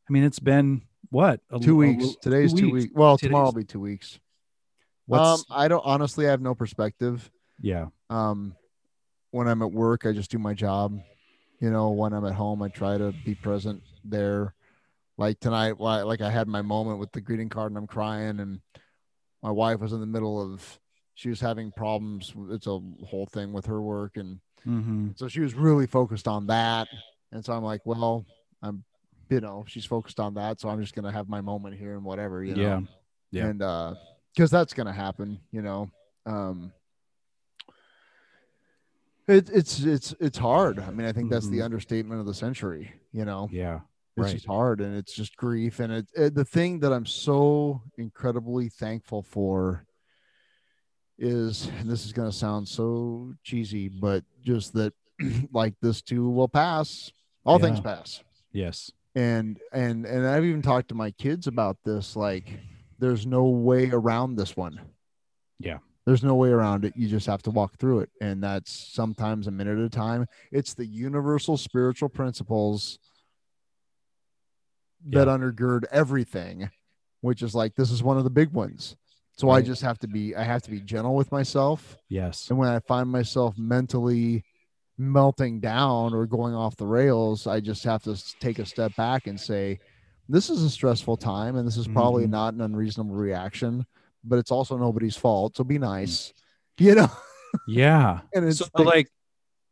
I 0.10 0.12
mean, 0.12 0.26
it's 0.26 0.40
been 0.40 0.82
what 1.10 1.40
a- 1.50 1.60
Two 1.60 1.76
a- 1.82 1.88
weeks. 1.88 2.18
Today's 2.22 2.54
two 2.54 2.72
weeks. 2.72 2.84
weeks. 2.88 2.94
Well, 2.94 3.18
Today's- 3.18 3.30
tomorrow 3.30 3.46
will 3.46 3.54
be 3.54 3.64
two 3.64 3.80
weeks. 3.80 4.20
Um, 5.10 5.40
I 5.50 5.70
don't 5.70 5.84
honestly 5.86 6.28
I 6.28 6.32
have 6.32 6.42
no 6.42 6.54
perspective. 6.56 7.32
Yeah, 7.62 7.88
Um, 8.10 8.56
when 9.32 9.48
I'm 9.48 9.62
at 9.62 9.72
work, 9.72 10.06
I 10.06 10.12
just 10.14 10.32
do 10.32 10.38
my 10.40 10.54
job. 10.54 11.00
You 11.60 11.70
know, 11.72 11.92
when 11.92 12.14
I'm 12.14 12.26
at 12.26 12.34
home, 12.34 12.62
I 12.62 12.68
try 12.70 12.98
to 12.98 13.12
be 13.26 13.36
present 13.36 13.82
there. 14.04 14.54
Like 15.18 15.40
tonight, 15.40 15.80
like 15.80 16.22
I 16.22 16.30
had 16.30 16.48
my 16.48 16.62
moment 16.62 17.00
with 17.00 17.12
the 17.14 17.22
greeting 17.22 17.50
card 17.50 17.72
and 17.72 17.78
I'm 17.78 17.88
crying, 17.88 18.40
and 18.40 18.60
my 19.42 19.52
wife 19.52 19.80
was 19.80 19.94
in 19.94 20.00
the 20.02 20.06
middle 20.06 20.42
of, 20.42 20.80
she 21.14 21.30
was 21.30 21.40
having 21.40 21.72
problems. 21.72 22.34
It's 22.50 22.68
a 22.68 22.80
whole 23.08 23.28
thing 23.32 23.54
with 23.54 23.66
her 23.68 23.82
work, 23.82 24.18
and 24.18 24.40
hmm 24.64 25.10
so 25.16 25.28
she 25.30 25.40
was 25.40 25.54
really 25.54 25.88
focused 25.88 26.28
on 26.28 26.48
that. 26.48 26.88
And 27.32 27.44
so 27.46 27.54
I'm 27.54 27.64
like, 27.64 27.82
well, 27.86 28.26
I'm, 28.62 28.84
you 29.30 29.40
know, 29.40 29.64
she's 29.68 29.86
focused 29.86 30.20
on 30.20 30.34
that, 30.34 30.60
so 30.60 30.68
I'm 30.70 30.82
just 30.82 30.94
gonna 30.96 31.12
have 31.12 31.30
my 31.30 31.42
moment 31.42 31.78
here 31.78 31.96
and 31.96 32.04
whatever, 32.04 32.44
you 32.44 32.56
know 32.56 32.62
yeah, 32.62 32.82
Yeah. 33.32 33.48
and 33.48 33.62
uh 33.62 33.96
because 34.34 34.52
that's 34.52 34.74
gonna 34.74 34.92
happen 34.94 35.40
you 35.52 35.62
know 35.62 35.90
um 36.26 36.74
it, 39.28 39.50
it's 39.50 39.80
it's 39.80 40.14
it's 40.20 40.38
hard. 40.38 40.80
I 40.80 40.92
mean 40.92 41.08
i 41.08 41.12
think 41.12 41.30
that's 41.30 41.50
the 41.50 41.60
Mhm. 41.60 41.66
understatement 41.66 42.20
of 42.20 42.28
the 42.28 42.34
century 42.34 42.92
you 43.12 43.26
know? 43.26 43.50
Yeah, 43.52 43.80
it's 44.18 44.26
right. 44.26 44.34
just 44.34 44.46
hard 44.46 44.82
and 44.82 44.96
it's 44.96 45.14
just 45.14 45.36
grief 45.38 45.80
and 45.80 45.92
it, 45.92 46.08
it 46.14 46.36
the 46.36 46.46
thing 46.46 46.80
that 46.82 46.92
i'm 46.94 47.06
so 47.06 47.82
incredibly 47.98 48.70
thankful 48.70 49.22
for 49.24 49.86
is 51.18 51.70
and 51.80 51.90
this 51.90 52.06
is 52.06 52.12
going 52.14 52.30
to 52.30 52.36
sound 52.36 52.68
so 52.68 53.34
cheesy 53.44 53.88
but 53.88 54.24
just 54.44 54.74
that 54.74 54.94
like 55.54 55.74
this 55.82 56.02
too 56.02 56.30
will 56.30 56.50
pass. 56.50 57.12
All 57.46 57.58
things 57.60 57.80
pass. 57.80 58.22
Yes, 58.52 58.92
and 59.14 59.60
and 59.72 60.06
and 60.06 60.28
i've 60.28 60.44
even 60.44 60.62
talked 60.62 60.90
to 60.90 60.96
my 60.96 61.12
kids 61.12 61.48
about 61.48 61.78
this 61.86 62.16
like 62.18 62.50
there's 63.00 63.26
no 63.26 63.44
way 63.46 63.90
around 63.92 64.36
this 64.36 64.58
one. 64.58 64.80
Yeah. 65.60 65.78
There's 66.06 66.24
no 66.24 66.36
way 66.36 66.50
around 66.50 66.86
it. 66.86 66.94
You 66.96 67.08
just 67.08 67.26
have 67.26 67.42
to 67.44 67.52
walk 67.52 67.78
through 67.78 68.00
it. 68.02 68.10
And 68.22 68.44
that's 68.44 68.72
sometimes 68.94 69.48
a 69.48 69.52
minute 69.52 69.80
at 69.80 69.86
a 69.86 69.90
time. 69.90 70.28
It's 70.52 70.74
the 70.74 70.86
universal 70.86 71.58
spiritual 71.58 72.10
principles 72.10 73.00
that 75.08 75.28
undergird 75.28 75.84
everything 75.92 76.70
which 77.22 77.42
is 77.42 77.56
like 77.56 77.76
this 77.76 77.90
is 77.92 78.04
one 78.04 78.18
of 78.18 78.24
the 78.24 78.30
big 78.30 78.52
ones. 78.52 78.96
So 79.38 79.50
i 79.50 79.62
just 79.62 79.82
have 79.82 79.98
to 80.00 80.08
be 80.08 80.36
i 80.36 80.44
have 80.44 80.62
to 80.64 80.72
be 80.72 80.80
gentle 80.80 81.16
with 81.16 81.32
myself. 81.32 81.98
Yes, 82.08 82.50
and 82.50 82.58
when 82.60 82.70
I 82.70 82.80
find 82.80 83.10
myself 83.10 83.58
mentally 83.58 84.44
melting 84.98 85.60
down 85.60 86.14
or 86.14 86.26
going 86.26 86.54
off 86.56 86.76
the 86.78 86.86
rails, 86.86 87.48
I 87.48 87.60
just 87.60 87.84
have 87.84 88.04
to 88.04 88.16
take 88.40 88.60
a 88.60 88.66
step 88.66 88.96
back 88.96 89.28
and 89.28 89.40
say, 89.40 89.80
this 90.30 90.50
is 90.50 90.64
a 90.64 90.70
stressful 90.70 91.18
time 91.18 91.58
and 91.58 91.68
this 91.68 91.76
is 91.78 91.88
probably 91.88 92.26
Mhm. 92.28 92.30
not 92.30 92.54
an 92.54 92.62
unreasonable 92.62 93.16
reaction, 93.16 93.86
but 94.26 94.40
it's 94.40 94.52
also 94.52 94.78
nobody's 94.78 95.16
fault. 95.16 95.56
So 95.56 95.64
be 95.64 95.78
nice, 95.78 96.34
you 96.78 96.96
know? 96.96 97.12
Yeah. 97.68 98.20
And 98.34 98.46
it's 98.46 98.58
so 98.58 98.68
like 98.84 99.08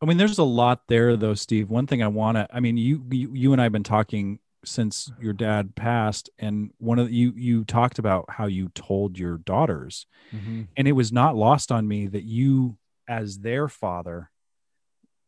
i 0.01 0.05
mean 0.05 0.17
there's 0.17 0.37
a 0.37 0.43
lot 0.43 0.81
there 0.87 1.15
though 1.15 1.33
steve 1.33 1.69
one 1.69 1.87
thing 1.87 2.01
i 2.03 2.07
want 2.07 2.35
to 2.35 2.45
i 2.51 2.59
mean 2.59 2.75
you, 2.75 3.05
you 3.09 3.33
you 3.33 3.53
and 3.53 3.61
i've 3.61 3.71
been 3.71 3.83
talking 3.83 4.39
since 4.65 5.09
your 5.19 5.31
dad 5.33 5.75
passed 5.75 6.29
and 6.39 6.71
one 6.77 6.99
of 6.99 7.07
the, 7.07 7.13
you 7.13 7.31
you 7.35 7.63
talked 7.63 7.99
about 7.99 8.25
how 8.29 8.45
you 8.45 8.69
told 8.69 9.17
your 9.17 9.37
daughters 9.37 10.05
Mhm. 10.33 10.67
and 10.75 10.87
it 10.87 10.93
was 10.93 11.11
not 11.11 11.35
lost 11.35 11.71
on 11.71 11.87
me 11.87 12.07
that 12.07 12.23
you 12.23 12.77
as 13.07 13.39
their 13.39 13.67
father 13.69 14.31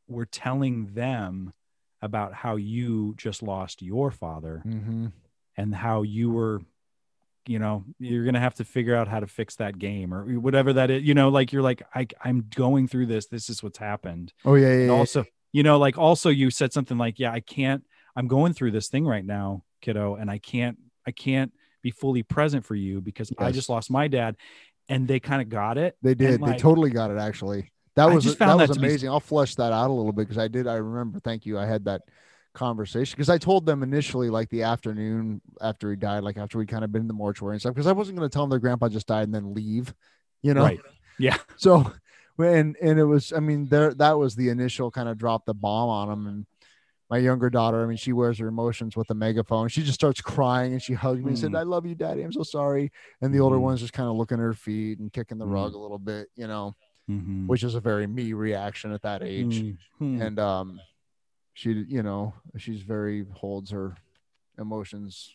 were 0.07 0.25
telling 0.25 0.93
them 0.93 1.53
about 2.01 2.33
how 2.33 2.55
you 2.55 3.13
just 3.17 3.41
lost 3.43 3.81
your 3.81 4.11
father 4.11 4.61
Mhm. 4.65 5.11
and 5.57 5.75
how 5.75 6.01
you 6.03 6.31
were 6.31 6.61
you 7.47 7.59
know 7.59 7.83
you're 7.99 8.23
going 8.23 8.33
to 8.33 8.39
have 8.39 8.55
to 8.55 8.65
figure 8.65 8.95
out 8.95 9.07
how 9.07 9.19
to 9.19 9.27
fix 9.27 9.55
that 9.55 9.77
game 9.77 10.13
or 10.13 10.39
whatever 10.39 10.73
that 10.73 10.89
is 10.89 11.03
you 11.03 11.13
know 11.13 11.29
like 11.29 11.53
you're 11.53 11.61
like 11.61 11.83
I, 11.93 12.07
i'm 12.23 12.45
going 12.55 12.87
through 12.87 13.05
this 13.07 13.27
this 13.27 13.49
is 13.49 13.61
what's 13.61 13.77
happened 13.77 14.33
oh 14.45 14.55
yeah, 14.55 14.67
yeah, 14.67 14.73
and 14.73 14.87
yeah. 14.87 14.93
also 14.93 15.25
you 15.51 15.63
know 15.63 15.77
like 15.77 15.97
also 15.97 16.29
you 16.29 16.49
said 16.49 16.73
something 16.73 16.97
like 16.97 17.19
yeah 17.19 17.31
i 17.31 17.39
can't 17.39 17.83
i'm 18.15 18.27
going 18.27 18.53
through 18.53 18.71
this 18.71 18.87
thing 18.87 19.05
right 19.05 19.25
now 19.25 19.63
kiddo 19.81 20.15
and 20.15 20.29
i 20.31 20.37
can't 20.37 20.77
i 21.07 21.11
can't 21.11 21.53
be 21.81 21.91
fully 21.91 22.23
present 22.23 22.65
for 22.65 22.75
you 22.75 22.99
because 22.99 23.31
i 23.37 23.51
just 23.51 23.69
lost 23.69 23.91
my 23.91 24.07
dad 24.07 24.35
and 24.89 25.07
they 25.07 25.19
kind 25.19 25.41
of 25.41 25.49
got 25.49 25.77
it 25.77 25.97
They 26.01 26.15
did. 26.15 26.35
And, 26.35 26.43
they 26.43 26.51
like, 26.51 26.59
totally 26.59 26.89
got 26.89 27.11
it. 27.11 27.17
Actually, 27.17 27.71
that 27.95 28.05
was 28.05 28.23
just 28.23 28.39
that, 28.39 28.45
found 28.45 28.59
was 28.61 28.69
that 28.69 28.75
to 28.75 28.79
be- 28.79 28.87
amazing. 28.87 29.09
I'll 29.09 29.19
flesh 29.19 29.55
that 29.55 29.73
out 29.73 29.89
a 29.89 29.93
little 29.93 30.11
bit 30.11 30.27
because 30.27 30.37
I 30.37 30.47
did. 30.47 30.67
I 30.67 30.75
remember. 30.75 31.19
Thank 31.19 31.45
you. 31.45 31.57
I 31.57 31.65
had 31.65 31.85
that 31.85 32.03
conversation 32.55 33.13
because 33.15 33.29
I 33.29 33.37
told 33.37 33.65
them 33.65 33.83
initially, 33.83 34.29
like 34.29 34.49
the 34.49 34.63
afternoon 34.63 35.41
after 35.61 35.89
he 35.91 35.95
died, 35.95 36.23
like 36.23 36.37
after 36.37 36.57
we 36.57 36.65
kind 36.65 36.83
of 36.83 36.91
been 36.91 37.01
in 37.03 37.07
the 37.07 37.13
mortuary 37.13 37.53
and 37.55 37.61
stuff, 37.61 37.73
because 37.75 37.87
I 37.87 37.91
wasn't 37.91 38.17
going 38.17 38.27
to 38.27 38.33
tell 38.33 38.43
them 38.43 38.49
their 38.49 38.59
grandpa 38.59 38.89
just 38.89 39.07
died 39.07 39.23
and 39.25 39.33
then 39.35 39.53
leave. 39.53 39.93
You 40.41 40.53
know. 40.53 40.63
right 40.63 40.79
yeah 41.19 41.37
So, 41.57 41.91
when 42.35 42.75
and 42.81 42.99
it 42.99 43.05
was. 43.05 43.31
I 43.33 43.39
mean, 43.39 43.67
there 43.67 43.93
that 43.95 44.17
was 44.17 44.35
the 44.35 44.49
initial 44.49 44.89
kind 44.91 45.07
of 45.09 45.17
drop 45.17 45.45
the 45.45 45.53
bomb 45.53 45.89
on 45.89 46.09
them 46.09 46.27
and. 46.27 46.45
My 47.07 47.19
younger 47.19 47.51
daughter, 47.51 47.83
I 47.83 47.85
mean, 47.85 47.97
she 47.97 48.13
wears 48.13 48.39
her 48.39 48.47
emotions 48.47 48.97
with 48.97 49.07
a 49.11 49.13
megaphone. 49.13 49.67
She 49.67 49.83
just 49.83 49.93
starts 49.93 50.21
crying 50.21 50.71
and 50.73 50.81
she 50.81 50.93
hugged 50.95 51.23
me 51.23 51.29
and 51.29 51.37
said, 51.37 51.51
Mm. 51.51 51.59
I 51.59 51.61
love 51.61 51.85
you, 51.85 51.93
daddy. 51.93 52.23
I'm 52.23 52.31
so 52.33 52.41
sorry. 52.41 52.91
And 53.21 53.31
the 53.31 53.41
older 53.41 53.57
Mhm. 53.57 53.61
one's 53.61 53.81
just 53.81 53.93
kind 53.93 54.09
of 54.09 54.15
looking 54.15 54.39
at 54.39 54.41
her 54.41 54.55
feet 54.55 54.97
and 54.97 55.13
kicking 55.13 55.37
the 55.37 55.45
Mm. 55.45 55.51
rug 55.53 55.75
a 55.75 55.77
little 55.77 55.99
bit, 55.99 56.29
you 56.35 56.47
know 56.47 56.73
Mhm. 57.07 57.45
which 57.45 57.63
is 57.63 57.75
a 57.75 57.79
very 57.79 58.07
me 58.07 58.33
reaction 58.33 58.91
at 58.91 59.03
that 59.03 59.21
age. 59.21 59.75
Mhm. 60.01 60.19
And 60.19 60.39
um, 60.39 60.79
she, 61.55 61.71
you 61.87 62.03
know, 62.03 62.33
she's 62.57 62.81
very 62.81 63.25
holds 63.33 63.71
her 63.71 63.95
emotions 64.59 65.33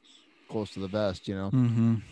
close 0.48 0.70
to 0.74 0.80
the 0.80 0.86
vest, 0.88 1.26
you 1.26 1.34
know. 1.34 1.50
Mhm. 1.50 2.02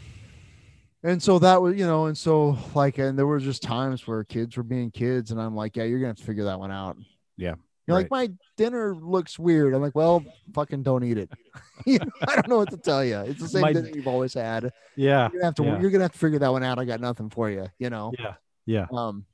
And 1.04 1.22
so 1.22 1.38
that 1.38 1.62
was, 1.62 1.76
you 1.76 1.86
know, 1.86 2.06
and 2.06 2.18
so 2.18 2.58
like, 2.74 2.98
and 2.98 3.16
there 3.16 3.26
were 3.26 3.38
just 3.38 3.62
times 3.62 4.06
where 4.06 4.24
kids 4.24 4.56
were 4.56 4.62
being 4.64 4.90
kids, 4.90 5.30
and 5.30 5.40
I'm 5.40 5.54
like, 5.54 5.76
yeah, 5.76 5.84
you're 5.84 5.98
gonna 6.00 6.08
have 6.08 6.16
to 6.16 6.24
figure 6.24 6.44
that 6.44 6.58
one 6.58 6.72
out. 6.72 6.96
Yeah, 7.36 7.54
You're 7.86 7.96
like, 7.96 8.10
my 8.10 8.30
dinner 8.56 8.96
looks 8.96 9.38
weird. 9.38 9.72
I'm 9.74 9.80
like, 9.80 9.94
well, 9.94 10.24
fucking 10.54 10.82
don't 10.82 11.04
eat 11.04 11.18
it. 11.18 11.30
You 11.86 12.00
know, 12.00 12.10
I 12.22 12.34
don't 12.34 12.48
know 12.48 12.56
what 12.58 12.70
to 12.70 12.76
tell 12.76 13.04
you. 13.04 13.18
It's 13.20 13.40
the 13.40 13.48
same 13.48 13.62
My- 13.62 13.72
dinner 13.72 13.88
you've 13.94 14.08
always 14.08 14.34
had. 14.34 14.72
yeah 14.96 15.28
You're 15.32 15.40
gonna 15.40 15.44
have 15.44 15.54
to, 15.54 15.62
Yeah. 15.64 15.80
you're 15.80 15.90
gonna 15.90 16.04
have 16.04 16.12
to 16.12 16.18
figure 16.18 16.40
that 16.40 16.50
one 16.50 16.64
out. 16.64 16.78
I 16.80 16.84
got 16.84 17.00
nothing 17.00 17.30
for 17.30 17.48
you. 17.48 17.66
You 17.78 17.88
know. 17.90 18.12
yeah 18.18 18.34
yeah 18.66 18.86
um 18.92 19.24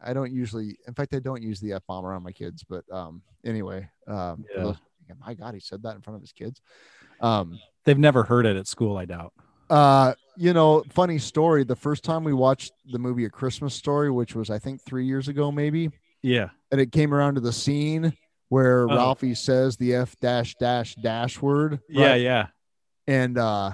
i 0.00 0.12
don't 0.12 0.32
usually 0.32 0.76
in 0.86 0.94
fact 0.94 1.14
i 1.14 1.18
don't 1.18 1.42
use 1.42 1.60
the 1.60 1.72
f-bomb 1.72 2.04
around 2.04 2.22
my 2.22 2.32
kids 2.32 2.64
but 2.68 2.84
um 2.92 3.22
anyway 3.44 3.88
um 4.06 4.44
Yeah. 4.54 4.62
those 4.64 4.76
my 5.24 5.34
god 5.34 5.54
he 5.54 5.60
said 5.60 5.82
that 5.84 5.96
in 5.96 6.02
front 6.02 6.16
of 6.16 6.20
his 6.20 6.32
kids 6.32 6.60
um 7.20 7.58
they've 7.84 7.98
never 7.98 8.22
heard 8.24 8.44
it 8.46 8.56
at 8.56 8.66
school 8.66 8.96
i 8.96 9.04
doubt. 9.06 9.32
Uh 9.70 10.14
you 10.36 10.52
know 10.52 10.82
funny 10.90 11.18
story 11.18 11.64
the 11.64 11.76
first 11.76 12.04
time 12.04 12.24
we 12.24 12.32
watched 12.32 12.72
the 12.92 12.98
movie 12.98 13.24
a 13.24 13.30
christmas 13.30 13.74
story 13.74 14.10
which 14.10 14.34
was 14.34 14.50
i 14.50 14.58
think 14.58 14.80
three 14.82 15.04
years 15.06 15.28
ago 15.28 15.50
maybe 15.50 15.90
yeah. 16.22 16.48
and 16.72 16.80
it 16.80 16.90
came 16.92 17.12
around 17.14 17.34
to 17.36 17.40
the 17.40 17.52
scene 17.52 18.12
where 18.50 18.88
Oh. 18.88 18.94
ralphie 18.96 19.34
says 19.34 19.76
the 19.76 19.94
f 19.94 20.14
dash 20.20 20.54
dash 20.60 20.94
dash 20.96 21.40
word. 21.42 21.80
Yeah 21.88 22.14
yeah. 22.14 22.46
And 23.06 23.36
uh 23.38 23.72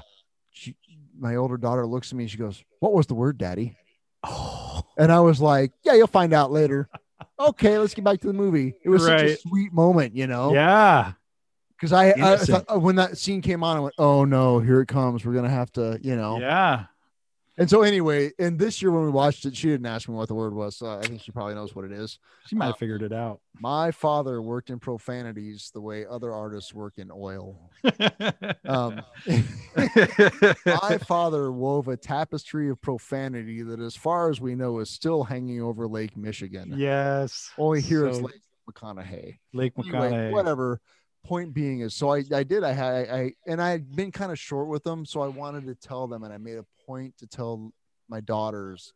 she, 0.50 0.76
my 1.18 1.36
older 1.36 1.56
daughter 1.56 1.86
looks 1.86 2.10
at 2.12 2.16
me 2.16 2.24
and 2.24 2.30
she 2.30 2.38
goes 2.38 2.62
what 2.80 2.92
was 2.92 3.06
the 3.06 3.14
word 3.14 3.38
daddy? 3.38 3.76
Oh 4.24 4.73
And 4.96 5.10
I 5.10 5.20
was 5.20 5.40
like, 5.40 5.72
yeah, 5.82 5.94
you'll 5.94 6.06
find 6.06 6.32
out 6.32 6.50
later. 6.52 6.88
okay, 7.38 7.78
let's 7.78 7.94
get 7.94 8.04
back 8.04 8.20
to 8.20 8.26
the 8.26 8.32
movie. 8.32 8.74
It 8.82 8.88
was 8.88 9.04
such 9.04 9.22
a 9.22 9.36
sweet 9.36 9.72
moment, 9.72 10.14
you 10.16 10.26
know? 10.26 10.54
yeah 10.54 11.12
Because 11.76 11.92
I, 11.92 12.08
I 12.08 12.12
Innocent. 12.12 12.66
thought, 12.66 12.76
uh, 12.76 12.78
when 12.78 12.96
that 12.96 13.18
scene 13.18 13.42
came 13.42 13.62
on, 13.64 13.76
I 13.76 13.80
went, 13.80 13.94
oh 13.98 14.24
no, 14.24 14.60
here 14.60 14.80
it 14.80 14.86
comes. 14.88 15.24
We're 15.24 15.32
going 15.32 15.44
to 15.44 15.50
have 15.50 15.72
to, 15.72 15.98
you 16.02 16.16
know? 16.16 16.38
yeah 16.38 16.86
And 17.56 17.70
so, 17.70 17.82
anyway, 17.82 18.32
and 18.38 18.58
this 18.58 18.82
year 18.82 18.90
when 18.90 19.04
we 19.04 19.10
watched 19.10 19.44
it, 19.46 19.56
she 19.56 19.68
didn't 19.68 19.86
ask 19.86 20.08
me 20.08 20.14
what 20.16 20.26
the 20.26 20.34
word 20.34 20.54
was. 20.54 20.76
So 20.76 20.90
I 20.90 21.02
think 21.02 21.20
she 21.22 21.30
probably 21.30 21.54
knows 21.54 21.74
what 21.74 21.84
it 21.84 21.92
is. 21.92 22.18
she 22.48 22.56
might 22.56 22.66
have 22.66 22.74
Um, 22.74 22.78
figured 22.78 23.02
it 23.02 23.12
out 23.12 23.40
My 23.60 23.92
father 23.92 24.42
worked 24.42 24.70
in 24.70 24.80
profanities 24.80 25.70
the 25.72 25.80
way 25.80 26.04
other 26.04 26.32
artists 26.32 26.74
work 26.74 26.94
in 26.98 27.10
oil. 27.12 27.70
Um, 28.66 29.02
my 30.66 30.98
father 31.06 31.52
wove 31.52 31.88
a 31.88 31.96
tapestry 31.96 32.70
of 32.70 32.80
profanity 32.80 33.62
that, 33.62 33.80
as 33.80 33.94
far 33.94 34.30
as 34.30 34.40
we 34.40 34.54
know, 34.54 34.78
is 34.80 34.90
still 34.90 35.22
hanging 35.24 35.62
over 35.62 35.86
Lake 35.86 36.16
Michigan. 36.16 36.74
yes 36.76 37.50
Only 37.56 37.80
here 37.80 38.12
So, 38.12 38.20
Lake 38.20 38.42
McConaughy. 38.70 39.38
lake 39.52 39.72
Anyway, 39.78 40.32
whatever. 40.32 40.80
Point 41.24 41.54
being 41.54 41.80
is, 41.80 41.94
so 41.94 42.10
I, 42.12 42.22
I 42.34 42.42
did. 42.42 42.62
I 42.64 42.72
had 42.72 42.92
I, 42.94 43.00
I 43.16 43.32
and 43.46 43.62
I 43.62 43.70
had 43.70 43.96
been 43.96 44.12
kind 44.12 44.30
of 44.30 44.38
short 44.38 44.68
with 44.68 44.82
them, 44.84 45.06
so 45.06 45.22
I 45.22 45.28
wanted 45.28 45.66
to 45.66 45.74
tell 45.74 46.06
them, 46.06 46.22
and 46.22 46.32
I 46.32 46.36
made 46.36 46.58
a 46.58 46.66
point 46.86 47.16
to 47.18 47.26
tell 47.26 47.72
my 48.10 48.20
daughters 48.20 48.92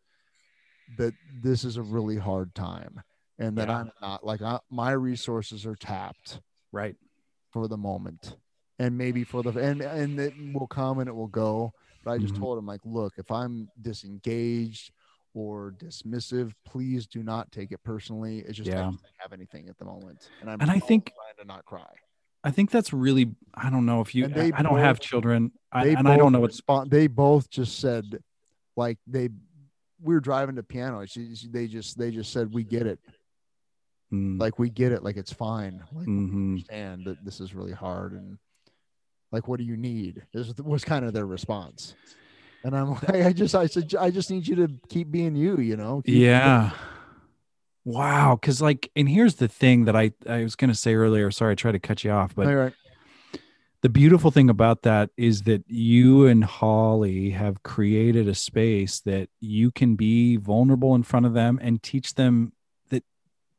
that 0.99 1.15
this 1.43 1.65
is 1.65 1.79
a 1.79 1.83
really 1.83 2.19
hard 2.19 2.55
time, 2.55 3.01
and 3.39 3.57
that 3.57 3.69
Yeah. 3.69 3.79
I'm 3.79 3.91
not 4.03 4.27
like 4.27 4.43
I, 4.43 4.59
my 4.71 4.91
resources 4.93 5.65
are 5.65 5.75
tapped 5.75 6.41
right 6.71 6.97
for 7.51 7.67
the 7.67 7.79
moment, 7.79 8.37
and 8.79 8.99
maybe 8.99 9.25
for 9.25 9.43
the 9.43 9.59
and 9.59 9.81
and 9.81 10.21
it 10.21 10.35
will 10.53 10.67
come 10.67 10.99
and 10.99 11.09
it 11.09 11.15
will 11.15 11.29
go. 11.29 11.73
But 12.05 12.11
I 12.11 12.19
just 12.19 12.35
Mhm. 12.35 12.41
told 12.41 12.59
them 12.59 12.67
like, 12.67 12.81
look, 12.85 13.15
if 13.17 13.31
I'm 13.31 13.69
disengaged 13.81 14.93
or 15.33 15.73
dismissive, 15.79 16.53
please 16.67 17.07
do 17.07 17.23
not 17.23 17.51
take 17.53 17.73
it 17.73 17.83
personally. 17.85 18.41
It's 18.41 18.59
just 18.59 18.71
I 18.71 18.75
don't 18.75 19.01
have 19.17 19.33
anything 19.33 19.71
at 19.71 19.79
the 19.79 19.87
moment, 19.87 20.29
and 20.43 20.51
I'm 20.51 20.61
And 20.61 20.71
I 20.71 20.79
think- 20.79 21.07
trying 21.15 21.37
to 21.39 21.45
not 21.47 21.65
cry. 21.65 21.89
I 22.45 22.51
think 22.51 22.71
that's 22.71 22.93
really 22.93 23.35
i 23.55 23.69
don't 23.71 23.87
know 23.87 24.01
if 24.01 24.15
you 24.15 24.29
they 24.29 24.53
i 24.53 24.63
don't 24.63 24.79
have 24.79 25.01
children 25.01 25.53
I, 25.73 25.89
and 25.89 26.09
i 26.09 26.17
don't 26.17 26.33
know 26.33 26.41
what's 26.41 26.57
respond. 26.57 26.91
They 26.91 27.07
both 27.07 27.51
just 27.51 27.79
said, 27.79 28.05
like 28.77 28.99
they, 29.07 29.29
we 30.01 30.15
were 30.15 30.21
driving 30.21 30.57
to 30.57 30.63
piano. 30.63 31.05
They 31.51 31.67
just 31.67 31.99
they 31.99 32.11
just 32.11 32.33
said, 32.33 32.55
we 32.55 32.65
get 32.65 32.87
it. 32.87 32.99
Mm, 34.13 34.41
Like 34.41 34.59
we 34.59 34.71
get 34.71 34.93
it. 34.93 35.03
Like 35.03 35.17
it's 35.17 35.33
fine. 35.33 35.83
Like 35.93 36.07
mhm. 36.07 36.33
understand 36.33 37.05
that 37.07 37.23
this 37.25 37.41
is 37.41 37.55
really 37.55 37.73
hard 37.73 38.13
and 38.13 38.39
like 39.31 39.47
what 39.47 39.59
do 39.59 39.65
you 39.65 39.77
need? 39.77 40.23
This 40.33 40.53
was 40.65 40.85
kind 40.85 41.05
of 41.05 41.13
their 41.13 41.27
response. 41.27 41.95
And 42.65 42.75
I'm 42.75 42.91
like, 43.09 43.11
I 43.11 43.33
just 43.33 43.55
I 43.55 43.67
said 43.67 43.95
I 43.99 44.11
just 44.11 44.31
need 44.31 44.47
you 44.47 44.57
to 44.57 44.71
keep 44.89 45.11
being 45.11 45.37
you. 45.37 45.59
You 45.59 45.77
know. 45.77 46.03
Keep- 46.05 46.15
yeah 46.15 46.71
wow 47.89 48.37
because 48.39 48.61
like 48.61 48.91
and 48.95 49.09
here's 49.09 49.37
the 49.37 49.49
thing 49.49 49.87
that 49.87 49.97
i 49.97 50.13
i 50.29 50.43
was 50.43 50.55
going 50.55 50.71
to 50.71 50.77
say 50.77 50.95
earlier 50.95 51.31
sorry 51.31 51.53
i 51.53 51.55
tried 51.55 51.73
to 51.73 51.79
cut 51.79 52.05
you 52.05 52.11
off 52.11 52.35
but 52.35 52.47
right. 52.47 52.75
the 53.81 53.89
beautiful 53.89 54.31
thing 54.31 54.51
about 54.51 54.83
that 54.83 55.09
is 55.17 55.43
that 55.43 55.63
you 55.69 56.27
and 56.27 56.45
Holly 56.45 57.31
have 57.31 57.63
created 57.63 58.29
a 58.29 58.35
space 58.35 59.01
that 59.01 59.31
you 59.41 59.71
can 59.71 59.95
be 59.95 60.37
vulnerable 60.37 60.95
in 60.95 61.03
front 61.03 61.25
of 61.27 61.33
them 61.33 61.59
and 61.63 61.83
teach 61.83 62.15
them 62.15 62.53
that 62.91 63.05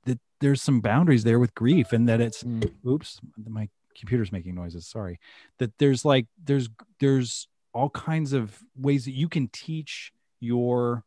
that 0.05 0.19
there's 0.41 0.61
some 0.61 0.79
boundaries 0.79 1.23
there 1.23 1.39
with 1.39 1.55
grief 1.55 1.91
and 1.91 2.07
that 2.07 2.21
it's 2.21 2.43
Mm. 2.43 2.71
oops 2.85 3.19
my 3.47 3.67
computer's 3.97 4.31
making 4.31 4.55
noises 4.55 4.85
sorry 4.87 5.19
that 5.57 5.77
there's 5.79 6.05
like 6.05 6.27
there's 6.43 6.69
there's 6.99 7.47
all 7.73 7.89
kinds 7.89 8.31
of 8.33 8.59
ways 8.77 9.05
that 9.05 9.11
you 9.11 9.27
can 9.27 9.47
teach 9.47 10.11
your 10.39 11.03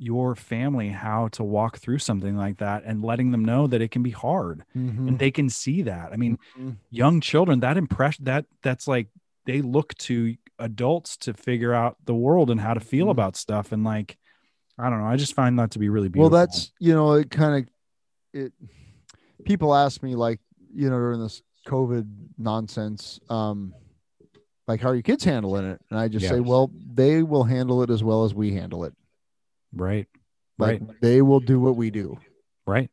your 0.00 0.34
family 0.34 0.88
how 0.88 1.28
to 1.28 1.44
walk 1.44 1.76
through 1.76 1.98
something 1.98 2.34
like 2.36 2.56
that 2.56 2.82
and 2.86 3.04
letting 3.04 3.30
them 3.32 3.44
know 3.44 3.66
that 3.66 3.82
it 3.82 3.90
can 3.90 4.02
be 4.02 4.10
hard 4.10 4.64
Mhm. 4.74 5.06
and 5.08 5.18
they 5.18 5.30
can 5.30 5.50
see 5.50 5.82
that 5.82 6.10
i 6.10 6.16
mean 6.16 6.38
Mhm. 6.58 6.76
young 6.90 7.20
children 7.20 7.60
that 7.60 7.76
impression 7.76 8.24
that 8.24 8.46
that's 8.62 8.88
like 8.88 9.08
they 9.44 9.60
look 9.60 9.94
to 9.96 10.36
adults 10.58 11.16
to 11.18 11.34
figure 11.34 11.74
out 11.74 11.96
the 12.06 12.14
world 12.14 12.50
and 12.50 12.60
how 12.62 12.72
to 12.72 12.80
feel 12.80 13.06
Mhm. 13.06 13.10
about 13.10 13.36
stuff 13.36 13.72
and 13.72 13.84
like 13.84 14.16
i 14.78 14.88
don't 14.88 15.00
know 15.00 15.06
i 15.06 15.16
just 15.16 15.34
find 15.34 15.58
that 15.58 15.70
to 15.72 15.78
be 15.78 15.90
really 15.90 16.08
beautiful. 16.08 16.30
well 16.30 16.40
that's 16.46 16.72
you 16.78 16.94
know 16.94 17.12
it 17.12 17.30
kind 17.30 17.62
of 17.62 17.70
it 18.32 18.52
people 19.44 19.74
ask 19.74 20.02
me 20.02 20.14
like 20.14 20.40
you 20.74 20.88
know 20.88 20.96
during 20.96 21.20
this 21.20 21.42
covid 21.66 22.06
nonsense 22.38 23.20
um 23.28 23.74
like 24.66 24.80
how 24.80 24.88
are 24.88 24.94
your 24.94 25.02
kids 25.02 25.24
handling 25.24 25.66
it 25.66 25.80
and 25.90 25.98
i 25.98 26.08
just 26.08 26.24
Yeah. 26.24 26.30
say 26.32 26.40
well 26.40 26.70
they 26.94 27.22
will 27.22 27.44
handle 27.44 27.82
it 27.82 27.90
as 27.90 28.02
well 28.02 28.24
as 28.24 28.32
we 28.34 28.52
handle 28.54 28.84
it 28.84 28.94
right 29.74 30.06
like 30.58 30.80
right 30.80 31.00
they 31.00 31.22
will 31.22 31.40
do 31.40 31.60
what 31.60 31.76
we 31.76 31.90
do 31.90 32.18
right 32.66 32.90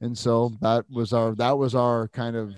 and 0.00 0.16
so 0.16 0.52
that 0.60 0.84
was 0.90 1.12
our 1.12 1.34
that 1.34 1.58
was 1.58 1.74
our 1.74 2.08
kind 2.08 2.36
of 2.36 2.54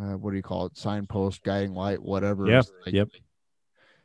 uh, 0.00 0.16
what 0.16 0.30
do 0.30 0.36
you 0.36 0.42
call 0.42 0.66
it? 0.66 0.76
Signpost, 0.76 1.44
guiding 1.44 1.72
light, 1.74 2.02
whatever. 2.02 2.46
Yep, 2.46 2.64
like- 2.84 2.94
yep. 2.94 3.08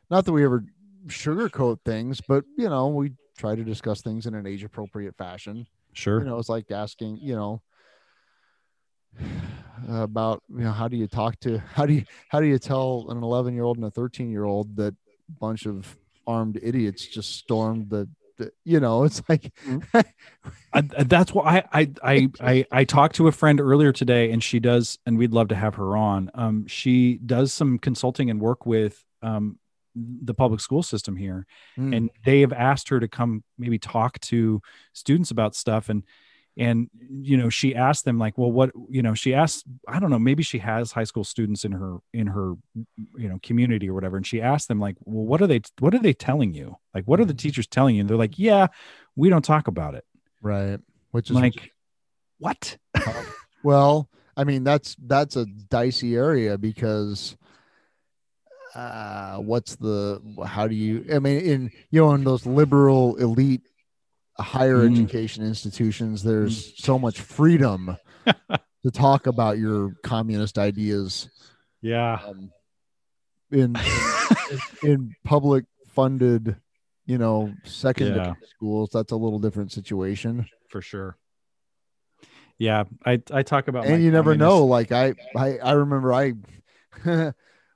Not 0.08 0.24
that 0.24 0.32
we 0.32 0.44
ever 0.44 0.64
sugarcoat 1.06 1.78
things, 1.84 2.20
but 2.20 2.44
you 2.56 2.68
know, 2.68 2.88
we 2.88 3.12
try 3.36 3.54
to 3.54 3.64
discuss 3.64 4.02
things 4.02 4.26
in 4.26 4.34
an 4.34 4.46
age 4.46 4.62
appropriate 4.62 5.16
fashion. 5.16 5.66
Sure. 5.92 6.20
You 6.20 6.26
know, 6.26 6.38
it's 6.38 6.48
like 6.48 6.70
asking, 6.70 7.18
you 7.18 7.34
know, 7.34 7.62
about 9.88 10.42
you 10.48 10.62
know 10.64 10.72
how 10.72 10.86
do 10.88 10.96
you 10.96 11.06
talk 11.06 11.38
to 11.40 11.58
how 11.74 11.86
do 11.86 11.94
you 11.94 12.04
how 12.28 12.38
do 12.38 12.46
you 12.46 12.58
tell 12.58 13.06
an 13.08 13.22
11 13.22 13.54
year 13.54 13.64
old 13.64 13.76
and 13.78 13.86
a 13.86 13.90
13 13.90 14.30
year 14.30 14.44
old 14.44 14.76
that 14.76 14.94
bunch 15.40 15.66
of 15.66 15.96
armed 16.34 16.58
idiots 16.62 17.06
just 17.06 17.30
stormed 17.36 17.90
the, 17.90 18.08
the 18.38 18.50
you 18.64 18.80
know 18.80 19.04
it's 19.04 19.22
like 19.28 19.52
I, 19.94 20.02
I- 20.72 20.82
that's 21.04 21.32
why 21.34 21.64
I, 21.72 21.80
I 21.80 21.90
I 22.02 22.28
I 22.40 22.64
I 22.80 22.84
talked 22.84 23.16
to 23.16 23.28
a 23.28 23.32
friend 23.32 23.60
earlier 23.60 23.92
today, 23.92 24.30
and 24.32 24.42
she 24.42 24.60
does, 24.60 24.98
and 25.06 25.18
we'd 25.18 25.32
love 25.32 25.48
to 25.48 25.54
have 25.56 25.74
her 25.76 25.96
on. 25.96 26.30
Um, 26.34 26.66
she 26.66 27.18
does 27.24 27.52
some 27.52 27.78
consulting 27.78 28.30
and 28.30 28.40
work 28.40 28.66
with 28.66 29.04
um 29.22 29.58
the 29.96 30.34
public 30.34 30.60
school 30.60 30.82
system 30.82 31.16
here, 31.16 31.46
mm, 31.78 31.94
and 31.96 32.10
they 32.24 32.40
have 32.40 32.52
asked 32.52 32.88
her 32.90 33.00
to 33.00 33.08
come 33.08 33.42
maybe 33.58 33.78
talk 33.78 34.20
to 34.20 34.60
students 34.92 35.30
about 35.32 35.54
stuff. 35.56 35.88
And 35.88 36.04
and 36.56 36.90
you 37.08 37.36
know 37.36 37.48
she 37.48 37.74
asked 37.74 38.04
them 38.04 38.18
like 38.18 38.36
well 38.36 38.50
what 38.50 38.70
you 38.88 39.02
know 39.02 39.14
she 39.14 39.32
asked 39.32 39.64
i 39.86 40.00
don't 40.00 40.10
know 40.10 40.18
maybe 40.18 40.42
she 40.42 40.58
has 40.58 40.90
high 40.92 41.04
school 41.04 41.22
students 41.24 41.64
in 41.64 41.72
her 41.72 41.98
in 42.12 42.26
her 42.26 42.54
you 43.16 43.28
know 43.28 43.38
community 43.42 43.88
or 43.88 43.94
whatever. 43.94 44.16
And 44.16 44.26
she 44.26 44.40
asked 44.42 44.68
them 44.68 44.80
like 44.80 44.96
well 45.04 45.24
what 45.24 45.40
are 45.40 45.46
they 45.46 45.60
what 45.78 45.94
are 45.94 45.98
they 46.00 46.12
telling 46.12 46.52
you? 46.54 46.76
Like 46.94 47.04
what 47.04 47.20
are 47.20 47.24
the 47.24 47.34
Mhm. 47.34 47.38
teachers 47.38 47.66
telling 47.66 47.94
you? 47.94 48.00
And 48.00 48.10
they're 48.10 48.16
like 48.16 48.38
yeah 48.38 48.66
we 49.16 49.28
don't 49.28 49.44
talk 49.44 49.68
about 49.68 49.94
it. 49.94 50.04
Right. 50.42 50.80
Which 51.12 51.30
is 51.30 51.36
like 51.36 51.72
what? 52.38 52.76
Well, 53.62 54.08
I 54.36 54.44
mean 54.44 54.64
that's 54.64 54.96
that's 55.06 55.36
a 55.36 55.44
dicey 55.46 56.16
area 56.16 56.58
because 56.58 57.36
uh 58.74 59.36
what's 59.38 59.76
the 59.76 60.20
how 60.46 60.66
do 60.68 60.74
you 60.74 61.04
I 61.12 61.18
mean 61.18 61.40
in 61.40 61.70
you 61.90 62.00
know 62.00 62.12
in 62.14 62.24
those 62.24 62.46
liberal 62.46 63.16
elite 63.16 63.62
higher 64.38 64.78
Mm. 64.78 64.92
education 64.92 65.44
institutions 65.44 66.22
there's 66.22 66.72
so 66.82 66.98
much 66.98 67.20
freedom 67.20 67.96
to 68.26 68.90
talk 68.90 69.26
about 69.26 69.58
your 69.58 69.94
communist 70.02 70.58
ideas 70.58 71.28
yeah 71.82 72.18
um, 72.26 72.50
in, 73.50 73.76
in 74.82 75.14
public 75.24 75.64
funded 75.88 76.56
you 77.06 77.18
know 77.18 77.52
secondary 77.64 78.16
Yeah. 78.26 78.34
schools 78.54 78.90
that's 78.92 79.12
a 79.12 79.16
little 79.16 79.38
different 79.38 79.72
situation 79.72 80.46
for 80.68 80.80
sure 80.80 81.16
yeah 82.58 82.84
i 83.04 83.20
i 83.32 83.42
talk 83.42 83.68
about 83.68 83.86
and 83.86 84.02
you 84.02 84.10
never 84.10 84.32
communist- 84.34 84.48
know 84.58 84.64
like 84.66 84.92
I, 84.92 85.14
I 85.36 85.58
i 85.58 85.72
remember 85.72 86.12
i 86.14 86.32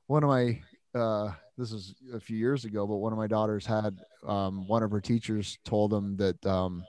one 0.06 0.22
of 0.22 0.28
my 0.28 0.60
uh 0.94 1.32
this 1.56 1.72
is 1.72 1.94
a 2.12 2.20
few 2.20 2.36
years 2.36 2.64
ago 2.64 2.86
but 2.86 2.96
one 2.96 3.12
of 3.12 3.18
my 3.18 3.26
daughters 3.26 3.64
had 3.66 3.98
um 4.26 4.66
one 4.66 4.82
of 4.82 4.90
her 4.90 5.00
teachers 5.00 5.58
told 5.64 5.90
them 5.90 6.16
that 6.16 6.44
um 6.46 6.84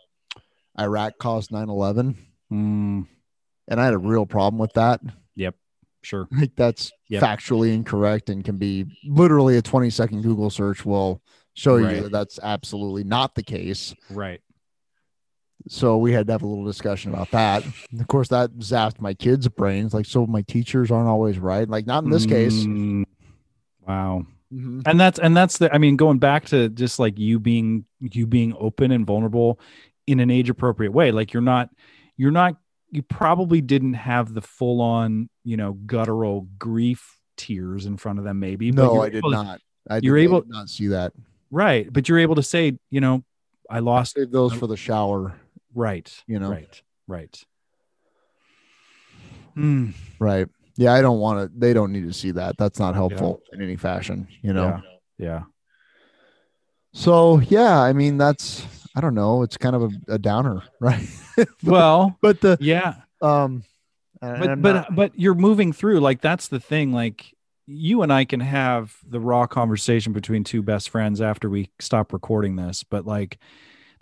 iraq 0.80 1.14
caused 1.20 1.52
9-11 1.52 2.16
Mm, 2.52 3.08
and 3.68 3.82
i 3.82 3.86
had 3.86 3.94
a 3.96 3.98
real 3.98 4.26
problem 4.28 4.60
with 4.60 4.74
that. 4.74 5.02
Yep. 5.36 5.56
sure. 6.04 6.28
Like 6.32 6.56
that's 6.56 6.92
Yep. 7.10 7.24
factually 7.24 7.74
incorrect 7.74 8.30
and 8.30 8.44
can 8.44 8.58
be 8.58 8.86
literally 9.04 9.58
a 9.58 9.62
20 9.62 9.90
second 9.90 10.22
google 10.22 10.50
search 10.50 10.86
will 10.86 11.22
show 11.56 11.78
you 11.78 12.02
that 12.04 12.12
that's 12.12 12.40
absolutely 12.44 13.04
not 13.04 13.34
the 13.36 13.44
case. 13.44 13.94
Right. 14.10 14.42
So 15.68 15.98
we 15.98 16.12
had 16.12 16.28
to 16.28 16.34
have 16.34 16.44
a 16.44 16.48
little 16.48 16.66
discussion 16.66 17.12
about 17.14 17.32
that. 17.32 17.64
And 17.92 18.00
of 18.02 18.08
course 18.08 18.28
that 18.30 18.52
zapped 18.58 19.00
my 19.02 19.14
kids 19.16 19.48
brains 19.48 19.94
like 19.94 20.06
so 20.06 20.28
my 20.28 20.42
teachers 20.44 20.92
aren't 20.92 21.08
always 21.10 21.40
right. 21.40 21.68
Like 21.68 21.88
not 21.88 22.04
in 22.04 22.10
this 22.12 22.26
case. 22.28 22.66
Mm, 22.66 23.06
wow 23.88 24.26
Mhm. 24.54 24.84
and 24.86 25.00
that's 25.00 25.18
and 25.18 25.36
that's 25.36 25.58
the 25.58 25.74
i 25.74 25.80
mean 25.80 25.96
going 25.96 26.20
back 26.20 26.46
to 26.46 26.70
just 26.70 27.00
like 27.00 27.18
you 27.18 27.40
being 27.40 27.86
you 28.00 28.28
being 28.28 28.54
open 28.60 28.92
and 28.92 29.06
vulnerable 29.06 29.60
in 30.06 30.20
an 30.20 30.30
age 30.30 30.50
appropriate 30.52 30.92
way 30.92 31.12
like 31.12 31.34
you're 31.34 31.42
not 31.42 31.70
you're 32.16 32.32
not 32.32 32.56
you 32.92 33.02
probably 33.02 33.60
didn't 33.60 33.96
have 33.96 34.34
the 34.36 34.42
full 34.42 34.82
on 34.82 35.30
you 35.44 35.58
know 35.58 35.74
guttural 35.74 36.48
grief 36.60 37.20
tears 37.38 37.88
in 37.88 37.98
front 37.98 38.20
of 38.20 38.26
them 38.26 38.40
maybe 38.40 38.72
no 38.72 39.02
i 39.02 39.10
did 39.10 39.24
to- 39.24 39.30
not. 39.32 39.60
I 39.90 39.98
you're 40.04 40.16
did, 40.18 40.24
able- 40.24 40.42
did 40.42 40.50
not 40.52 40.70
see 40.70 40.88
that. 40.88 41.14
Right 41.50 41.92
but 41.92 42.08
you're 42.08 42.20
able 42.20 42.36
to 42.36 42.44
say 42.44 42.78
you 42.92 43.02
know 43.02 43.24
i 43.70 43.80
lost 43.80 44.14
save 44.16 44.32
those 44.32 44.54
for 44.54 44.68
the 44.68 44.78
shower 44.78 45.34
right 45.74 46.12
you 46.28 46.38
know? 46.40 46.52
right 46.52 46.82
right. 47.08 47.44
Hmm. 49.56 49.92
right 50.20 50.48
yeah 50.78 50.94
i 50.94 51.02
don't 51.02 51.20
want 51.20 51.40
to 51.40 51.60
they 51.60 51.74
don't 51.74 51.92
need 51.92 52.06
to 52.06 52.14
see 52.14 52.32
that. 52.32 52.58
That's 52.58 52.80
not 52.80 52.96
helpful 52.96 53.42
in 53.54 53.62
any 53.62 53.76
fashion 53.76 54.28
you 54.42 54.54
know? 54.54 54.82
Yeah. 55.18 55.28
Yeah. 55.28 55.44
So 56.94 57.40
yeah 57.40 57.80
i 57.82 57.94
mean 57.94 58.18
that's 58.18 58.66
i 58.96 59.02
don't 59.02 59.16
know 59.16 59.44
it's 59.44 59.58
kind 59.58 59.76
of 59.76 59.84
a, 59.84 60.14
a 60.14 60.18
downer 60.18 60.62
right? 60.80 61.08
Well 61.64 62.18
but 62.22 62.42
the 62.42 62.58
yeah. 62.60 62.96
um 63.22 63.64
but 64.22 64.62
but 64.62 64.74
not- 64.74 64.96
but 64.96 65.20
you're 65.20 65.36
moving 65.36 65.74
through 65.74 66.00
like 66.00 66.22
that's 66.22 66.48
the 66.48 66.60
thing 66.60 66.92
like 66.94 67.34
you 67.68 68.04
and 68.04 68.14
I 68.14 68.26
can 68.26 68.42
have 68.42 68.96
the 69.08 69.20
raw 69.20 69.48
conversation 69.48 70.14
between 70.14 70.44
two 70.44 70.62
best 70.62 70.90
friends 70.90 71.20
after 71.20 71.50
we 71.50 71.70
stop 71.80 72.14
recording 72.14 72.56
this 72.56 72.84
but 72.84 73.06
like 73.06 73.40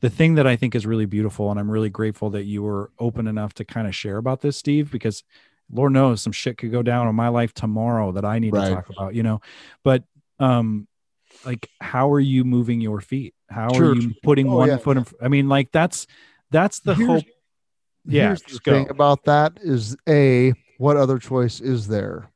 the 0.02 0.10
thing 0.10 0.36
that 0.36 0.46
I 0.46 0.58
think 0.58 0.76
is 0.76 0.86
really 0.86 1.06
beautiful 1.06 1.50
and 1.50 1.58
I'm 1.60 1.72
really 1.72 1.90
grateful 1.90 2.30
that 2.32 2.44
you 2.44 2.62
were 2.62 2.92
open 3.00 3.26
enough 3.26 3.54
to 3.56 3.66
kind 3.66 3.88
of 3.88 3.96
share 3.96 4.18
about 4.18 4.42
this 4.42 4.58
Steve 4.58 4.92
because 4.92 5.24
lord 5.72 5.92
knows 5.94 6.22
some 6.22 6.34
shit 6.34 6.58
could 6.58 6.72
go 6.72 6.82
down 6.82 7.08
in 7.08 7.16
my 7.16 7.28
life 7.30 7.54
tomorrow 7.54 8.12
that 8.12 8.26
I 8.26 8.40
need 8.40 8.54
Right. 8.54 8.70
to 8.70 8.76
talk 8.76 8.90
about 8.90 9.16
you 9.16 9.24
know 9.24 9.42
but 9.84 10.04
um 10.40 10.88
like 11.46 11.70
how 11.82 12.12
are 12.12 12.20
you 12.20 12.44
moving 12.44 12.82
your 12.82 13.02
feet 13.02 13.34
how 13.50 13.74
Sure. 13.74 13.92
are 13.92 13.96
you 13.96 14.14
putting 14.24 14.48
Oh, 14.50 14.58
one 14.58 14.70
yeah. 14.70 14.78
foot 14.78 14.98
in 14.98 15.06
I 15.22 15.28
mean 15.28 15.50
like 15.50 15.72
that's 15.72 16.08
that's 16.52 16.80
the 16.82 16.96
Here's- 16.96 17.10
hope 17.24 17.24
yeah 18.06 18.28
Here's 18.28 18.42
the 18.44 18.60
go. 18.64 18.72
thing 18.74 18.90
about 18.90 19.24
that 19.26 19.54
is 19.62 19.96
a 20.08 20.54
what 20.78 20.98
other 20.98 21.18
choice 21.20 21.62
is 21.62 21.88
there? 21.88 22.30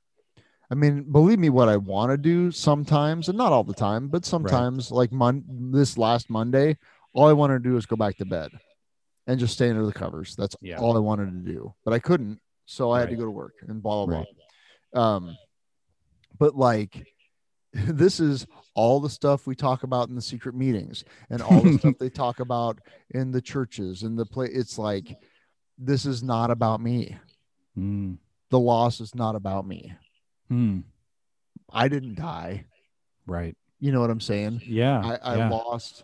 I 0.70 0.76
mean, 0.76 1.04
believe 1.12 1.40
me, 1.40 1.50
what 1.50 1.70
I 1.70 1.78
want 1.78 2.12
to 2.12 2.18
do 2.18 2.52
sometimes, 2.52 3.30
and 3.30 3.38
not 3.38 3.52
all 3.54 3.64
the 3.64 3.74
time, 3.74 4.10
but 4.10 4.26
sometimes, 4.26 4.92
like 4.92 5.12
mon- 5.14 5.44
this 5.72 5.98
last 5.98 6.30
Monday, 6.30 6.78
all 7.14 7.28
I 7.28 7.34
wanted 7.34 7.64
to 7.64 7.70
do 7.70 7.78
is 7.78 7.86
go 7.86 7.96
back 7.96 8.18
to 8.18 8.26
bed 8.26 8.52
and 9.28 9.40
just 9.40 9.54
stay 9.54 9.70
under 9.70 9.86
the 9.86 9.92
covers. 9.94 10.36
That's 10.36 10.56
Yeah. 10.62 10.78
all 10.78 10.96
I 10.96 11.00
wanted 11.00 11.32
to 11.46 11.52
do, 11.54 11.74
but 11.86 11.94
I 11.94 12.00
couldn't, 12.00 12.40
so 12.68 12.92
I 12.92 13.00
had 13.00 13.10
to 13.10 13.16
go 13.16 13.26
to 13.26 13.32
work 13.32 13.56
and 13.68 13.82
blah 13.82 14.06
blah 14.06 14.18
Right. 14.20 14.28
blah. 14.94 15.16
Um, 15.16 15.38
but 16.38 16.56
like, 16.56 17.08
this 17.74 18.20
is 18.20 18.46
all 18.76 19.00
the 19.00 19.10
stuff 19.10 19.48
we 19.48 19.56
talk 19.56 19.82
about 19.82 20.10
in 20.10 20.16
the 20.16 20.22
secret 20.22 20.54
meetings 20.54 21.04
and 21.32 21.42
all 21.42 21.62
the 21.62 21.80
stuff 21.80 21.96
they 22.00 22.10
talk 22.10 22.40
about 22.40 22.80
in 23.10 23.32
the 23.32 23.42
churches 23.42 24.04
and 24.04 24.20
the 24.20 24.26
play. 24.26 24.48
It's 24.48 24.78
like 24.78 25.16
this 25.80 26.06
is 26.06 26.22
not 26.22 26.52
about 26.52 26.80
me. 26.82 27.18
Mm. 27.78 28.18
The 28.50 28.60
loss 28.60 29.02
is 29.02 29.16
not 29.16 29.36
about 29.36 29.68
me. 29.68 29.94
Hmm. 30.50 30.80
I 31.72 31.88
didn't 31.88 32.16
die. 32.16 32.66
Right. 33.26 33.56
You 33.80 33.92
know 33.92 34.00
what 34.00 34.10
I'm 34.10 34.22
saying? 34.22 34.62
Yeah. 34.66 35.18
I, 35.22 35.34
I 35.34 35.38
yeah. 35.38 35.50
lost. 35.50 36.04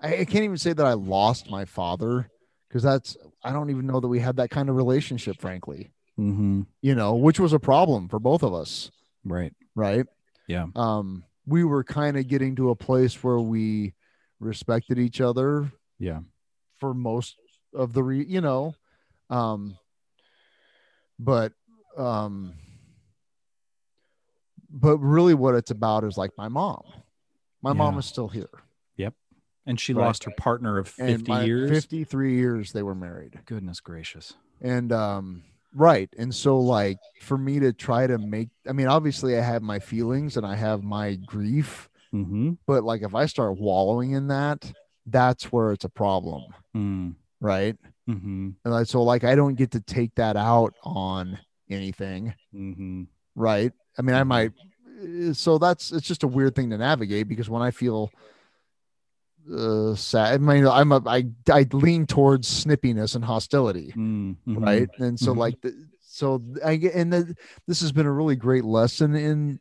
I, 0.00 0.18
I 0.18 0.24
can't 0.24 0.44
even 0.44 0.58
say 0.58 0.72
that 0.72 0.84
I 0.84 0.92
lost 0.92 1.50
my 1.50 1.64
father 1.64 2.28
because 2.72 2.82
that's, 2.82 3.18
I 3.44 3.52
don't 3.52 3.68
even 3.68 3.86
know 3.86 4.00
that 4.00 4.08
we 4.08 4.18
had 4.18 4.36
that 4.36 4.48
kind 4.48 4.70
of 4.70 4.76
relationship, 4.76 5.38
frankly, 5.38 5.90
hmm 6.16 6.62
you 6.80 6.94
know, 6.94 7.14
which 7.16 7.38
was 7.38 7.52
a 7.52 7.58
problem 7.58 8.08
for 8.08 8.18
both 8.18 8.42
of 8.42 8.54
us. 8.54 8.90
Right. 9.24 9.52
Right. 9.74 10.06
Yeah. 10.46 10.66
Um, 10.74 11.24
we 11.46 11.64
were 11.64 11.84
kind 11.84 12.16
of 12.16 12.26
getting 12.28 12.56
to 12.56 12.70
a 12.70 12.74
place 12.74 13.22
where 13.22 13.38
we 13.40 13.92
respected 14.40 14.98
each 14.98 15.20
other 15.20 15.70
Yeah. 15.98 16.20
for 16.80 16.94
most 16.94 17.36
of 17.74 17.92
the 17.92 18.02
re, 18.02 18.24
you 18.24 18.40
know, 18.40 18.74
um, 19.28 19.76
but, 21.18 21.52
um, 21.98 22.54
but 24.70 24.96
really 24.96 25.34
what 25.34 25.54
it's 25.54 25.70
about 25.70 26.04
is 26.04 26.16
like 26.16 26.30
my 26.38 26.48
mom. 26.48 26.82
My 27.62 27.74
mom 27.74 27.98
is 27.98 28.06
still 28.06 28.28
here. 28.28 28.48
And 29.66 29.78
she 29.78 29.92
Right. 29.94 30.06
lost 30.06 30.24
her 30.24 30.32
partner 30.36 30.78
of 30.78 30.88
50 30.88 31.30
my- 31.30 31.44
years. 31.44 31.70
53 31.70 32.34
years 32.34 32.72
they 32.72 32.82
were 32.82 32.94
married. 32.94 33.40
Goodness 33.46 33.80
gracious. 33.80 34.34
And 34.60 34.92
um 34.92 35.42
right. 35.74 36.08
And 36.18 36.34
so 36.34 36.58
like 36.58 36.98
for 37.20 37.38
me 37.38 37.60
to 37.60 37.72
try 37.72 38.06
to 38.06 38.18
make 38.18 38.50
I 38.68 38.72
mean 38.72 38.88
obviously 38.88 39.36
I 39.38 39.40
have 39.42 39.62
my 39.62 39.78
feelings 39.78 40.36
and 40.36 40.44
I 40.46 40.56
have 40.56 40.82
my 40.82 41.14
grief, 41.14 41.88
Mm-hmm. 42.12 42.52
but 42.66 42.84
like 42.84 43.02
if 43.02 43.14
I 43.14 43.24
start 43.26 43.58
wallowing 43.58 44.10
in 44.12 44.28
that, 44.28 44.70
that's 45.06 45.50
where 45.52 45.72
it's 45.72 45.84
a 45.84 45.88
problem, 45.88 46.42
Mm. 46.76 47.14
right? 47.40 47.76
Mm-hmm. 48.08 48.50
And 48.64 48.88
so 48.88 49.02
like 49.02 49.24
I 49.24 49.34
don't 49.34 49.54
get 49.54 49.70
to 49.72 49.80
take 49.80 50.14
that 50.16 50.36
out 50.36 50.74
on 50.82 51.38
anything, 51.70 52.34
Mm-hmm. 52.54 53.04
right? 53.36 53.72
I 53.98 54.02
mean 54.02 54.16
I 54.16 54.24
might 54.24 54.52
uh, 55.02 55.32
so 55.32 55.58
that's 55.58 55.90
it's 55.92 56.06
just 56.06 56.22
a 56.24 56.28
weird 56.28 56.54
thing 56.54 56.70
to 56.70 56.78
navigate 56.78 57.28
because 57.28 57.48
when 57.48 57.62
I 57.62 57.70
feel 57.70 58.10
uh 59.50 59.94
sad 59.94 60.34
I 60.34 60.38
mean 60.38 60.66
I'm 60.66 60.92
a 60.92 61.02
I 61.06 61.24
I 61.50 61.66
lean 61.72 62.06
towards 62.06 62.48
snippiness 62.64 63.14
and 63.16 63.24
hostility. 63.24 63.92
Mm-hmm. 63.96 64.58
right 64.64 64.88
and 64.98 65.18
so 65.18 65.32
Mhm. 65.34 65.36
like 65.38 65.60
the, 65.60 65.88
so 66.00 66.42
I 66.64 66.76
get, 66.76 66.94
and 66.94 67.10
the, 67.12 67.34
this 67.66 67.80
has 67.80 67.90
been 67.90 68.04
a 68.06 68.12
really 68.12 68.36
great 68.36 68.64
lesson 68.64 69.14
in 69.14 69.58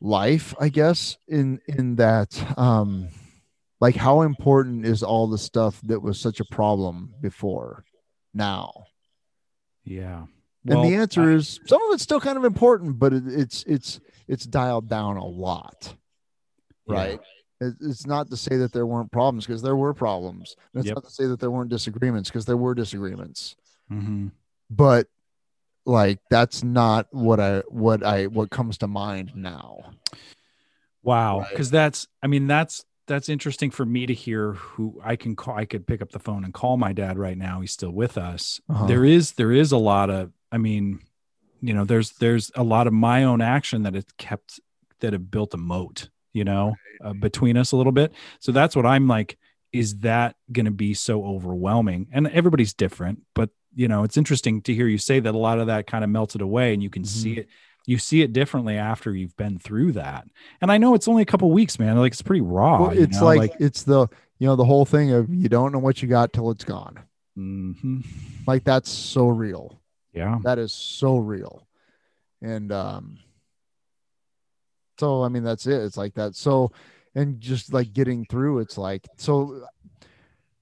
life, 0.00 0.54
I 0.60 0.68
guess, 0.68 1.16
in 1.28 1.60
in 1.68 1.96
that, 1.96 2.58
um, 2.58 3.08
like 3.80 3.94
how 3.96 4.22
important 4.22 4.84
is 4.86 5.02
all 5.04 5.28
the 5.28 5.38
stuff 5.38 5.80
that 5.82 6.00
was 6.02 6.20
such 6.20 6.40
a 6.40 6.44
problem 6.44 7.14
before 7.20 7.84
now? 8.34 8.84
Yeah. 9.84 10.26
and 10.66 10.74
Well, 10.80 10.82
the 10.88 10.96
answer 10.96 11.30
I- 11.30 11.34
is 11.34 11.60
some 11.66 11.80
of 11.82 11.94
it's 11.94 12.02
still 12.02 12.20
kind 12.20 12.36
of 12.38 12.44
important, 12.44 12.98
but 12.98 13.12
it, 13.12 13.22
it's 13.26 13.62
it's 13.64 14.00
it's 14.28 14.44
dialed 14.44 14.88
down 14.88 15.16
a 15.16 15.24
lot, 15.26 15.94
right? 16.88 17.14
It- 17.14 17.20
It's 17.80 18.06
not 18.06 18.30
to 18.30 18.36
say 18.36 18.56
that 18.56 18.72
there 18.72 18.86
weren't 18.86 19.12
problems 19.12 19.46
because 19.46 19.62
there 19.62 19.76
were 19.76 19.94
problems. 19.94 20.56
And 20.72 20.80
It's 20.80 20.88
Yep. 20.88 20.96
not 20.96 21.04
to 21.04 21.10
say 21.10 21.26
that 21.26 21.40
there 21.40 21.50
weren't 21.50 21.70
disagreements 21.70 22.28
because 22.28 22.44
there 22.46 22.56
were 22.56 22.74
disagreements. 22.74 23.56
Mhm. 23.90 24.32
But 24.70 25.08
like 25.84 26.20
that's 26.30 26.62
not 26.62 27.08
what 27.10 27.40
I 27.40 27.60
what 27.68 28.04
I 28.04 28.26
what 28.26 28.50
comes 28.50 28.78
to 28.78 28.86
mind 28.86 29.32
now. 29.34 29.92
Wow. 31.02 31.40
Right. 31.40 31.50
Because 31.50 31.70
that's, 31.70 32.06
I 32.22 32.26
mean, 32.28 32.46
that's 32.46 32.84
that's 33.08 33.28
interesting 33.28 33.70
for 33.70 33.84
me 33.84 34.06
to 34.06 34.14
hear. 34.14 34.52
Who 34.52 35.00
I 35.04 35.16
can 35.16 35.34
call, 35.34 35.56
I 35.56 35.64
could 35.64 35.86
pick 35.86 36.00
up 36.00 36.10
the 36.12 36.20
phone 36.20 36.44
and 36.44 36.54
call 36.54 36.76
my 36.76 36.92
dad 36.92 37.18
right 37.18 37.36
now. 37.36 37.60
He's 37.60 37.72
still 37.72 37.90
with 37.90 38.16
us. 38.16 38.60
Uh-huh. 38.68 38.86
There 38.86 39.04
is, 39.04 39.32
there 39.32 39.50
is 39.50 39.72
a 39.72 39.76
lot 39.76 40.08
of, 40.08 40.30
I 40.52 40.58
mean, 40.58 41.00
you 41.60 41.74
know, 41.74 41.84
there's 41.84 42.12
there's 42.12 42.52
a 42.54 42.62
lot 42.62 42.86
of 42.86 42.92
my 42.92 43.24
own 43.24 43.40
action 43.40 43.82
that 43.82 43.96
it's 43.96 44.12
kept 44.18 44.60
that 45.00 45.12
have 45.12 45.30
built 45.32 45.52
a 45.54 45.56
moat, 45.58 46.08
you 46.32 46.44
know, 46.44 46.74
uh, 47.04 47.12
between 47.12 47.56
us 47.56 47.72
a 47.72 47.76
little 47.76 47.92
bit. 47.92 48.12
So 48.40 48.52
that's 48.52 48.74
what 48.76 48.86
I'm 48.86 49.06
like. 49.08 49.38
Is 49.72 49.98
that 50.00 50.36
going 50.52 50.66
to 50.66 50.70
be 50.70 50.92
so 50.94 51.24
overwhelming? 51.24 52.08
And 52.12 52.28
everybody's 52.28 52.74
different, 52.74 53.22
but 53.34 53.48
you 53.74 53.88
know, 53.88 54.04
it's 54.04 54.18
interesting 54.18 54.60
to 54.62 54.74
hear 54.74 54.86
you 54.86 54.98
say 54.98 55.18
that 55.18 55.34
a 55.34 55.38
lot 55.38 55.58
of 55.58 55.68
that 55.68 55.86
kind 55.86 56.04
of 56.04 56.10
melted 56.10 56.42
away, 56.42 56.74
and 56.74 56.82
you 56.82 56.90
can 56.90 57.04
see 57.04 57.38
it. 57.38 57.48
You 57.86 57.98
see 57.98 58.22
it 58.22 58.32
differently 58.32 58.76
after 58.76 59.12
you've 59.14 59.36
been 59.36 59.58
through 59.58 59.92
that. 59.92 60.24
And 60.60 60.70
I 60.70 60.78
know 60.78 60.94
it's 60.94 61.08
only 61.08 61.22
a 61.22 61.26
couple 61.26 61.50
weeks, 61.50 61.78
man. 61.80 61.96
Like 61.98 62.12
it's 62.12 62.22
pretty 62.22 62.42
raw. 62.42 62.82
Well, 62.82 62.94
you 62.94 63.02
it's 63.02 63.18
know, 63.18 63.26
like, 63.26 63.54
it's 63.58 63.82
the 63.82 64.06
you 64.38 64.46
know 64.46 64.54
the 64.56 64.64
whole 64.64 64.84
thing 64.84 65.10
of 65.12 65.32
you 65.34 65.48
don't 65.48 65.72
know 65.72 65.78
what 65.80 66.00
you 66.02 66.06
got 66.08 66.32
till 66.32 66.50
it's 66.50 66.64
gone. 66.64 67.00
mhm. 67.36 68.04
Like 68.46 68.62
that's 68.64 68.90
so 68.90 69.26
real. 69.28 69.80
yeah, 70.12 70.38
That 70.44 70.58
is 70.58 70.72
so 70.72 71.16
real. 71.16 71.66
And 72.42 72.70
um 72.72 73.18
so 75.02 75.24
I 75.24 75.28
mean 75.28 75.42
that's 75.42 75.66
it. 75.66 75.82
It's 75.82 75.96
like 75.96 76.14
that. 76.14 76.36
So 76.36 76.70
and 77.16 77.40
just 77.40 77.72
like 77.72 77.92
getting 77.92 78.24
through 78.24 78.60
it's 78.60 78.78
like 78.78 79.04
so 79.16 79.66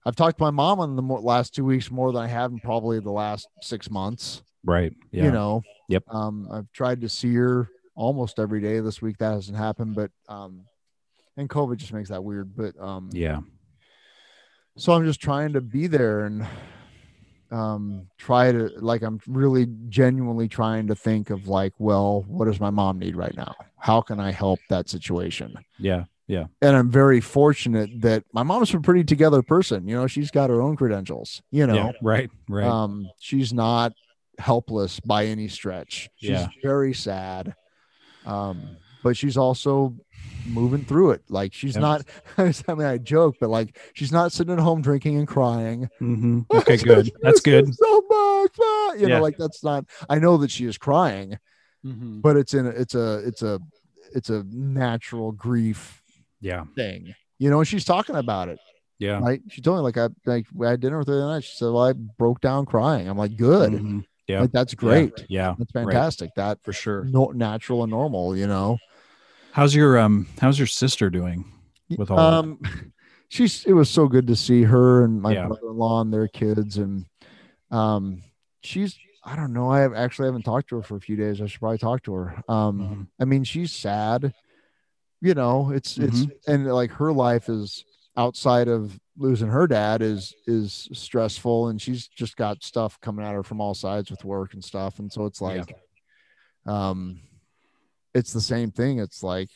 I've 0.06 0.16
talked 0.16 0.38
to 0.38 0.44
my 0.44 0.50
mom 0.50 0.80
in 0.80 0.96
the 0.96 1.02
last 1.02 1.54
2 1.54 1.62
weeks 1.62 1.90
more 1.90 2.10
than 2.10 2.22
I 2.22 2.26
have 2.26 2.50
in 2.50 2.58
probably 2.58 3.00
the 3.00 3.10
last 3.10 3.46
6 3.60 3.90
months, 3.90 4.42
right. 4.64 4.94
Yeah, 5.12 5.24
you 5.24 5.30
know. 5.30 5.62
Yep. 5.88 6.04
Um 6.08 6.48
I've 6.50 6.72
tried 6.72 7.02
to 7.02 7.08
see 7.10 7.34
her 7.34 7.68
almost 7.94 8.38
every 8.38 8.62
day 8.62 8.80
this 8.80 9.02
week 9.02 9.18
that 9.18 9.32
hasn't 9.32 9.58
happened 9.58 9.94
but 9.94 10.10
um 10.26 10.64
and 11.36 11.50
COVID 11.50 11.76
just 11.76 11.92
makes 11.92 12.08
that 12.08 12.24
weird 12.24 12.56
but 12.56 12.72
um 12.80 13.10
yeah, 13.12 13.40
so 14.78 14.94
i'm 14.94 15.04
just 15.04 15.20
trying 15.20 15.52
to 15.52 15.60
be 15.60 15.86
there 15.86 16.20
and 16.20 16.46
um 17.50 18.06
try 18.18 18.52
to 18.52 18.70
like 18.78 19.02
i'm 19.02 19.20
really 19.26 19.66
genuinely 19.88 20.48
trying 20.48 20.86
to 20.86 20.94
think 20.94 21.30
of 21.30 21.48
like 21.48 21.72
well 21.78 22.24
what 22.28 22.44
does 22.44 22.60
my 22.60 22.70
mom 22.70 22.98
need 22.98 23.16
right 23.16 23.36
now 23.36 23.54
how 23.76 24.00
can 24.00 24.20
i 24.20 24.30
help 24.30 24.60
that 24.68 24.88
situation 24.88 25.52
yeah, 25.78 26.04
yeah. 26.28 26.44
and 26.62 26.76
i'm 26.76 26.90
very 26.90 27.20
fortunate 27.20 27.90
that 28.00 28.22
my 28.32 28.42
mom's 28.42 28.72
a 28.72 28.80
pretty 28.80 29.02
together 29.04 29.42
person 29.42 29.88
you 29.88 29.96
know 29.96 30.06
she's 30.06 30.30
got 30.30 30.48
her 30.50 30.60
own 30.62 30.76
credentials 30.76 31.42
you 31.50 31.66
know 31.66 31.74
yeah. 31.74 31.92
Right, 32.02 32.30
right. 32.48 32.66
um 32.66 33.08
she's 33.18 33.52
not 33.52 33.92
helpless 34.38 35.00
by 35.00 35.26
any 35.26 35.48
stretch 35.48 36.08
she's 36.16 36.30
Yeah. 36.30 36.48
very 36.62 36.94
sad 36.94 37.54
um 38.24 38.76
but 39.02 39.16
she's 39.16 39.36
also 39.36 39.94
moving 40.46 40.84
through 40.84 41.10
it 41.12 41.22
like 41.28 41.52
she's 41.52 41.74
Yep. 41.76 41.82
not 41.82 42.04
i 42.68 42.74
mean 42.74 42.86
i 42.86 42.98
joke 42.98 43.36
but 43.40 43.50
like 43.50 43.78
she's 43.94 44.12
not 44.12 44.32
sitting 44.32 44.52
at 44.52 44.58
home 44.60 44.82
drinking 44.82 45.16
and 45.18 45.28
crying 45.28 45.88
Mhm. 46.00 46.46
Okay, 46.54 46.76
good. 46.76 47.10
That's 47.22 47.40
good. 47.40 47.74
so 47.74 48.00
much 48.10 48.56
ah, 48.60 48.92
you 48.94 49.02
Yeah. 49.08 49.16
know 49.16 49.22
like 49.22 49.36
that's 49.36 49.62
not 49.64 49.84
i 50.08 50.18
know 50.18 50.36
that 50.38 50.50
she 50.50 50.64
is 50.66 50.78
crying 50.78 51.38
Mhm. 51.84 52.20
but 52.22 52.36
it's 52.36 52.54
in 52.54 52.66
a, 52.66 52.70
it's 52.70 52.94
a 52.94 53.18
it's 53.26 53.42
a 53.42 53.60
it's 54.14 54.30
a 54.30 54.44
natural 54.50 55.32
grief 55.32 56.02
Yeah, 56.40 56.64
thing 56.74 57.14
you 57.38 57.48
know 57.50 57.58
and 57.58 57.68
she's 57.68 57.84
talking 57.84 58.16
about 58.16 58.48
it 58.48 58.58
yeah. 58.98 59.18
right 59.20 59.40
she 59.48 59.60
told 59.62 59.78
me 59.78 59.82
like 59.82 59.96
i 59.96 60.08
like 60.26 60.46
we 60.54 60.66
had 60.66 60.80
dinner 60.80 60.98
with 60.98 61.08
her 61.08 61.14
the 61.14 61.22
other 61.22 61.32
night 61.34 61.44
she 61.44 61.56
said 61.56 61.66
well 61.70 61.84
i 61.86 61.92
broke 61.92 62.40
down 62.40 62.66
crying 62.66 63.08
i'm 63.08 63.16
like 63.18 63.36
good 63.36 63.72
Mhm. 63.72 64.04
Yeah, 64.26 64.42
like 64.42 64.52
that's 64.52 64.74
great 64.74 65.12
Yeah, 65.28 65.54
that's 65.58 65.74
right. 65.74 65.84
fantastic 65.86 66.30
that 66.36 66.62
for 66.62 66.72
sure. 66.72 67.02
no, 67.04 67.32
natural 67.34 67.82
and 67.82 67.90
normal 67.90 68.36
you 68.36 68.46
know 68.46 68.78
How's 69.52 69.74
your 69.74 69.98
um? 69.98 70.26
How's 70.40 70.58
your 70.58 70.66
sister 70.66 71.10
doing 71.10 71.44
with 71.96 72.10
all? 72.10 72.18
um 72.18 72.60
she's 73.28 73.64
it 73.64 73.72
was 73.72 73.90
so 73.90 74.06
good 74.06 74.26
to 74.28 74.36
see 74.36 74.62
her 74.62 75.04
and 75.04 75.20
my 75.20 75.32
Yeah. 75.34 75.46
brother-in-law 75.46 76.00
and 76.02 76.12
their 76.12 76.28
kids 76.28 76.78
and 76.78 77.04
um 77.70 78.22
she's 78.62 78.96
i 79.24 79.34
don't 79.36 79.52
know 79.52 79.70
i 79.70 79.80
have, 79.80 79.92
actually 79.94 80.26
haven't 80.26 80.42
talked 80.44 80.68
to 80.68 80.76
her 80.76 80.82
for 80.82 80.96
a 80.96 81.00
few 81.00 81.16
days 81.16 81.40
i 81.40 81.46
should 81.46 81.60
probably 81.60 81.78
talk 81.78 82.02
to 82.04 82.12
her 82.14 82.42
um 82.48 82.80
Mhm. 82.80 83.06
i 83.20 83.24
mean 83.24 83.42
she's 83.44 83.72
sad 83.72 84.32
you 85.20 85.34
know 85.34 85.70
it's 85.70 85.96
it's 85.98 86.22
Mm-hmm. 86.26 86.52
and 86.52 86.66
like 86.72 86.90
her 86.92 87.12
life 87.12 87.48
is 87.48 87.84
outside 88.16 88.68
of 88.68 88.98
losing 89.18 89.48
her 89.48 89.66
dad 89.66 90.00
is 90.02 90.32
is 90.46 90.88
stressful 90.92 91.68
and 91.68 91.80
she's 91.82 92.06
just 92.08 92.36
got 92.36 92.62
stuff 92.62 92.98
coming 93.00 93.24
at 93.24 93.34
her 93.34 93.42
from 93.42 93.60
all 93.60 93.74
sides 93.74 94.10
with 94.10 94.24
work 94.24 94.54
and 94.54 94.64
stuff 94.64 94.98
and 95.00 95.12
so 95.12 95.26
it's 95.26 95.40
Yeah. 95.40 95.48
like 95.48 95.74
um 96.66 97.20
it's 98.14 98.32
the 98.32 98.40
same 98.40 98.70
thing 98.70 98.98
it's 98.98 99.22
like 99.22 99.48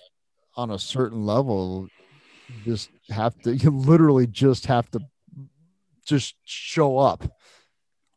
on 0.57 0.71
a 0.71 0.79
certain 0.79 1.25
level 1.27 1.89
you 2.49 2.73
just 2.73 2.91
have 3.11 3.37
to 3.43 3.55
you 3.63 3.71
literally 3.71 4.27
just 4.27 4.67
have 4.67 4.91
to 4.91 5.01
just 6.07 6.35
show 6.45 6.99
up 6.99 7.25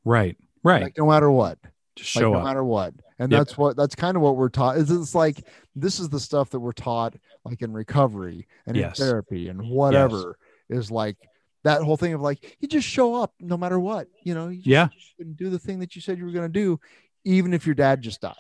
right, 0.06 0.36
right. 0.64 0.84
like 0.84 0.98
no 0.98 1.08
matter 1.08 1.32
what 1.32 1.58
Just 1.96 2.16
like 2.16 2.22
show 2.24 2.32
no 2.32 2.38
up. 2.38 2.44
No 2.44 2.48
matter 2.48 2.64
what 2.64 2.94
and 3.20 3.32
Yep. 3.32 3.40
that's 3.40 3.58
what 3.58 3.76
that's 3.78 3.96
kind 3.96 4.16
of 4.18 4.22
what 4.24 4.36
we're 4.38 4.50
taught 4.50 4.78
is 4.78 4.92
it's 4.92 5.16
like 5.16 5.44
this 5.76 6.00
is 6.00 6.10
the 6.10 6.20
stuff 6.20 6.50
that 6.52 6.60
we're 6.60 6.72
taught 6.74 7.16
like 7.46 7.62
in 7.62 7.72
recovery 7.74 8.48
and 8.66 8.76
Yes. 8.76 9.00
in 9.00 9.06
therapy 9.06 9.48
and 9.50 9.70
whatever 9.70 10.38
is 10.70 10.92
like 10.92 11.16
that 11.64 11.82
whole 11.82 11.98
thing 11.98 12.14
of 12.14 12.22
like 12.22 12.58
you 12.60 12.68
just 12.68 12.88
show 12.88 13.16
up 13.16 13.34
no 13.40 13.58
matter 13.58 13.80
what 13.80 14.08
you 14.24 14.34
know 14.36 14.50
you 14.50 14.58
just, 14.58 14.68
Yeah. 14.68 14.88
and 15.20 15.36
do 15.38 15.50
the 15.50 15.60
thing 15.60 15.80
that 15.80 15.96
you 15.96 16.02
said 16.02 16.18
you 16.18 16.26
were 16.26 16.32
going 16.32 16.52
to 16.52 16.60
do 16.60 16.80
even 17.24 17.54
if 17.54 17.66
your 17.66 17.76
dad 17.76 18.02
just 18.02 18.22
died 18.22 18.36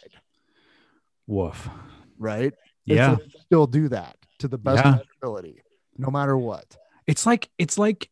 Woof. 1.27 1.69
right 2.17 2.53
Yeah. 2.85 3.11
like, 3.11 3.19
still 3.45 3.67
do 3.67 3.89
that 3.89 4.15
to 4.39 4.47
the 4.47 4.57
best 4.57 4.83
Yeah. 4.83 4.95
of 4.95 5.01
ability 5.21 5.61
no 5.97 6.09
matter 6.09 6.37
what 6.37 6.77
it's 7.05 7.25
like 7.25 7.49
it's 7.57 7.77
like 7.77 8.09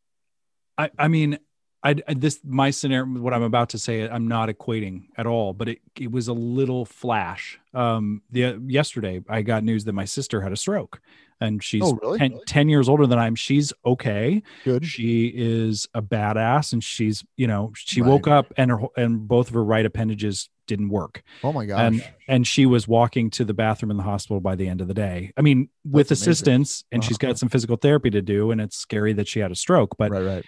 i 0.78 0.90
i 1.00 1.08
mean 1.08 1.40
I, 1.84 1.96
I 2.08 2.16
this 2.16 2.40
my 2.44 2.72
scenario 2.72 3.06
what 3.22 3.34
i'm 3.34 3.44
about 3.44 3.70
to 3.70 3.80
say 3.80 4.08
i'm 4.10 4.28
not 4.28 4.50
equating 4.50 5.04
at 5.18 5.28
all 5.28 5.54
but 5.54 5.70
it, 5.70 5.82
it 6.00 6.12
was 6.12 6.28
a 6.28 6.34
little 6.34 6.84
flash 6.86 7.60
um 7.74 8.22
the 8.32 8.60
yesterday 8.68 9.22
i 9.30 9.42
got 9.44 9.64
news 9.64 9.84
that 9.86 9.94
my 9.94 10.06
sister 10.06 10.42
had 10.42 10.52
a 10.52 10.58
stroke 10.58 11.00
and 11.42 11.64
she's 11.64 11.82
Oh, 11.84 11.98
really? 12.02 12.20
10, 12.20 12.40
10 12.48 12.70
years 12.70 12.88
older 12.90 13.06
than 13.06 13.20
i'm 13.20 13.36
she's 13.36 13.74
okay. 13.86 14.42
Good. 14.64 14.86
She 14.86 15.32
is 15.36 15.88
a 15.94 16.02
badass 16.02 16.72
and 16.74 16.84
she's 16.84 17.24
you 17.36 17.48
know 17.48 17.72
she 17.76 18.02
Right. 18.02 18.10
woke 18.10 18.28
up 18.28 18.54
and 18.58 18.72
her 18.72 18.80
and 18.96 19.28
both 19.28 19.50
of 19.50 19.54
her 19.56 19.64
right 19.64 19.86
appendages 19.86 20.50
didn't 20.68 20.90
work. 20.90 21.22
Oh 21.44 21.52
my 21.54 21.66
gosh. 21.66 21.80
and 21.80 22.04
and 22.28 22.48
she 22.48 22.66
was 22.66 22.88
walking 22.88 23.30
to 23.32 23.46
the 23.46 23.54
bathroom 23.54 23.92
in 23.92 23.98
the 23.98 24.04
hospital 24.04 24.40
by 24.40 24.56
the 24.56 24.68
end 24.68 24.82
of 24.82 24.88
the 24.88 24.94
day. 24.96 25.32
I 25.38 25.42
mean 25.42 25.70
with 25.84 26.08
That's 26.10 26.22
amazing. 26.22 26.32
assistance 26.32 26.84
and 26.92 27.04
she's 27.04 27.18
Uh-huh. 27.18 27.28
got 27.30 27.38
some 27.40 27.50
physical 27.50 27.76
therapy 27.78 28.10
to 28.12 28.22
do 28.22 28.52
and 28.52 28.60
it's 28.62 28.78
scary 28.78 29.14
that 29.14 29.28
she 29.28 29.40
had 29.40 29.52
a 29.52 29.56
stroke 29.56 29.96
but 29.98 30.12
right 30.12 30.24
right. 30.26 30.46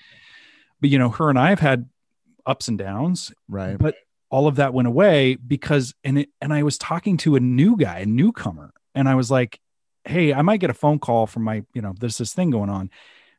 but 0.81 0.89
you 0.89 0.97
know 0.97 1.09
her 1.09 1.29
and 1.29 1.37
i 1.37 1.49
have 1.49 1.59
had 1.59 1.89
ups 2.45 2.67
and 2.69 2.77
downs 2.77 3.31
right. 3.49 3.77
but 3.77 3.95
all 4.29 4.47
of 4.47 4.55
that 4.55 4.73
went 4.73 4.87
away 4.87 5.35
because 5.35 5.93
and 6.03 6.17
it 6.19 6.29
and 6.41 6.53
i 6.53 6.63
was 6.63 6.77
talking 6.77 7.17
to 7.17 7.35
a 7.35 7.39
new 7.39 7.75
guy 7.77 7.99
a 7.99 8.05
newcomer 8.05 8.73
and 8.95 9.07
i 9.09 9.13
was 9.15 9.29
like 9.29 9.59
hey 10.07 10.33
i 10.33 10.41
might 10.41 10.59
get 10.59 10.69
a 10.69 10.73
phone 10.73 10.99
call 10.99 11.27
from 11.27 11.43
my 11.43 11.63
you 11.73 11.81
know 11.81 11.93
there's 11.99 12.17
this 12.17 12.33
thing 12.33 12.49
going 12.49 12.69
on. 12.69 12.89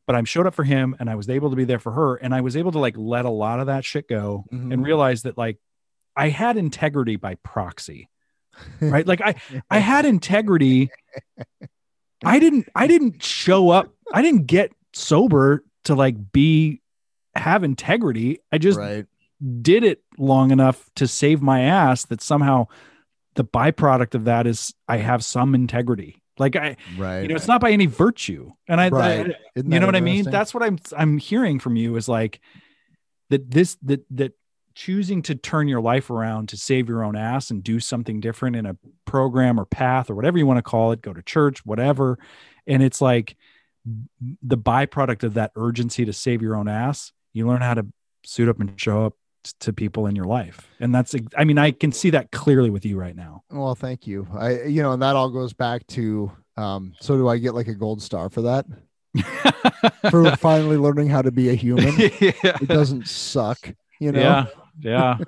But 0.06 0.16
i 0.16 0.22
showed 0.24 0.46
up 0.46 0.54
for 0.54 0.64
him 0.64 0.96
and 0.98 1.10
i 1.10 1.14
was 1.14 1.28
able 1.28 1.50
to 1.50 1.56
be 1.56 1.64
there 1.64 1.78
for 1.78 1.92
her 1.92 2.16
and 2.16 2.34
i 2.34 2.40
was 2.40 2.56
able 2.56 2.72
to 2.72 2.78
like 2.78 2.94
let 2.96 3.24
a 3.26 3.30
lot 3.30 3.60
of 3.60 3.66
that 3.66 3.84
shit 3.84 4.08
go 4.08 4.44
Mhm. 4.52 4.72
and 4.72 4.84
realize 4.84 5.22
that 5.22 5.36
like 5.36 5.58
i 6.16 6.28
had 6.30 6.56
integrity 6.56 7.16
by 7.16 7.34
proxy 7.36 8.08
right? 8.80 9.06
Like 9.06 9.20
i 9.20 9.34
i 9.70 9.78
had 9.78 10.04
integrity. 10.04 10.90
I 12.24 12.38
didn't 12.38 12.68
i 12.74 12.86
didn't 12.86 13.22
show 13.22 13.70
up. 13.70 13.92
I 14.12 14.22
didn't 14.22 14.46
get 14.46 14.72
sober 14.92 15.62
to 15.84 15.94
like 15.94 16.16
be 16.32 16.80
have 17.34 17.62
integrity. 17.62 18.40
I 18.50 18.58
just 18.58 18.78
right. 18.78 19.06
did 19.62 19.84
it 19.84 20.02
long 20.18 20.50
enough 20.50 20.90
to 20.96 21.06
save 21.06 21.40
my 21.40 21.60
ass 21.60 22.04
that 22.06 22.20
somehow 22.20 22.66
the 23.36 23.44
byproduct 23.44 24.14
of 24.16 24.24
that 24.24 24.46
is 24.48 24.74
i 24.88 24.96
have 24.96 25.24
some 25.24 25.54
integrity 25.54 26.20
like 26.40 26.56
i 26.56 26.76
right 26.96 27.22
you 27.22 27.28
know 27.28 27.34
it's 27.36 27.48
not 27.48 27.60
by 27.60 27.70
any 27.70 27.86
virtue 27.86 28.50
and 28.68 28.80
i, 28.80 28.88
Right. 28.88 29.26
I- 29.30 29.34
you 29.56 29.62
know 29.80 29.86
what 29.86 29.94
i 29.96 30.00
mean 30.00 30.24
that's 30.32 30.54
what 30.54 30.62
i'm 30.62 30.78
i'm 30.96 31.18
hearing 31.18 31.58
from 31.58 31.76
you 31.76 31.96
is 31.96 32.08
like 32.08 32.40
that 33.30 33.50
this 33.50 33.76
that 33.82 34.04
that 34.10 34.32
choosing 34.74 35.22
to 35.22 35.34
turn 35.34 35.66
your 35.66 35.80
life 35.80 36.08
around 36.08 36.48
to 36.50 36.56
save 36.56 36.88
your 36.88 37.02
own 37.02 37.16
ass 37.16 37.50
and 37.50 37.64
do 37.64 37.80
something 37.80 38.20
different 38.20 38.54
in 38.54 38.64
a 38.64 38.76
program 39.06 39.58
or 39.58 39.64
path 39.64 40.08
or 40.08 40.14
whatever 40.14 40.38
you 40.38 40.46
want 40.46 40.56
to 40.58 40.62
call 40.62 40.92
it, 40.92 41.02
go 41.02 41.12
to 41.12 41.20
church, 41.22 41.66
whatever. 41.66 42.16
And 42.64 42.80
it's 42.80 43.00
like 43.00 43.36
the 44.40 44.56
byproduct 44.56 45.24
of 45.24 45.34
that 45.34 45.50
urgency 45.56 46.04
to 46.04 46.12
save 46.12 46.42
your 46.42 46.54
own 46.54 46.68
ass, 46.68 47.10
you 47.32 47.44
learn 47.48 47.60
how 47.60 47.74
to 47.74 47.86
suit 48.24 48.48
up 48.48 48.60
and 48.60 48.80
show 48.80 49.04
up 49.06 49.14
to 49.60 49.72
people 49.72 50.06
in 50.06 50.16
your 50.16 50.26
life. 50.26 50.68
And 50.80 50.94
that's, 50.94 51.14
I 51.36 51.44
mean, 51.44 51.58
I 51.58 51.70
can 51.70 51.92
see 51.92 52.10
that 52.10 52.30
clearly 52.30 52.70
with 52.70 52.84
you 52.84 52.98
right 52.98 53.16
now. 53.16 53.42
Well, 53.50 53.74
thank 53.74 54.06
you. 54.06 54.26
I, 54.36 54.62
you 54.64 54.82
know, 54.82 54.92
and 54.92 55.02
that 55.02 55.16
all 55.16 55.30
goes 55.30 55.52
back 55.52 55.86
to, 55.88 56.30
um, 56.56 56.94
so 57.00 57.16
do 57.16 57.28
I 57.28 57.38
get 57.38 57.54
like 57.54 57.68
a 57.68 57.74
gold 57.74 58.02
star 58.02 58.28
for 58.28 58.42
that? 58.42 58.66
for 60.10 60.36
finally 60.36 60.76
learning 60.76 61.08
how 61.08 61.22
to 61.22 61.30
be 61.30 61.48
a 61.48 61.54
human. 61.54 61.94
yeah. 61.98 62.32
It 62.42 62.68
doesn't 62.68 63.08
suck, 63.08 63.72
you 64.00 64.12
know? 64.12 64.20
Yeah 64.20 64.46
yeah 64.80 65.18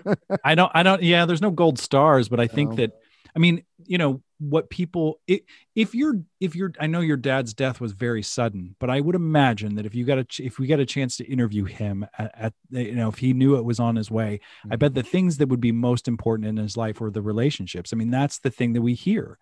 i 0.44 0.54
don't 0.54 0.70
i 0.74 0.82
don't 0.82 1.02
yeah 1.02 1.26
there's 1.26 1.42
no 1.42 1.50
gold 1.50 1.78
stars 1.78 2.28
but 2.28 2.40
i 2.40 2.46
think 2.46 2.70
no. 2.70 2.76
that 2.76 2.92
i 3.34 3.38
mean 3.38 3.62
you 3.91 3.99
know 3.99 4.22
what 4.38 4.70
people 4.70 5.20
it, 5.26 5.43
if 5.74 5.97
you're 5.97 6.14
if 6.38 6.55
you're 6.55 6.72
i 6.78 6.86
know 6.86 7.01
your 7.01 7.16
dad's 7.16 7.53
death 7.53 7.80
was 7.80 7.91
very 7.91 8.22
sudden 8.22 8.76
but 8.78 8.88
i 8.88 9.01
would 9.01 9.16
imagine 9.16 9.74
that 9.74 9.84
if 9.84 9.97
you 9.97 10.05
got 10.05 10.18
a 10.18 10.26
if 10.38 10.61
we 10.61 10.68
got 10.68 10.78
a 10.78 10.86
chance 10.86 11.16
to 11.16 11.24
interview 11.24 11.64
him 11.64 12.07
at, 12.16 12.32
at 12.38 12.53
you 12.70 12.95
know 12.95 13.09
if 13.09 13.18
he 13.18 13.34
knew 13.34 13.57
it 13.57 13.64
was 13.64 13.80
on 13.80 13.97
his 13.97 14.09
way 14.09 14.38
mm-hmm. 14.61 14.72
i 14.72 14.76
bet 14.76 14.95
the 14.95 15.03
things 15.03 15.38
that 15.38 15.49
would 15.49 15.61
be 15.61 15.72
most 15.72 16.07
important 16.07 16.49
in 16.49 16.57
his 16.57 16.76
life 16.76 17.01
were 17.01 17.11
the 17.11 17.20
relationships. 17.20 17.93
I 17.93 17.97
mean 17.97 18.11
that's 18.11 18.38
the 18.38 18.51
thing 18.51 18.74
that 18.74 18.82
we 18.82 18.95
hear 18.95 19.38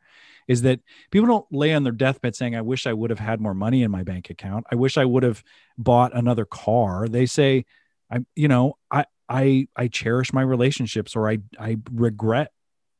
is 0.48 0.62
that 0.62 0.80
people 1.10 1.28
don't 1.28 1.46
lay 1.52 1.74
on 1.74 1.82
their 1.82 1.92
deathbed 1.92 2.34
saying 2.34 2.56
i 2.56 2.62
wish 2.62 2.86
i 2.86 2.92
would 2.94 3.10
have 3.10 3.18
had 3.18 3.42
more 3.42 3.54
money 3.54 3.82
in 3.82 3.90
my 3.90 4.02
bank 4.02 4.30
account. 4.30 4.64
I 4.72 4.76
wish 4.76 4.96
i 4.96 5.04
would 5.04 5.24
have 5.24 5.44
bought 5.76 6.16
another 6.16 6.46
car. 6.46 7.06
They 7.06 7.26
say 7.26 7.66
i 8.10 8.20
you 8.34 8.48
know 8.48 8.78
i 8.90 9.04
I 9.28 9.68
I 9.76 9.88
cherish 9.88 10.32
my 10.32 10.40
relationships 10.40 11.14
or 11.14 11.28
I 11.28 11.40
I 11.60 11.76
regret 11.92 12.50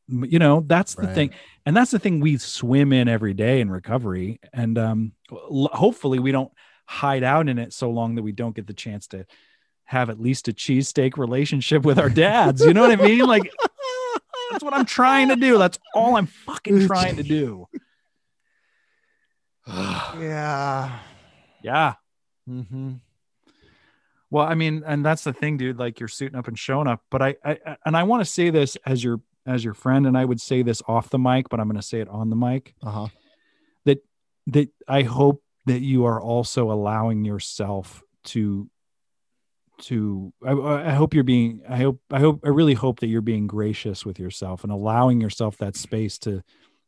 you 0.08 0.38
know 0.38 0.64
that's 0.66 0.94
the 0.94 1.02
right. 1.02 1.14
thing 1.14 1.30
and 1.66 1.76
that's 1.76 1.90
the 1.90 1.98
thing 1.98 2.20
we 2.20 2.38
swim 2.38 2.92
in 2.92 3.08
every 3.08 3.34
day 3.34 3.60
in 3.60 3.70
recovery 3.70 4.40
and 4.52 4.78
um 4.78 5.12
l- 5.30 5.70
hopefully 5.72 6.18
we 6.18 6.32
don't 6.32 6.50
hide 6.86 7.22
out 7.22 7.48
in 7.48 7.58
it 7.58 7.72
so 7.72 7.90
long 7.90 8.14
that 8.14 8.22
we 8.22 8.32
don't 8.32 8.56
get 8.56 8.66
the 8.66 8.72
chance 8.72 9.06
to 9.06 9.26
have 9.84 10.08
at 10.08 10.20
least 10.20 10.48
a 10.48 10.52
cheesesteak 10.52 11.18
relationship 11.18 11.82
with 11.84 11.98
our 11.98 12.08
dads 12.08 12.64
you 12.64 12.72
know 12.72 12.80
what 12.80 12.90
i 12.90 12.96
mean 12.96 13.26
like 13.26 13.52
that's 14.50 14.64
what 14.64 14.72
i'm 14.72 14.86
trying 14.86 15.28
to 15.28 15.36
do 15.36 15.58
that's 15.58 15.78
all 15.94 16.16
i'm 16.16 16.26
fucking 16.26 16.86
trying 16.86 17.16
to 17.16 17.22
do 17.22 17.68
yeah 19.68 20.98
yeah 21.62 21.94
mm-hmm. 22.48 22.94
Well, 24.30 24.44
I 24.44 24.54
mean, 24.54 24.82
and 24.86 25.04
that's 25.04 25.24
the 25.24 25.32
thing, 25.32 25.56
dude. 25.56 25.78
Like 25.78 26.00
you're 26.00 26.08
suiting 26.08 26.38
up 26.38 26.48
and 26.48 26.58
showing 26.58 26.86
up. 26.86 27.02
But 27.10 27.22
I, 27.22 27.36
I 27.42 27.76
and 27.86 27.96
I 27.96 28.02
want 28.02 28.20
to 28.20 28.30
say 28.30 28.50
this 28.50 28.76
as 28.84 29.02
your 29.02 29.20
as 29.48 29.64
your 29.64 29.74
friend, 29.74 30.06
and 30.06 30.16
I 30.16 30.24
would 30.24 30.40
say 30.40 30.62
this 30.62 30.82
off 30.86 31.10
the 31.10 31.18
mic, 31.18 31.48
but 31.48 31.58
I'm 31.58 31.66
going 31.66 31.80
to 31.80 31.86
say 31.86 32.00
it 32.00 32.08
on 32.08 32.30
the 32.30 32.36
mic. 32.36 32.74
Uh-huh. 32.82 33.08
That 33.84 34.04
that 34.48 34.68
I 34.86 35.02
hope 35.02 35.42
that 35.66 35.80
you 35.80 36.04
are 36.04 36.20
also 36.20 36.70
allowing 36.70 37.24
yourself 37.24 38.02
to 38.24 38.68
to 39.82 40.32
I, 40.44 40.52
I 40.52 40.92
hope 40.92 41.14
you're 41.14 41.24
being 41.24 41.62
I 41.68 41.76
hope 41.76 42.00
I 42.10 42.18
hope 42.18 42.40
I 42.44 42.48
really 42.48 42.74
hope 42.74 43.00
that 43.00 43.06
you're 43.06 43.20
being 43.20 43.46
gracious 43.46 44.04
with 44.04 44.18
yourself 44.18 44.64
and 44.64 44.72
allowing 44.72 45.20
yourself 45.20 45.56
that 45.58 45.76
space 45.76 46.18
to 46.18 46.42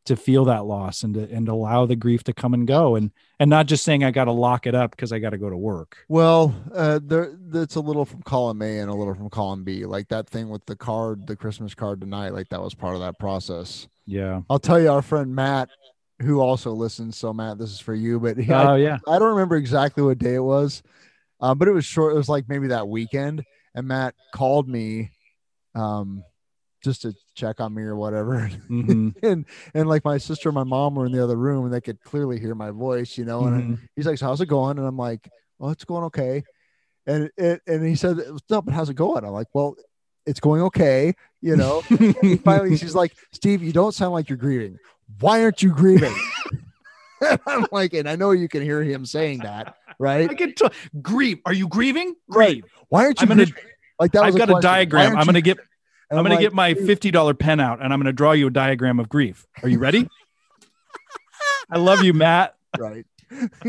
to 0.07 0.17
feel 0.17 0.47
that 0.47 0.65
loss 0.65 1.03
and 1.03 1.15
to 1.15 1.31
and 1.31 1.49
allow 1.49 1.87
the 1.87 1.97
grief 1.97 2.25
to 2.25 2.33
come 2.33 2.55
and 2.55 2.67
go 2.67 2.97
and 2.97 3.11
and 3.39 3.51
not 3.51 3.67
just 3.67 3.85
saying 3.85 4.03
I 4.03 4.11
got 4.11 4.25
to 4.25 4.33
lock 4.33 4.67
it 4.67 4.75
up 4.75 4.91
because 4.91 5.13
I 5.13 5.19
got 5.19 5.31
to 5.31 5.39
go 5.39 5.51
to 5.51 5.57
work. 5.57 5.99
Well, 6.09 6.55
uh, 6.75 7.01
there 7.03 7.33
that's 7.49 7.77
a 7.77 7.81
little 7.81 8.05
from 8.05 8.23
column 8.23 8.63
A 8.63 8.79
and 8.79 8.91
a 8.91 8.95
little 8.95 9.15
from 9.15 9.31
column 9.31 9.65
B. 9.65 9.85
Like 9.85 10.09
that 10.09 10.29
thing 10.29 10.49
with 10.49 10.65
the 10.67 10.77
card, 10.77 11.27
the 11.27 11.37
Christmas 11.37 11.75
card 11.75 12.01
tonight. 12.01 12.31
Like 12.31 12.49
that 12.49 12.63
was 12.63 12.75
part 12.75 12.95
of 12.95 13.01
that 13.01 13.19
process. 13.19 13.89
Yeah, 14.07 14.43
I'll 14.49 14.59
tell 14.59 14.81
you, 14.81 14.91
our 14.91 15.03
friend 15.03 15.35
Matt, 15.35 15.69
who 16.21 16.41
also 16.41 16.73
listens. 16.73 17.17
So 17.17 17.33
Matt, 17.33 17.59
this 17.59 17.71
is 17.71 17.81
for 17.81 17.95
you. 17.95 18.19
But 18.21 18.39
he, 18.39 18.53
oh 18.53 18.57
I, 18.57 18.77
yeah, 18.79 18.99
I 19.07 19.19
don't 19.19 19.31
remember 19.35 19.57
exactly 19.57 20.03
what 20.03 20.19
day 20.19 20.35
it 20.35 20.45
was, 20.45 20.83
um, 21.41 21.59
but 21.59 21.69
it 21.69 21.73
was 21.73 21.85
short. 21.85 22.15
It 22.15 22.19
was 22.19 22.29
like 22.29 22.49
maybe 22.49 22.69
that 22.69 22.89
weekend, 22.89 23.45
and 23.75 23.87
Matt 23.87 24.15
called 24.33 24.69
me. 24.69 25.13
Um, 25.75 26.25
just 26.83 27.03
to 27.03 27.15
check 27.35 27.61
on 27.61 27.75
me 27.75 27.83
or 27.83 27.97
whatever. 27.97 28.51
Mm-hmm. 28.69 29.11
and 29.27 29.45
and 29.75 29.89
like 29.89 30.05
my 30.05 30.19
sister 30.19 30.49
and 30.49 30.55
my 30.55 30.65
mom 30.65 30.95
were 30.95 31.07
in 31.07 31.13
the 31.13 31.23
other 31.23 31.37
room 31.37 31.65
and 31.65 31.75
they 31.75 31.81
could 31.81 32.01
clearly 32.03 32.41
hear 32.41 32.55
my 32.55 32.71
voice, 32.71 33.17
you 33.19 33.25
know. 33.25 33.45
And 33.45 33.63
mm-hmm. 33.63 33.75
he's 33.97 34.07
like, 34.07 34.19
so 34.19 34.27
"How's 34.27 34.41
it 34.41 34.47
going?" 34.47 34.79
And 34.79 34.87
I'm 34.87 34.97
like, 34.97 35.29
"Well, 35.59 35.71
it's 35.71 35.85
going 35.85 36.05
okay." 36.05 36.43
And 37.07 37.31
it 37.37 37.63
and 37.67 37.87
he 37.87 37.95
said, 37.95 38.19
"No, 38.49 38.63
but 38.63 38.75
how's 38.75 38.91
it 38.91 38.95
going?" 38.95 39.25
I'm 39.25 39.33
like, 39.33 39.49
"Well, 39.53 39.77
it's 40.27 40.41
going 40.41 40.63
okay," 40.63 41.15
you 41.41 41.57
know. 41.57 41.83
finally, 42.45 42.77
she's 42.77 42.95
like, 42.95 43.15
"Steve, 43.33 43.63
you 43.63 43.73
don't 43.73 43.93
sound 43.93 44.13
like 44.13 44.29
you're 44.29 44.39
grieving. 44.39 44.79
Why 45.21 45.43
aren't 45.43 45.63
you 45.63 45.71
grieving?" 45.71 46.15
I'm 47.47 47.67
like, 47.71 47.93
and 47.93 48.09
I 48.09 48.17
know 48.17 48.31
you 48.31 48.49
can 48.49 48.63
hear 48.63 48.83
him 48.83 49.05
saying 49.05 49.41
that, 49.41 49.75
right? 49.99 50.31
I 50.31 50.35
can 50.35 50.55
t- 50.55 50.69
grieve. 51.03 51.41
Are 51.45 51.53
you 51.53 51.69
grieving? 51.69 52.15
Grieve. 52.31 52.63
Right. 52.63 52.65
Why 52.89 53.05
aren't 53.05 53.21
you? 53.21 53.25
I'm 53.25 53.37
gonna, 53.37 53.51
like 53.99 54.13
that. 54.13 54.23
I've 54.23 54.37
got 54.37 54.49
a, 54.49 54.57
a 54.57 54.61
diagram. 54.61 55.17
I'm 55.17 55.25
going 55.25 55.35
to 55.35 55.43
get 55.43 55.59
I'm, 56.11 56.19
I'm 56.19 56.25
going 56.25 56.37
to 56.37 56.43
get 56.43 56.53
my 56.53 56.75
$50 56.75 57.39
pen 57.39 57.61
out 57.61 57.83
and 57.83 57.93
I'm 57.93 58.01
going 58.01 58.07
to 58.07 58.13
draw 58.13 58.33
you 58.33 58.49
a 58.49 58.51
diagram 58.51 58.99
of 58.99 59.09
grief. 59.09 59.47
Are 59.63 59.69
you 59.69 59.79
ready? 59.79 60.09
I 61.71 61.79
love 61.79 62.03
you, 62.03 62.13
Matt. 62.13 62.57
Right. 62.79 63.07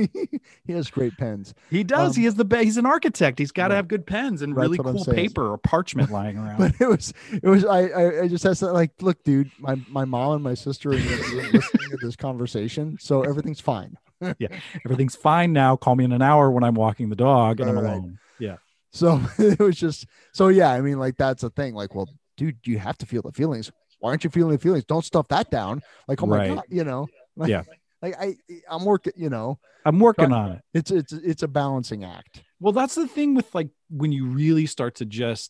he 0.66 0.74
has 0.74 0.90
great 0.90 1.16
pens. 1.18 1.54
He 1.70 1.84
does. 1.84 2.16
Um, 2.16 2.22
he 2.22 2.28
is 2.28 2.36
the 2.36 2.46
best. 2.46 2.64
He's 2.64 2.78
an 2.78 2.86
architect. 2.86 3.38
He's 3.38 3.52
got 3.52 3.68
to 3.68 3.76
have 3.76 3.88
good 3.88 4.06
pens 4.06 4.42
and 4.42 4.56
really 4.56 4.78
cool 4.78 5.06
paper 5.06 5.52
or 5.52 5.58
parchment 5.58 6.10
lying 6.10 6.38
around. 6.40 6.58
But 6.58 6.74
it 6.80 6.88
was, 6.88 7.14
it 7.32 7.48
was. 7.48 7.64
I, 7.66 7.88
I, 7.88 8.22
I 8.24 8.28
just 8.28 8.44
had 8.44 8.56
to 8.58 8.72
like, 8.72 8.92
look, 9.02 9.24
dude. 9.24 9.52
My, 9.60 9.76
my 9.88 10.06
mom 10.06 10.34
and 10.34 10.44
my 10.44 10.56
sister 10.56 10.90
are 10.90 10.94
listening 10.94 11.62
to 11.92 11.98
this 12.02 12.16
conversation, 12.16 12.98
so 13.00 13.22
everything's 13.22 13.62
fine. 13.62 13.98
yeah, 14.40 14.48
everything's 14.86 15.16
fine 15.16 15.54
now. 15.54 15.76
Call 15.76 15.96
me 15.96 16.06
in 16.06 16.12
an 16.12 16.22
hour 16.22 16.50
when 16.52 16.64
I'm 16.64 16.76
walking 16.76 17.10
the 17.10 17.16
dog 17.16 17.60
and 17.60 17.72
right, 17.72 17.80
I'm 17.80 17.86
alone. 17.86 18.20
Yeah. 18.40 18.58
So 18.92 19.22
it 19.38 19.60
was 19.60 19.78
just. 19.78 20.08
So 20.34 20.48
yeah, 20.48 20.72
I 20.72 20.82
mean, 20.82 20.98
like 20.98 21.18
that's 21.18 21.44
a 21.44 21.50
thing. 21.52 21.76
Like, 21.76 21.94
well, 21.94 22.10
dude, 22.42 22.58
you 22.66 22.80
have 22.80 22.98
to 22.98 23.06
feel 23.06 23.22
the 23.22 23.32
feelings. 23.32 23.72
Why 24.00 24.10
aren't 24.10 24.24
you 24.24 24.32
feeling 24.32 24.54
the 24.54 24.58
feelings? 24.58 24.84
Don't 24.86 25.06
stuff 25.06 25.28
that 25.28 25.52
down. 25.52 25.84
Like, 26.08 26.24
oh 26.24 26.26
my 26.26 26.38
right. 26.38 26.56
god, 26.56 26.64
you 26.70 26.84
know. 26.84 27.08
Like, 27.38 27.50
yeah. 27.50 27.64
Like 28.02 28.16
I, 28.20 28.36
I'm 28.70 28.84
working. 28.84 29.14
You 29.16 29.30
know, 29.30 29.58
I'm 29.86 30.02
working 30.02 30.34
on 30.34 30.52
it. 30.52 30.62
It's 30.74 30.92
it's 30.92 31.14
it's 31.14 31.44
a 31.44 31.48
balancing 31.48 32.04
act. 32.04 32.44
Well, 32.60 32.74
that's 32.74 32.94
the 32.94 33.08
thing 33.08 33.36
with 33.36 33.56
like 33.56 33.70
when 33.90 34.12
you 34.12 34.26
really 34.26 34.66
start 34.66 34.96
to 34.96 35.06
just 35.06 35.50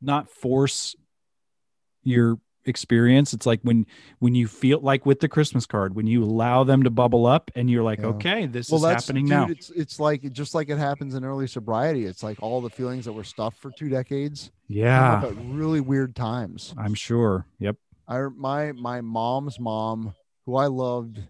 not 0.00 0.30
force 0.30 0.96
your 2.02 2.38
experience 2.66 3.32
it's 3.32 3.46
like 3.46 3.60
when 3.62 3.86
when 4.18 4.34
you 4.34 4.46
feel 4.46 4.80
like 4.80 5.06
with 5.06 5.20
the 5.20 5.28
christmas 5.28 5.64
card 5.64 5.94
when 5.94 6.06
you 6.06 6.22
allow 6.22 6.62
them 6.62 6.82
to 6.82 6.90
bubble 6.90 7.24
up 7.26 7.50
and 7.54 7.70
you're 7.70 7.82
like 7.82 8.00
yeah. 8.00 8.06
okay 8.06 8.46
this 8.46 8.70
well, 8.70 8.84
is 8.84 8.92
happening 8.92 9.24
dude, 9.24 9.30
now. 9.30 9.46
it's 9.48 9.70
it's 9.70 9.98
like 9.98 10.30
just 10.32 10.54
like 10.54 10.68
it 10.68 10.76
happens 10.76 11.14
in 11.14 11.24
early 11.24 11.46
sobriety 11.46 12.04
it's 12.04 12.22
like 12.22 12.36
all 12.42 12.60
the 12.60 12.68
feelings 12.68 13.06
that 13.06 13.12
were 13.12 13.24
stuffed 13.24 13.56
for 13.56 13.70
two 13.70 13.88
decades 13.88 14.50
yeah. 14.70 15.28
really 15.46 15.80
weird 15.80 16.14
times. 16.14 16.72
I'm 16.78 16.94
sure. 16.94 17.44
Yep. 17.58 17.76
I 18.06 18.20
my 18.36 18.70
my 18.72 19.00
mom's 19.00 19.58
mom 19.58 20.14
who 20.46 20.56
i 20.56 20.66
loved 20.66 21.20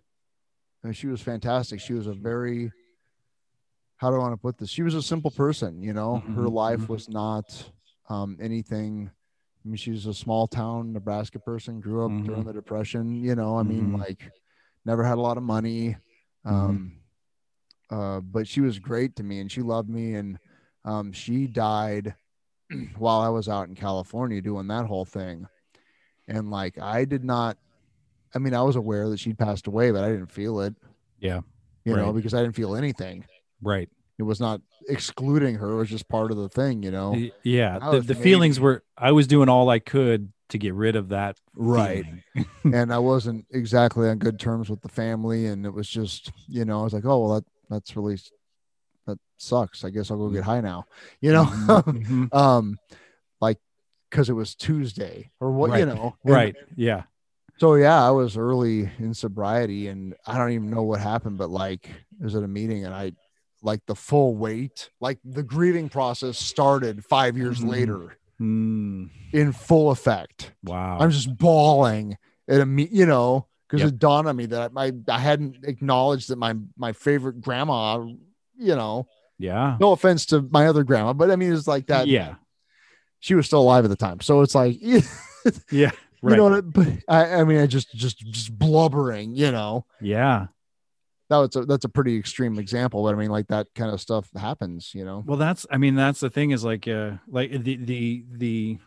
and 0.84 0.96
she 0.96 1.06
was 1.06 1.20
fantastic. 1.20 1.80
She 1.80 1.94
was 1.94 2.06
a 2.06 2.12
very 2.12 2.70
how 3.96 4.10
do 4.10 4.16
i 4.16 4.18
want 4.18 4.32
to 4.34 4.38
put 4.38 4.58
this? 4.58 4.70
She 4.70 4.82
was 4.82 4.94
a 4.94 5.02
simple 5.02 5.30
person 5.30 5.82
you 5.82 5.94
know? 5.94 6.22
Mm-hmm. 6.22 6.34
her 6.34 6.48
life 6.48 6.80
mm-hmm. 6.80 6.92
was 6.92 7.08
not 7.08 7.70
um 8.10 8.36
anything 8.40 9.10
I 9.64 9.68
mean, 9.68 9.76
she's 9.76 10.06
a 10.06 10.14
small 10.14 10.46
town 10.46 10.92
Nebraska 10.92 11.38
person, 11.38 11.80
grew 11.80 12.04
up 12.04 12.10
mm-hmm. 12.10 12.26
during 12.26 12.44
the 12.44 12.52
Depression. 12.52 13.14
You 13.14 13.34
know, 13.34 13.58
I 13.58 13.62
mean, 13.62 13.88
mm-hmm. 13.88 13.96
like, 13.96 14.30
never 14.84 15.04
had 15.04 15.18
a 15.18 15.20
lot 15.20 15.36
of 15.36 15.42
money. 15.42 15.96
Mm-hmm. 16.46 16.54
Um, 16.54 16.92
uh, 17.90 18.20
but 18.20 18.48
she 18.48 18.60
was 18.60 18.78
great 18.78 19.16
to 19.16 19.22
me 19.22 19.40
and 19.40 19.52
she 19.52 19.60
loved 19.60 19.90
me. 19.90 20.14
And 20.14 20.38
um, 20.84 21.12
she 21.12 21.46
died 21.46 22.14
while 22.96 23.20
I 23.20 23.28
was 23.28 23.48
out 23.48 23.68
in 23.68 23.74
California 23.74 24.40
doing 24.40 24.68
that 24.68 24.86
whole 24.86 25.04
thing. 25.04 25.46
And 26.26 26.50
like, 26.50 26.80
I 26.80 27.04
did 27.04 27.24
not, 27.24 27.58
I 28.34 28.38
mean, 28.38 28.54
I 28.54 28.62
was 28.62 28.76
aware 28.76 29.10
that 29.10 29.18
she'd 29.18 29.38
passed 29.38 29.66
away, 29.66 29.90
but 29.90 30.04
I 30.04 30.08
didn't 30.08 30.30
feel 30.30 30.60
it. 30.60 30.74
Yeah. 31.18 31.40
You 31.84 31.96
right. 31.96 32.02
know, 32.02 32.12
because 32.12 32.32
I 32.32 32.40
didn't 32.40 32.56
feel 32.56 32.76
anything. 32.76 33.26
Right 33.60 33.90
it 34.20 34.24
was 34.24 34.38
not 34.38 34.60
excluding 34.88 35.54
her 35.56 35.70
it 35.70 35.76
was 35.76 35.88
just 35.88 36.08
part 36.08 36.30
of 36.30 36.36
the 36.36 36.48
thing 36.48 36.82
you 36.82 36.90
know? 36.90 37.16
Yeah 37.42 37.78
the, 37.78 38.00
the 38.00 38.14
feelings 38.14 38.60
were 38.60 38.84
i 38.96 39.10
was 39.12 39.26
doing 39.26 39.48
all 39.48 39.68
i 39.70 39.78
could 39.78 40.32
to 40.50 40.58
get 40.58 40.74
rid 40.74 40.94
of 40.96 41.08
that 41.08 41.38
right. 41.54 42.04
and 42.64 42.92
i 42.92 42.98
wasn't 43.12 43.46
exactly 43.50 44.08
on 44.08 44.18
good 44.18 44.38
terms 44.38 44.68
with 44.68 44.82
the 44.82 44.88
family 44.88 45.46
and 45.46 45.64
it 45.64 45.72
was 45.72 45.88
just 45.88 46.30
you 46.48 46.64
know 46.64 46.80
i 46.80 46.84
was 46.84 46.92
like 46.92 47.04
oh 47.04 47.18
well 47.24 47.34
that 47.34 47.44
that's 47.70 47.96
really 47.96 48.18
that 49.06 49.18
sucks. 49.38 49.84
I 49.84 49.90
guess 49.90 50.10
i'll 50.10 50.18
go 50.18 50.28
get 50.28 50.44
high 50.44 50.60
now 50.60 50.84
you 51.20 51.32
know? 51.32 51.44
Mm-hmm. 51.46 52.36
um 52.36 52.78
like 53.40 53.58
because 54.10 54.28
it 54.28 54.34
was 54.34 54.54
tuesday 54.54 55.30
or 55.40 55.50
what 55.50 55.70
right. 55.70 55.80
you 55.80 55.86
know? 55.86 56.16
And, 56.24 56.34
right. 56.34 56.56
Yeah. 56.76 57.04
so 57.58 57.74
yeah 57.74 58.04
i 58.04 58.10
was 58.10 58.36
early 58.36 58.90
in 58.98 59.14
sobriety 59.14 59.88
and 59.88 60.14
i 60.26 60.36
don't 60.36 60.52
even 60.52 60.68
know 60.68 60.82
what 60.82 61.00
happened 61.00 61.38
but 61.38 61.48
like 61.48 61.88
it 61.88 62.24
was 62.24 62.34
at 62.34 62.42
a 62.42 62.48
meeting 62.48 62.84
and 62.84 62.94
i 62.94 63.12
like 63.62 63.80
the 63.86 63.94
full 63.94 64.34
weight 64.36 64.90
like 65.00 65.18
the 65.24 65.42
grieving 65.42 65.88
process 65.88 66.38
started 66.38 67.04
five 67.04 67.36
years 67.36 67.58
mm-hmm. 67.58 67.68
later 67.70 68.16
Mm, 68.40 69.10
in 69.34 69.52
full 69.52 69.90
effect. 69.90 70.52
wow. 70.64 70.96
I'm 70.98 71.10
just 71.10 71.36
bawling 71.36 72.16
at 72.48 72.62
a 72.62 72.64
me, 72.64 72.88
you 72.90 73.04
know, 73.04 73.46
because 73.68 73.82
Yep. 73.84 73.88
it 73.92 73.98
dawned 73.98 74.28
on 74.28 74.34
me 74.36 74.46
that 74.46 74.72
I 74.74 74.92
I 75.08 75.18
hadn't 75.18 75.58
acknowledged 75.64 76.30
that 76.30 76.36
my 76.36 76.54
my 76.74 76.92
favorite 76.94 77.42
grandma, 77.42 78.02
you 78.56 78.74
know, 78.74 79.06
yeah. 79.38 79.76
no 79.78 79.92
offense 79.92 80.24
to 80.26 80.40
my 80.50 80.66
other 80.68 80.84
grandma, 80.84 81.12
but 81.12 81.30
I 81.30 81.36
mean 81.36 81.52
it's 81.52 81.68
like 81.68 81.88
that. 81.88 82.06
Yeah. 82.06 82.36
she 83.18 83.34
was 83.34 83.44
still 83.44 83.60
alive 83.60 83.84
at 83.84 83.88
the 83.90 83.96
time, 83.96 84.20
so 84.20 84.40
it's 84.40 84.54
like 84.54 84.78
you 84.82 85.02
Yeah. 85.70 85.90
Right. 86.22 86.36
know, 86.38 86.44
what 86.44 86.52
I- 86.54 86.60
but 86.62 86.88
I 87.08 87.34
I 87.40 87.44
mean 87.44 87.58
I 87.58 87.66
just 87.66 87.92
just 87.92 88.20
just 88.20 88.58
blubbering, 88.58 89.34
you 89.36 89.52
know. 89.52 89.84
yeah. 90.00 90.46
That 91.30 91.36
was 91.38 91.56
a, 91.56 91.64
that's 91.64 91.84
a 91.84 91.88
pretty 91.88 92.16
extreme 92.18 92.58
example, 92.58 93.02
but 93.04 93.14
I 93.14 93.16
mean 93.18 93.30
like 93.30 93.46
that 93.48 93.68
kind 93.74 93.90
of 93.92 94.00
stuff 94.00 94.28
happens, 94.36 94.92
you 94.94 95.04
know. 95.04 95.22
Well, 95.24 95.38
that's 95.38 95.64
I 95.70 95.78
mean 95.78 95.94
that's 95.94 96.20
the 96.20 96.28
thing 96.28 96.50
is 96.50 96.64
like 96.64 96.86
uh 96.86 97.12
like 97.28 97.50
the 97.52 97.76
the 97.76 98.24
the 98.32 98.78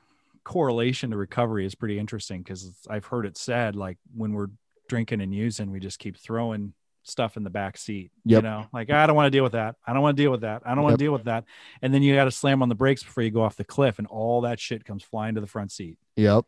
correlation 0.44 1.12
to 1.12 1.18
recovery 1.18 1.66
is 1.66 1.74
pretty 1.74 1.98
interesting 1.98 2.42
because 2.42 2.72
I've 2.90 3.06
heard 3.06 3.26
it 3.26 3.38
said 3.38 3.76
like 3.76 3.98
when 4.16 4.34
we're 4.34 4.50
drinking 4.90 5.22
and 5.22 5.34
using, 5.34 5.72
we 5.72 5.80
just 5.80 6.00
keep 6.00 6.18
throwing 6.18 6.74
stuff 7.04 7.38
in 7.38 7.44
the 7.44 7.50
back 7.50 7.78
seat. 7.78 8.12
You 8.26 8.42
know, 8.42 8.66
like 8.74 8.90
I 8.90 9.08
don't 9.08 9.16
want 9.16 9.28
to 9.28 9.32
deal 9.38 9.44
with 9.44 9.54
that. 9.54 9.76
I 9.88 9.94
don't 9.94 10.02
want 10.02 10.18
to 10.18 10.24
deal 10.24 10.32
with 10.32 10.42
that. 10.42 10.62
I 10.66 10.76
don't 10.76 10.84
want 10.84 10.94
Yep. 10.94 11.00
to 11.00 11.06
deal 11.06 11.14
with 11.14 11.24
that. 11.26 11.46
And 11.82 11.94
then 11.94 12.04
you 12.04 12.14
got 12.14 12.26
to 12.26 12.32
slam 12.32 12.62
on 12.62 12.70
the 12.70 12.76
brakes 12.76 13.04
before 13.04 13.24
you 13.24 13.32
go 13.32 13.42
off 13.42 13.56
the 13.56 13.64
cliff, 13.64 14.00
and 14.00 14.08
all 14.08 14.42
that 14.42 14.60
shit 14.60 14.84
comes 14.86 15.04
flying 15.04 15.36
to 15.36 15.42
the 15.42 15.48
front 15.48 15.72
seat. 15.72 15.98
Yep. 16.18 16.46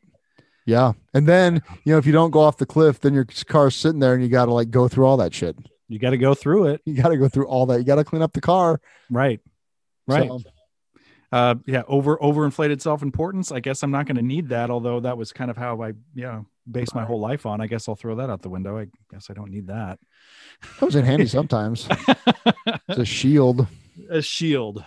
Yeah. 0.65 0.93
And 1.13 1.27
then, 1.27 1.61
you 1.83 1.93
know, 1.93 1.99
if 1.99 2.05
you 2.05 2.11
don't 2.11 2.31
go 2.31 2.39
off 2.39 2.57
the 2.57 2.65
cliff, 2.65 2.99
then 2.99 3.13
your 3.13 3.25
car's 3.45 3.75
sitting 3.75 3.99
there 3.99 4.13
and 4.15 4.23
you 4.23 4.29
got 4.29 4.45
to 4.45 4.53
like 4.53 4.71
go 4.71 4.87
through 4.87 5.05
all 5.05 5.17
that 5.17 5.33
shit. 5.33 5.55
You 5.87 5.99
got 5.99 6.11
to 6.11 6.17
go 6.17 6.33
through 6.33 6.67
it. 6.67 6.81
You 6.85 6.95
got 6.95 7.09
to 7.09 7.17
go 7.17 7.29
through 7.29 7.47
all 7.47 7.67
that. 7.67 7.77
You 7.77 7.83
got 7.83 7.95
to 7.95 8.03
clean 8.03 8.21
up 8.21 8.33
the 8.33 8.41
car. 8.41 8.81
Right. 9.09 9.39
Right. 10.07 10.27
So, 10.27 10.39
uh 11.31 11.55
yeah 11.65 11.81
over 11.87 12.17
overinflated 12.17 12.79
self-importance 12.81 13.51
i 13.51 13.59
guess 13.59 13.81
i'm 13.83 13.91
not 13.91 14.05
going 14.05 14.15
to 14.15 14.21
need 14.21 14.49
that 14.49 14.69
although 14.69 14.99
that 14.99 15.17
was 15.17 15.33
kind 15.33 15.49
of 15.49 15.57
how 15.57 15.81
i 15.81 15.87
you 15.87 16.23
know 16.23 16.45
based 16.69 16.93
my 16.93 17.03
whole 17.03 17.19
life 17.19 17.45
on 17.45 17.61
i 17.61 17.67
guess 17.67 17.89
i'll 17.89 17.95
throw 17.95 18.15
that 18.15 18.29
out 18.29 18.41
the 18.43 18.49
window 18.49 18.77
i 18.77 18.87
guess 19.11 19.27
i 19.29 19.33
don't 19.33 19.49
need 19.49 19.67
that 19.67 19.99
comes 20.77 20.95
in 20.95 21.03
handy 21.03 21.27
sometimes. 21.27 21.87
It's 22.87 22.99
a 22.99 23.05
shield. 23.05 23.67
a 24.09 24.21
shield 24.21 24.83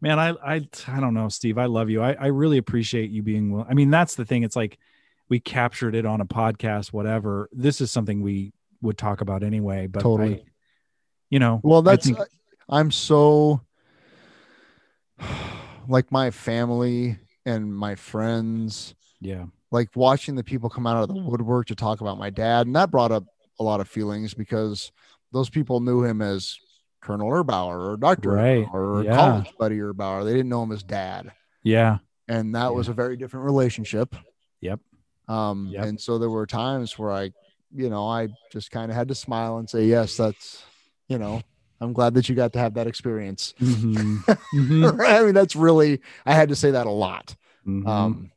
man 0.00 0.18
i 0.18 0.30
i 0.44 0.68
i 0.88 1.00
don't 1.00 1.14
know 1.14 1.28
steve 1.28 1.56
i 1.56 1.66
love 1.66 1.88
you 1.88 2.02
i, 2.02 2.12
I 2.12 2.26
really 2.26 2.58
appreciate 2.58 3.10
you 3.10 3.22
being 3.22 3.52
will 3.52 3.66
i 3.68 3.74
mean 3.74 3.90
that's 3.90 4.16
the 4.16 4.24
thing 4.24 4.42
it's 4.42 4.56
like 4.56 4.78
we 5.28 5.38
captured 5.40 5.94
it 5.94 6.04
on 6.04 6.20
a 6.20 6.26
podcast 6.26 6.92
whatever 6.92 7.48
this 7.52 7.80
is 7.80 7.90
something 7.90 8.22
we 8.22 8.52
would 8.82 8.98
talk 8.98 9.20
about 9.22 9.42
anyway 9.42 9.86
but 9.86 10.00
Totally. 10.00 10.34
I, 10.36 10.44
you 11.30 11.38
know 11.38 11.60
Well, 11.62 11.78
I 11.80 11.92
that's 11.92 12.06
think- 12.06 12.18
I'm 12.68 12.90
so 12.90 13.62
like 15.88 16.10
my 16.12 16.30
family 16.30 17.18
and 17.44 17.74
my 17.74 17.94
friends, 17.94 18.94
yeah 19.20 19.46
like 19.70 19.88
watching 19.96 20.34
the 20.34 20.44
people 20.44 20.68
come 20.68 20.86
out 20.86 21.02
of 21.02 21.08
the 21.08 21.14
woodwork 21.22 21.66
to 21.68 21.74
talk 21.74 22.00
about 22.02 22.18
my 22.18 22.28
dad, 22.28 22.66
and 22.66 22.76
that 22.76 22.90
brought 22.90 23.10
up 23.10 23.24
a 23.58 23.64
lot 23.64 23.80
of 23.80 23.88
feelings 23.88 24.34
because 24.34 24.92
those 25.32 25.48
people 25.48 25.80
knew 25.80 26.02
him 26.04 26.20
as 26.20 26.56
Colonel 27.00 27.28
Erbauer 27.30 27.92
or 27.92 27.96
Doctor 27.96 28.32
Right. 28.32 28.68
or 28.72 29.02
Yeah. 29.02 29.16
college 29.16 29.50
buddy 29.58 29.78
Erbauer. 29.78 30.24
They 30.24 30.32
didn't 30.34 30.50
know 30.50 30.62
him 30.62 30.72
as 30.72 30.82
dad, 30.82 31.32
yeah 31.62 31.98
and 32.28 32.54
that 32.54 32.72
was 32.74 32.88
a 32.88 32.92
very 32.92 33.16
different 33.16 33.44
relationship. 33.46 34.14
Yep. 34.60 34.80
Um, 35.28 35.68
Yep. 35.72 35.84
and 35.86 36.00
so 36.00 36.18
there 36.18 36.30
were 36.30 36.46
times 36.46 36.98
where 36.98 37.10
I, 37.10 37.32
you 37.74 37.88
know, 37.90 38.06
I 38.06 38.28
just 38.52 38.70
kind 38.70 38.90
of 38.90 38.96
had 38.96 39.08
to 39.08 39.14
smile 39.14 39.58
and 39.58 39.68
say, 39.68 39.86
yes, 39.86 40.16
that's, 40.16 40.62
you 41.08 41.18
know, 41.18 41.42
I'm 41.80 41.92
glad 41.92 42.14
that 42.14 42.28
you 42.28 42.34
got 42.34 42.52
to 42.54 42.58
have 42.58 42.74
that 42.74 42.86
experience. 42.86 43.54
Mhm. 43.60 44.24
Mhm. 44.54 45.00
I 45.06 45.22
mean, 45.24 45.34
that's 45.34 45.56
really, 45.56 46.00
I 46.26 46.34
had 46.34 46.48
to 46.50 46.56
say 46.56 46.70
that 46.72 46.86
a 46.86 46.90
lot. 46.90 47.34
Mhm. 47.66 47.86
Um, 47.88 48.30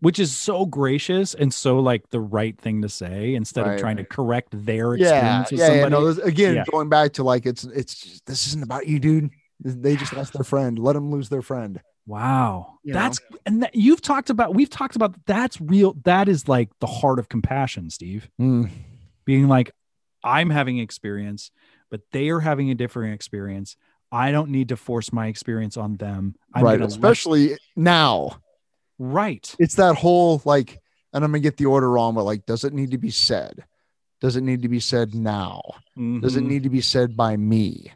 which 0.00 0.18
is 0.18 0.36
so 0.36 0.66
gracious 0.66 1.32
and 1.32 1.54
so 1.54 1.78
like 1.78 2.10
the 2.10 2.20
right 2.20 2.58
thing 2.58 2.82
to 2.82 2.88
say 2.88 3.34
instead 3.34 3.64
Right, 3.64 3.74
of 3.74 3.80
trying 3.80 3.96
to 3.98 4.04
correct 4.04 4.48
their 4.52 4.96
yeah, 4.96 5.04
experience 5.42 5.52
with 5.52 5.60
yeah, 5.60 5.82
yeah. 5.82 5.88
No, 5.88 6.06
again, 6.08 6.56
Yeah. 6.56 6.64
going 6.70 6.88
back 6.88 7.12
to 7.14 7.22
like, 7.22 7.46
it's, 7.46 7.62
it's, 7.64 7.94
just, 7.94 8.26
this 8.26 8.46
isn't 8.48 8.64
about 8.64 8.88
you, 8.88 8.98
dude. 8.98 9.30
They 9.60 9.96
just 9.96 10.12
lost 10.12 10.32
their 10.32 10.42
friend. 10.42 10.76
Let 10.78 10.94
them 10.94 11.12
lose 11.12 11.28
their 11.28 11.42
friend. 11.42 11.80
Wow, 12.06 12.78
You 12.82 12.92
that's 12.94 13.20
and 13.46 13.62
that, 13.62 13.74
you've 13.74 14.00
talked 14.02 14.30
about. 14.30 14.54
We've 14.54 14.70
talked 14.70 14.96
about 14.96 15.14
that's 15.26 15.60
real. 15.60 15.94
That 16.04 16.28
is 16.28 16.48
like 16.48 16.70
the 16.80 16.86
heart 16.86 17.18
of 17.18 17.28
compassion, 17.28 17.90
Steve. 17.90 18.28
Mm, 18.40 18.70
Being 19.24 19.48
like, 19.48 19.72
I'm 20.24 20.50
having 20.50 20.78
experience, 20.78 21.50
but 21.90 22.00
they 22.12 22.28
are 22.30 22.40
having 22.40 22.70
a 22.70 22.74
different 22.74 23.14
experience. 23.14 23.76
I 24.10 24.30
don't 24.30 24.50
need 24.50 24.68
to 24.70 24.76
force 24.76 25.12
my 25.12 25.28
experience 25.28 25.76
on 25.76 25.96
them. 25.96 26.34
I'm 26.54 26.64
right. 26.64 26.72
gonna 26.72 26.84
let- 26.84 26.90
Especially 26.92 27.56
now. 27.76 28.38
right. 28.98 29.54
It's 29.58 29.76
that 29.76 29.94
whole 29.96 30.42
like, 30.44 30.78
and 31.14 31.24
I'm 31.24 31.30
going 31.30 31.42
to 31.42 31.46
get 31.46 31.56
the 31.56 31.66
order 31.66 31.90
wrong, 31.90 32.14
but 32.14 32.24
like, 32.24 32.46
does 32.46 32.64
it 32.64 32.72
need 32.72 32.90
to 32.92 32.98
be 32.98 33.10
said? 33.10 33.64
Does 34.20 34.36
it 34.36 34.42
need 34.42 34.62
to 34.62 34.68
be 34.68 34.80
said 34.80 35.14
now? 35.14 35.60
Does 35.96 36.36
it 36.36 36.44
Mhm. 36.44 36.46
need 36.46 36.62
to 36.64 36.70
be 36.70 36.80
said 36.80 37.16
by 37.16 37.36
me? 37.36 37.92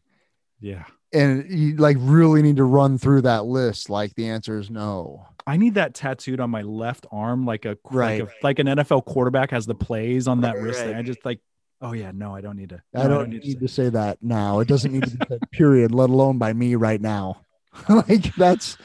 Yeah. 0.60 0.84
And 1.16 1.50
you 1.50 1.76
like 1.76 1.96
really 2.00 2.42
need 2.42 2.56
to 2.56 2.64
run 2.64 2.98
through 2.98 3.22
that 3.22 3.44
list. 3.46 3.88
Like 3.90 4.14
the 4.14 4.28
answer 4.28 4.58
is 4.58 4.70
no. 4.70 5.26
I 5.46 5.56
need 5.56 5.74
that 5.74 5.94
tattooed 5.94 6.40
on 6.40 6.50
my 6.50 6.62
left 6.62 7.06
arm, 7.12 7.46
like 7.46 7.64
a 7.64 7.78
Right. 7.90 8.20
like, 8.22 8.28
a, 8.30 8.34
like 8.44 8.58
an 8.58 8.66
NFL 8.66 9.04
quarterback 9.06 9.50
has 9.52 9.64
the 9.66 9.74
plays 9.74 10.26
on 10.28 10.40
that 10.42 10.54
Right, 10.56 10.62
wrist. 10.64 10.80
right. 10.80 10.86
thing. 10.88 10.96
I 10.96 11.02
just 11.02 11.24
like, 11.24 11.40
oh 11.80 11.92
yeah, 11.92 12.10
no, 12.12 12.34
I 12.34 12.40
don't 12.40 12.56
need 12.56 12.70
to. 12.70 12.82
I 12.94 13.04
no, 13.04 13.08
don't 13.18 13.30
need 13.30 13.42
to 13.42 13.52
say- 13.52 13.58
to 13.58 13.68
say 13.68 13.88
that 13.90 14.18
now. 14.22 14.60
It 14.60 14.68
doesn't 14.68 14.92
need 14.92 15.04
to 15.04 15.10
be 15.16 15.26
said, 15.28 15.40
period, 15.52 15.92
let 15.92 16.10
alone 16.10 16.38
by 16.38 16.52
me 16.52 16.74
right 16.74 17.00
now. 17.00 17.42
like 17.88 18.34
that's 18.36 18.76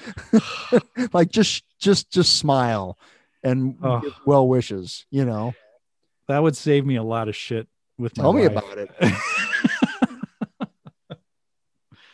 like 1.13 1.29
just 1.31 1.63
just 1.79 2.11
just 2.11 2.37
smile 2.37 2.97
and 3.43 3.75
Oh. 3.81 3.99
give 4.01 4.13
well 4.25 4.47
wishes, 4.47 5.05
you 5.09 5.25
know. 5.25 5.53
That 6.27 6.43
would 6.43 6.55
save 6.55 6.85
me 6.85 6.95
a 6.97 7.03
lot 7.03 7.27
of 7.27 7.35
shit 7.35 7.67
with 7.97 8.15
my 8.17 8.21
Tell 8.23 8.33
me 8.33 8.47
wife. 8.47 8.51
about 8.51 8.77
it. 8.77 8.91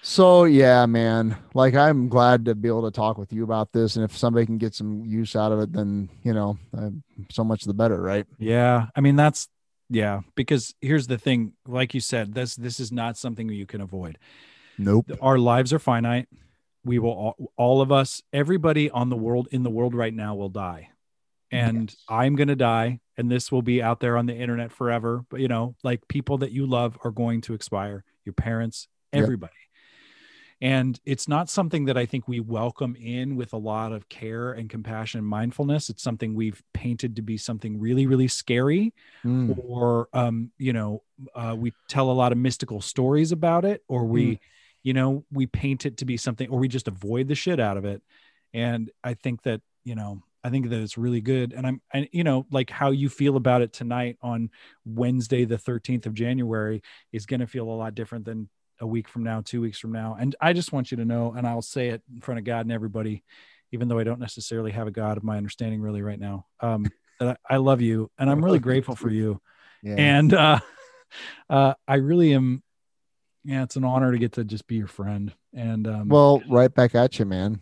So 0.10 0.46
yeah, 0.46 0.86
man. 0.86 1.36
Like 1.54 1.76
I'm 1.76 2.08
glad 2.08 2.46
to 2.46 2.56
be 2.56 2.70
able 2.70 2.90
to 2.90 2.96
talk 2.96 3.18
with 3.18 3.34
you 3.34 3.44
about 3.44 3.74
this, 3.74 3.98
and 3.98 4.06
if 4.06 4.16
somebody 4.16 4.46
can 4.46 4.58
get 4.58 4.74
some 4.74 5.04
use 5.04 5.36
out 5.36 5.52
of 5.52 5.60
it, 5.60 5.74
then 5.74 6.08
you 6.24 6.34
know, 6.34 6.58
so 7.30 7.44
much 7.44 7.66
the 7.66 7.74
better, 7.74 8.02
right? 8.02 8.26
yeah, 8.40 8.88
I 8.96 9.02
mean 9.02 9.18
that's 9.18 9.50
yeah. 9.90 10.22
Because 10.36 10.74
here's 10.80 11.08
the 11.08 11.18
thing, 11.18 11.52
like 11.68 11.94
you 11.94 12.00
said, 12.00 12.34
this 12.34 12.56
this 12.56 12.80
is 12.80 12.90
not 12.90 13.18
something 13.18 13.50
you 13.50 13.66
can 13.66 13.82
avoid. 13.82 14.18
Nope. 14.78 15.12
Our 15.22 15.38
lives 15.38 15.74
are 15.74 15.80
finite. 15.80 16.30
We 16.86 17.00
will 17.00 17.12
all, 17.12 17.52
all 17.58 17.82
of 17.82 17.92
us, 17.92 18.24
everybody 18.32 18.90
on 18.90 19.10
the 19.10 19.18
world 19.18 19.50
in 19.52 19.64
the 19.64 19.70
world 19.70 19.94
right 19.94 20.14
now 20.14 20.36
will 20.36 20.48
die, 20.48 20.90
and 21.52 21.90
Yes. 21.90 21.98
I'm 22.08 22.38
gonna 22.38 22.56
die, 22.56 23.02
and 23.18 23.30
this 23.30 23.52
will 23.52 23.62
be 23.62 23.84
out 23.84 24.00
there 24.00 24.16
on 24.16 24.26
the 24.26 24.36
internet 24.36 24.72
forever. 24.72 25.26
But 25.30 25.42
you 25.42 25.50
know, 25.50 25.76
like 25.84 26.08
people 26.08 26.38
that 26.38 26.52
you 26.54 26.66
love 26.66 26.98
are 27.04 27.12
going 27.12 27.42
to 27.42 27.54
expire. 27.54 28.06
Your 28.24 28.34
parents, 28.34 28.88
Yep. 29.14 29.52
And 30.60 31.00
it's 31.06 31.28
not 31.28 31.50
something 31.50 31.86
that 31.86 31.98
I 31.98 32.06
think 32.08 32.28
we 32.28 32.40
welcome 32.40 32.96
in 32.96 33.36
with 33.36 33.54
a 33.54 33.58
lot 33.58 33.92
of 33.92 34.10
care 34.10 34.54
and 34.54 34.70
compassion 34.70 35.20
and 35.20 35.28
mindfulness. 35.28 35.90
It's 35.90 36.02
something 36.02 36.34
we've 36.34 36.64
painted 36.74 37.16
to 37.18 37.22
be 37.22 37.38
something 37.38 37.80
really, 37.80 38.08
really 38.08 38.28
scary, 38.28 38.94
Mm. 39.24 39.56
or 39.64 40.10
um, 40.14 40.52
you 40.58 40.74
know, 40.74 41.04
uh, 41.36 41.56
we 41.58 41.74
tell 41.88 42.10
a 42.10 42.14
lot 42.14 42.32
of 42.32 42.38
mystical 42.40 42.82
stories 42.82 43.32
about 43.32 43.66
it, 43.66 43.84
or 43.88 44.06
we, 44.06 44.40
you 44.84 44.94
know, 44.94 45.26
we 45.32 45.46
paint 45.46 45.86
it 45.86 45.98
to 45.98 46.06
be 46.06 46.18
something, 46.18 46.50
or 46.50 46.58
we 46.58 46.68
just 46.68 46.88
avoid 46.88 47.28
the 47.28 47.36
shit 47.36 47.60
out 47.60 47.78
of 47.78 47.86
it. 47.86 48.02
And 48.54 48.90
I 49.04 49.14
think 49.14 49.44
that 49.44 49.62
you 49.84 49.96
know, 49.96 50.22
I 50.44 50.50
think 50.50 50.70
that 50.70 50.82
it's 50.82 50.98
really 50.98 51.22
good. 51.22 51.54
And 51.54 51.66
I'm, 51.66 51.82
and 51.94 52.10
you 52.12 52.26
know, 52.26 52.46
like 52.52 52.70
how 52.70 52.92
you 52.92 53.08
feel 53.10 53.38
about 53.38 53.62
it 53.62 53.72
tonight 53.72 54.18
on 54.22 54.50
Wednesday, 54.86 55.46
the 55.46 55.58
13th 55.58 56.06
of 56.08 56.14
January, 56.14 56.82
is 57.14 57.26
going 57.26 57.40
to 57.40 57.48
feel 57.48 57.70
a 57.70 57.72
lot 57.72 57.96
different 57.96 58.26
than 58.26 58.50
a 58.80 58.88
week 58.88 59.08
from 59.08 59.24
now, 59.24 59.42
two 59.42 59.62
weeks 59.62 59.80
from 59.80 59.92
now. 59.92 60.18
And 60.20 60.36
I 60.40 60.54
just 60.54 60.72
want 60.72 60.92
you 60.92 60.98
to 60.98 61.06
know, 61.06 61.34
and 61.36 61.48
I'll 61.48 61.62
say 61.62 61.90
it 61.90 62.02
in 62.14 62.22
front 62.22 62.40
of 62.40 62.46
God 62.46 62.62
and 62.62 62.72
everybody, 62.72 63.24
even 63.72 63.88
though 63.88 64.00
I 64.00 64.04
don't 64.04 64.20
necessarily 64.20 64.72
have 64.72 64.88
a 64.88 64.92
God 64.92 65.18
of 65.18 65.24
my 65.24 65.38
understanding 65.38 65.82
really 65.82 66.02
right 66.02 66.20
now, 66.20 66.46
um, 66.60 66.86
that 67.20 67.40
I, 67.50 67.56
I 67.56 67.58
love 67.58 67.82
you 67.82 68.12
and 68.18 68.30
I'm 68.30 68.44
really 68.44 68.60
grateful 68.60 68.96
for 68.96 69.10
you. 69.10 69.42
Yeah. 69.82 69.96
And 69.98 70.34
uh, 70.34 70.60
uh, 71.50 71.74
I 71.88 71.96
really 71.96 72.34
am. 72.34 72.64
Yeah, 73.44 73.64
it's 73.64 73.78
an 73.78 73.86
honor 73.86 74.12
to 74.12 74.18
get 74.18 74.34
to 74.34 74.44
just 74.44 74.68
be 74.68 74.76
your 74.76 74.88
friend. 74.88 75.34
And 75.54 75.88
um, 75.88 76.10
well, 76.10 76.44
right 76.50 76.74
back 76.74 76.96
at 76.96 77.18
you, 77.18 77.24
man. 77.24 77.62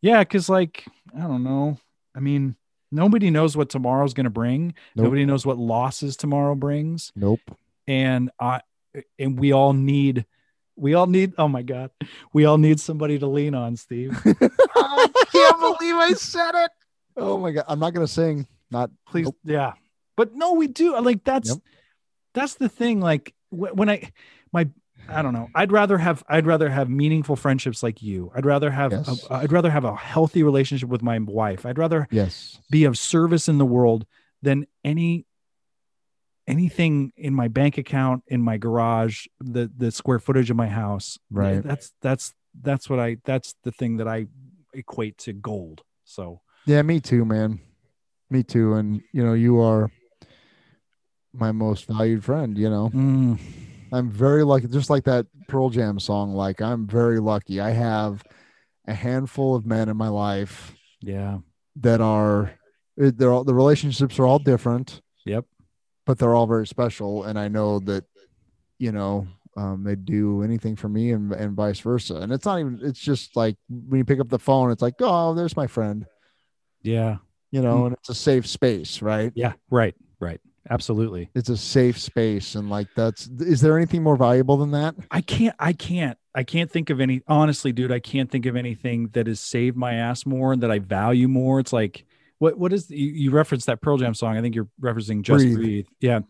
yeah, 0.00 0.20
because 0.20 0.48
like 0.48 0.84
I 1.12 1.22
don't 1.22 1.42
know. 1.42 1.76
I 2.14 2.20
mean, 2.20 2.54
nobody 2.92 3.30
knows 3.30 3.56
what 3.56 3.68
tomorrow's 3.68 4.14
going 4.14 4.24
to 4.24 4.30
bring. 4.30 4.74
Nope. 4.94 5.04
Nobody 5.04 5.24
knows 5.24 5.44
what 5.44 5.58
losses 5.58 6.16
tomorrow 6.16 6.54
brings 6.54 7.12
Nope. 7.16 7.40
and 7.88 8.30
I 8.38 8.60
and 9.18 9.38
we 9.38 9.52
all 9.52 9.72
need 9.72 10.24
we 10.76 10.94
all 10.94 11.06
need 11.06 11.32
oh 11.38 11.48
my 11.48 11.62
god 11.62 11.90
we 12.32 12.44
all 12.44 12.58
need 12.58 12.80
somebody 12.80 13.18
to 13.18 13.26
lean 13.26 13.54
on 13.54 13.76
Steve 13.76 14.18
I 14.76 15.08
can't 15.32 15.60
believe 15.60 15.94
I 15.96 16.12
said 16.14 16.52
it. 16.54 16.70
Oh 17.16 17.38
my 17.38 17.52
god, 17.52 17.64
I'm 17.68 17.78
not 17.78 17.94
gonna 17.94 18.08
sing. 18.08 18.46
Not 18.70 18.90
please 19.06 19.26
Nope. 19.26 19.36
yeah 19.44 19.72
but 20.16 20.34
no 20.34 20.54
we 20.54 20.66
do 20.66 20.98
like 21.00 21.22
that's 21.24 21.50
Yep. 21.50 21.58
that's 22.34 22.54
the 22.54 22.68
thing 22.68 23.00
like 23.00 23.34
when 23.50 23.88
I 23.88 24.10
my 24.52 24.68
I 25.06 25.20
don't 25.20 25.34
know. 25.34 25.48
I'd 25.54 25.70
rather 25.70 25.98
have 25.98 26.24
I'd 26.28 26.46
rather 26.46 26.70
have 26.70 26.88
meaningful 26.88 27.36
friendships 27.36 27.82
like 27.82 28.00
you. 28.02 28.32
I'd 28.34 28.46
rather 28.46 28.70
have 28.70 28.90
Yes. 28.92 29.26
a, 29.28 29.34
I'd 29.34 29.52
rather 29.52 29.70
have 29.70 29.84
a 29.84 29.94
healthy 29.94 30.42
relationship 30.42 30.88
with 30.88 31.02
my 31.02 31.18
wife. 31.18 31.66
I'd 31.66 31.76
rather 31.78 32.08
Yes. 32.10 32.58
be 32.70 32.84
of 32.84 32.96
service 32.98 33.46
in 33.48 33.58
the 33.58 33.66
world 33.66 34.06
than 34.42 34.66
any 34.82 35.26
anything 36.46 37.12
in 37.16 37.34
my 37.34 37.48
bank 37.48 37.78
account, 37.78 38.22
in 38.28 38.42
my 38.42 38.56
garage, 38.56 39.26
the 39.40 39.70
the 39.76 39.90
square 39.90 40.18
footage 40.18 40.50
of 40.50 40.56
my 40.56 40.68
house. 40.68 41.18
Right. 41.30 41.62
That's 41.62 41.92
that's 42.00 42.34
that's 42.60 42.88
what 42.88 42.98
I 42.98 43.16
that's 43.24 43.54
the 43.64 43.72
thing 43.72 43.96
that 43.98 44.08
I 44.08 44.26
equate 44.72 45.18
to 45.18 45.32
gold. 45.32 45.82
So 46.04 46.40
Yeah, 46.66 46.82
me 46.82 47.00
too, 47.00 47.24
man. 47.24 47.60
Me 48.30 48.42
too. 48.42 48.74
And 48.74 49.02
you 49.12 49.24
know, 49.24 49.34
you 49.34 49.60
are 49.60 49.90
my 51.32 51.52
most 51.52 51.86
valued 51.86 52.24
friend, 52.24 52.56
you 52.56 52.70
know. 52.70 52.90
mm, 52.90 53.38
I'm 53.92 54.10
very 54.10 54.44
lucky, 54.44 54.68
just 54.68 54.90
like 54.90 55.04
that 55.04 55.26
Pearl 55.48 55.70
Jam 55.70 55.98
song. 55.98 56.34
Like, 56.34 56.62
I'm 56.62 56.86
very 56.86 57.20
lucky. 57.20 57.60
I 57.60 57.70
have 57.70 58.22
a 58.86 58.94
handful 58.94 59.54
of 59.54 59.66
men 59.66 59.88
in 59.88 59.96
my 59.96 60.08
life 60.08 60.74
yeah. 61.00 61.38
that 61.76 62.00
are, 62.00 62.52
they're 62.96 63.32
all, 63.32 63.44
the 63.44 63.54
relationships 63.54 64.18
are 64.18 64.26
all 64.26 64.38
different, 64.38 65.00
Yep. 65.26 65.46
But 66.06 66.18
they're 66.18 66.34
all 66.34 66.46
very 66.46 66.66
special. 66.66 67.24
And 67.24 67.38
I 67.38 67.48
know 67.48 67.78
that, 67.80 68.04
you 68.78 68.92
know, 68.92 69.26
um, 69.56 69.84
they 69.84 69.94
do 69.94 70.42
anything 70.42 70.74
for 70.76 70.88
me 70.88 71.12
and, 71.12 71.32
and 71.32 71.54
vice 71.54 71.80
versa. 71.80 72.16
And 72.16 72.32
it's 72.32 72.44
not 72.44 72.58
even, 72.58 72.80
it's 72.82 72.98
just 73.00 73.36
like 73.36 73.56
when 73.68 73.98
you 73.98 74.04
pick 74.04 74.20
up 74.20 74.28
the 74.28 74.38
phone, 74.38 74.70
it's 74.70 74.82
like, 74.82 74.94
oh, 75.00 75.32
there's 75.34 75.56
my 75.56 75.66
friend, 75.68 76.06
Yeah. 76.82 77.18
you 77.52 77.62
know, 77.62 77.82
Mm. 77.82 77.86
and 77.86 77.92
it's 77.94 78.08
a 78.08 78.14
safe 78.14 78.46
space, 78.46 79.00
right? 79.00 79.32
Yeah. 79.34 79.52
Right. 79.70 79.94
Right. 80.20 80.40
Absolutely. 80.70 81.30
It's 81.34 81.50
a 81.50 81.56
safe 81.56 81.98
space. 81.98 82.54
And 82.54 82.68
like, 82.70 82.88
that's, 82.96 83.26
is 83.28 83.60
there 83.60 83.76
anything 83.76 84.02
more 84.02 84.16
valuable 84.16 84.56
than 84.56 84.70
that? 84.72 84.94
I 85.10 85.20
can't 85.20 85.54
I 85.58 85.72
can't 85.74 86.16
I 86.34 86.42
can't 86.42 86.70
think 86.70 86.88
of 86.90 87.00
any 87.00 87.22
honestly, 87.28 87.70
dude, 87.70 87.92
I 87.92 88.00
can't 88.00 88.30
think 88.30 88.46
of 88.46 88.56
anything 88.56 89.08
that 89.12 89.26
has 89.26 89.38
saved 89.40 89.76
my 89.76 89.94
ass 89.94 90.24
more 90.26 90.52
and 90.54 90.62
that 90.62 90.70
I 90.70 90.78
value 90.80 91.28
more. 91.28 91.60
It's 91.60 91.72
like 91.72 92.06
what 92.38 92.58
what 92.58 92.72
is 92.72 92.88
the, 92.88 92.96
you, 92.96 93.12
you 93.12 93.30
referenced 93.30 93.66
that 93.66 93.80
Pearl 93.80 93.96
Jam 93.98 94.14
song. 94.14 94.36
I 94.36 94.40
think 94.42 94.54
you're 94.54 94.68
referencing 94.80 95.22
Just 95.22 95.44
Breathe. 95.44 95.56
Breathe. 95.56 95.86
Yeah. 96.00 96.20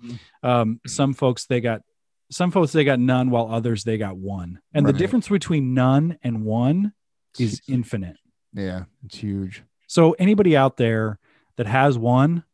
Um 0.42 0.80
some 0.86 1.14
folks 1.14 1.46
they 1.46 1.60
got 1.60 1.82
some 2.30 2.50
folks 2.50 2.72
they 2.72 2.84
got 2.84 2.98
none 2.98 3.30
while 3.30 3.48
others 3.50 3.84
they 3.84 3.98
got 3.98 4.16
one. 4.16 4.60
And 4.72 4.86
the 4.86 4.92
difference 4.92 5.28
between 5.28 5.74
none 5.74 6.18
and 6.22 6.44
one 6.44 6.92
is 7.38 7.60
infinite. 7.68 8.16
Yeah, 8.52 8.84
it's 9.04 9.16
huge. 9.18 9.62
So 9.88 10.12
anybody 10.12 10.56
out 10.56 10.76
there 10.76 11.18
that 11.56 11.66
has 11.66 11.96
one 11.98 12.44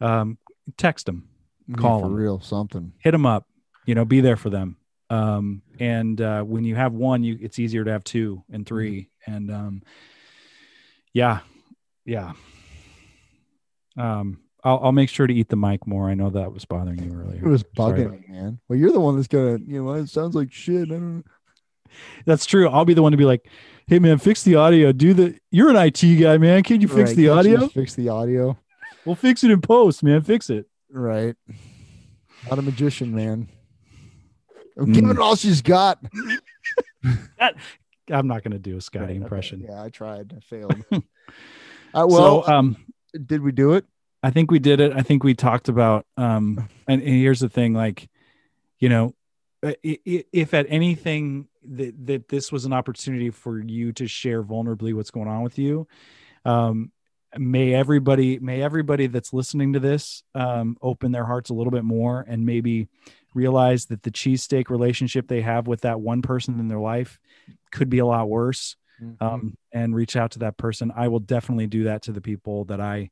um 0.00 0.38
text 0.76 1.06
them 1.06 1.28
Call 1.76 2.00
for 2.00 2.06
'em. 2.06 2.14
real 2.14 2.40
something. 2.40 2.92
hit 2.98 3.12
them 3.12 3.24
up 3.26 3.46
you 3.86 3.94
know 3.94 4.04
be 4.04 4.20
there 4.20 4.36
for 4.36 4.50
them 4.50 4.76
um 5.10 5.62
and 5.78 6.20
uh 6.20 6.42
when 6.42 6.64
you 6.64 6.74
have 6.74 6.92
one 6.92 7.22
you 7.24 7.38
it's 7.40 7.58
easier 7.58 7.84
to 7.84 7.90
have 7.90 8.04
two 8.04 8.42
and 8.50 8.66
3 8.66 9.08
and 9.26 9.50
um 9.50 9.82
yeah 11.12 11.40
yeah 12.04 12.32
um 13.96 14.38
I'll, 14.64 14.78
I'll 14.84 14.92
make 14.92 15.08
sure 15.08 15.26
to 15.26 15.34
eat 15.34 15.48
the 15.48 15.56
mic 15.56 15.86
more 15.86 16.08
i 16.08 16.14
know 16.14 16.30
that 16.30 16.52
was 16.52 16.64
bothering 16.64 17.02
you 17.02 17.12
earlier. 17.18 17.44
It 17.44 17.48
was 17.48 17.64
Sorry 17.76 18.00
bugging 18.02 18.10
me, 18.12 18.24
man. 18.28 18.60
Well, 18.68 18.78
you're 18.78 18.92
the 18.92 19.00
one 19.00 19.16
that's 19.16 19.26
gonna, 19.28 19.58
you 19.66 19.82
know, 19.82 19.92
it 19.94 20.08
sounds 20.08 20.34
like 20.36 20.52
shit. 20.52 20.82
I 20.82 20.94
don't 20.94 21.16
know. 21.18 21.22
that's 22.24 22.46
true 22.46 22.68
i'll 22.70 22.86
be 22.86 22.94
the 22.94 23.02
one 23.02 23.12
to 23.12 23.18
be 23.18 23.24
like 23.26 23.46
hey 23.86 23.98
man 23.98 24.16
fix 24.16 24.42
the 24.44 24.54
audio 24.54 24.92
do 24.92 25.12
the 25.12 25.38
you're 25.50 25.68
an 25.68 25.76
it 25.76 26.18
guy 26.18 26.38
man 26.38 26.62
can 26.62 26.80
you 26.80 26.88
fix 26.88 27.10
Right, 27.10 27.16
the 27.16 27.26
can't 27.26 27.38
audio 27.38 27.68
Fix 27.68 27.94
the 27.94 28.08
audio. 28.08 28.56
we'll 29.04 29.14
fix 29.14 29.44
it 29.44 29.50
in 29.50 29.60
post 29.60 30.02
man 30.02 30.22
fix 30.22 30.48
it 30.48 30.66
Right. 30.94 31.34
Not 32.50 32.58
a 32.58 32.62
magician, 32.62 33.14
man. 33.14 33.48
Mm. 34.78 34.94
Give 34.94 35.04
it 35.10 35.18
all 35.18 35.36
she's 35.36 35.62
got. 35.62 35.98
i'm 38.10 38.26
not 38.26 38.42
to 38.52 38.58
do 38.58 38.76
a 38.76 38.80
scotty 38.80 39.04
Right, 39.04 39.10
okay. 39.16 39.22
impression 39.22 39.60
Yeah, 39.68 39.82
I 39.82 39.88
tried. 39.88 40.32
I 40.36 40.40
failed. 40.40 40.74
uh, 40.92 41.00
well, 42.08 42.42
so 42.44 42.46
um 42.52 42.76
did 43.26 43.42
we 43.42 43.52
do 43.52 43.72
it? 43.72 43.84
I 44.22 44.30
think 44.30 44.50
we 44.50 44.58
did 44.58 44.80
it. 44.80 44.92
I 44.94 45.02
think 45.02 45.24
we 45.24 45.34
talked 45.34 45.68
about 45.68 46.06
um 46.16 46.68
and, 46.88 47.02
and 47.02 47.10
here's 47.10 47.40
the 47.40 47.48
thing 47.48 47.74
like 47.74 48.08
you 48.78 48.88
know 48.88 49.14
i- 49.64 49.76
if 49.84 50.54
at 50.54 50.66
anything 50.68 51.48
that 51.64 51.94
that 52.06 52.28
this 52.28 52.50
was 52.50 52.64
an 52.64 52.72
opportunity 52.72 53.30
for 53.30 53.60
you 53.60 53.92
to 53.92 54.06
share 54.06 54.42
vulnerably 54.42 54.92
what's 54.94 55.10
going 55.10 55.28
on 55.28 55.42
with 55.42 55.58
you 55.58 55.86
um 56.44 56.90
may 57.38 57.72
everybody 57.72 58.38
may 58.40 58.62
everybody 58.62 59.06
that's 59.06 59.32
listening 59.32 59.72
to 59.72 59.80
this 59.80 60.22
um 60.34 60.76
open 60.82 61.12
their 61.12 61.24
hearts 61.24 61.50
a 61.50 61.54
little 61.54 61.70
bit 61.70 61.84
more 61.84 62.24
and 62.28 62.44
maybe 62.44 62.88
realize 63.34 63.86
that 63.86 64.02
the 64.02 64.10
cheesesteak 64.10 64.68
relationship 64.68 65.28
they 65.28 65.40
have 65.40 65.66
with 65.66 65.82
that 65.82 66.00
one 66.00 66.20
person 66.20 66.58
in 66.58 66.68
their 66.68 66.80
life 66.80 67.18
could 67.70 67.88
be 67.88 67.98
a 67.98 68.06
lot 68.06 68.28
worse 68.28 68.76
Mm-hmm. 69.02 69.24
um, 69.24 69.56
and 69.72 69.94
reach 69.94 70.16
out 70.16 70.32
to 70.32 70.40
that 70.40 70.56
person. 70.56 70.92
I 70.94 71.08
will 71.08 71.20
definitely 71.20 71.66
do 71.66 71.84
that 71.84 72.02
to 72.02 72.12
the 72.12 72.20
people 72.20 72.64
that 72.66 72.80
I 72.80 73.10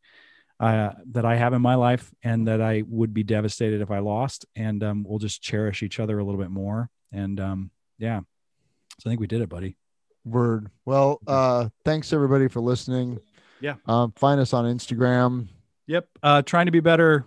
uh, 0.61 0.93
that 1.12 1.24
I 1.24 1.36
have 1.36 1.55
in 1.55 1.62
my 1.62 1.74
life, 1.74 2.12
and 2.22 2.47
that 2.47 2.61
I 2.61 2.82
would 2.86 3.14
be 3.14 3.22
devastated 3.22 3.80
if 3.80 3.91
I 3.91 4.01
lost. 4.01 4.45
And 4.55 4.82
um, 4.84 5.05
we'll 5.09 5.18
just 5.18 5.43
cherish 5.43 5.82
each 5.82 5.99
other 5.99 6.18
a 6.18 6.24
little 6.24 6.41
bit 6.41 6.51
more. 6.51 6.91
And 7.12 7.41
um, 7.41 7.70
yeah, 7.99 8.20
so 8.20 9.09
I 9.09 9.11
think 9.11 9.20
we 9.20 9.26
did 9.26 9.41
it, 9.41 9.49
buddy. 9.49 9.76
Word. 10.24 10.70
Well, 10.84 11.18
uh, 11.26 11.70
thanks 11.84 12.12
everybody 12.12 12.49
for 12.49 12.61
listening. 12.61 13.18
Yeah. 13.61 13.76
Um, 13.86 14.12
find 14.12 14.38
us 14.41 14.53
on 14.53 14.66
Instagram. 14.66 15.49
Yep. 15.86 16.09
Uh, 16.22 16.43
trying 16.43 16.66
to 16.66 16.72
be 16.72 16.80
better 16.80 17.24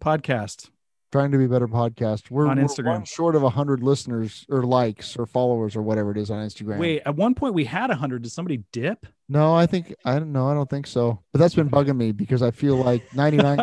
podcast. 0.00 0.70
Trying 1.12 1.32
to 1.32 1.38
be 1.38 1.48
better 1.48 1.66
podcast. 1.66 2.30
We're 2.30 2.46
On 2.46 2.56
we're 2.56 2.64
Instagram. 2.64 2.84
one 2.86 3.04
short 3.04 3.34
of 3.34 3.42
hundred 3.42 3.82
listeners 3.82 4.46
or 4.48 4.62
likes 4.62 5.16
or 5.16 5.26
followers 5.26 5.74
or 5.74 5.82
whatever 5.82 6.12
it 6.12 6.18
is 6.18 6.30
on 6.30 6.46
Instagram. 6.46 6.78
Wait, 6.78 7.02
at 7.04 7.16
one 7.16 7.34
point 7.34 7.52
we 7.54 7.64
had 7.64 7.90
a 7.90 7.96
hundred. 7.96 8.22
Did 8.22 8.30
somebody 8.30 8.62
dip? 8.70 9.06
No, 9.28 9.52
I 9.54 9.66
think 9.66 9.92
I 10.04 10.20
don't 10.20 10.30
know. 10.32 10.48
I 10.48 10.54
don't 10.54 10.70
think 10.70 10.86
so. 10.86 11.20
But 11.32 11.40
that's 11.40 11.54
been 11.54 11.68
bugging 11.68 11.96
me 11.96 12.12
because 12.12 12.42
I 12.42 12.52
feel 12.52 12.76
like 12.76 13.12
99 13.14 13.58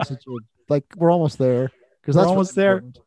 like 0.69 0.83
we're 0.97 1.11
almost 1.11 1.37
there 1.37 1.71
because 2.01 2.15
We're 2.17 2.21
that's 2.23 2.29
almost 2.29 2.55
there. 2.55 2.73
important. 2.79 2.99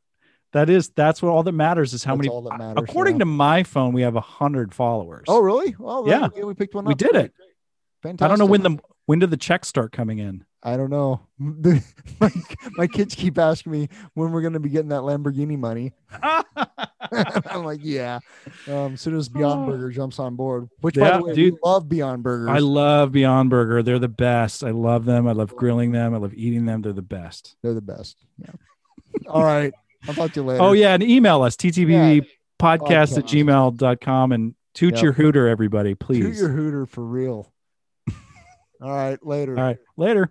that 0.52 0.70
is 0.70 0.88
that's 0.90 1.20
what 1.20 1.28
all 1.30 1.42
that 1.42 1.52
matters 1.52 1.92
is 1.92 2.02
how 2.02 2.16
That's 2.16 2.28
many. 2.28 2.48
matters, 2.58 2.82
according 2.88 3.16
yeah. 3.16 3.20
to 3.20 3.24
my 3.26 3.62
phone, 3.62 3.92
we 3.92 4.02
have 4.02 4.16
a 4.16 4.20
hundred 4.22 4.74
followers. 4.74 5.24
Oh, 5.28 5.40
really? 5.40 5.74
Well, 5.78 6.08
Yeah. 6.08 6.28
yeah. 6.34 6.44
We 6.44 6.54
picked 6.54 6.74
one 6.74 6.86
Up. 6.86 6.88
We 6.88 6.94
did 6.94 7.14
it. 7.14 7.34
Fantastic. 8.02 8.24
I 8.24 8.28
don't 8.28 8.38
know 8.38 8.46
when 8.46 8.62
the 8.62 8.78
when 9.04 9.18
did 9.18 9.30
the 9.30 9.36
checks 9.36 9.68
start 9.68 9.92
coming 9.92 10.18
in. 10.18 10.44
I 10.62 10.76
don't 10.76 10.90
know. 10.90 11.20
My, 11.38 12.30
my 12.76 12.86
kids 12.86 13.14
keep 13.14 13.38
asking 13.38 13.72
me 13.72 13.88
when 14.12 14.30
we're 14.30 14.42
going 14.42 14.52
to 14.52 14.60
be 14.60 14.68
getting 14.68 14.90
that 14.90 15.00
Lamborghini 15.00 15.58
money. 15.58 15.94
I'm 16.22 17.64
like, 17.64 17.80
yeah. 17.82 18.18
Um, 18.68 18.92
as 18.92 19.00
soon 19.00 19.16
as 19.16 19.30
Beyond. 19.30 19.66
Burger 19.70 19.90
jumps 19.90 20.18
on 20.18 20.36
board, 20.36 20.68
which 20.82 20.96
by 20.96 21.16
the 21.16 21.24
way, 21.24 21.34
dude. 21.34 21.54
we 21.54 21.58
love 21.64 21.88
Beyond 21.88 22.22
Burger. 22.22 22.50
I 22.50 22.58
love 22.58 23.10
Beyond 23.12 23.48
Burger. 23.48 23.82
They're 23.82 23.98
the 23.98 24.08
best. 24.08 24.62
I 24.62 24.70
love 24.70 25.06
them. 25.06 25.26
I 25.26 25.32
love 25.32 25.56
grilling 25.56 25.92
them. 25.92 26.14
I 26.14 26.18
love 26.18 26.34
eating 26.34 26.66
them. 26.66 26.82
They're 26.82 26.92
the 26.92 27.00
best. 27.00 27.56
They're 27.62 27.72
the 27.72 27.80
best. 27.80 28.18
Yeah. 28.38 28.50
All 29.28 29.42
right. 29.44 29.72
I'll 30.08 30.14
talk 30.14 30.32
to 30.32 30.40
you 30.40 30.46
later. 30.46 30.62
Oh, 30.62 30.72
yeah. 30.72 30.92
And 30.92 31.02
email 31.02 31.40
us, 31.42 31.56
ttb 31.56 32.26
podcast 32.60 33.16
at 33.16 33.24
gmail.com 33.24 34.32
and 34.32 34.54
toot 34.74 34.94
Yep. 34.96 35.02
your 35.02 35.12
hooter, 35.14 35.48
everybody, 35.48 35.94
please. 35.94 36.24
Toot 36.24 36.36
your 36.36 36.50
hooter 36.50 36.84
for 36.84 37.02
real. 37.02 37.50
All 38.82 38.94
right. 38.94 39.24
Later. 39.24 39.56
All 39.56 39.64
right. 39.64 39.78
Later. 39.96 40.30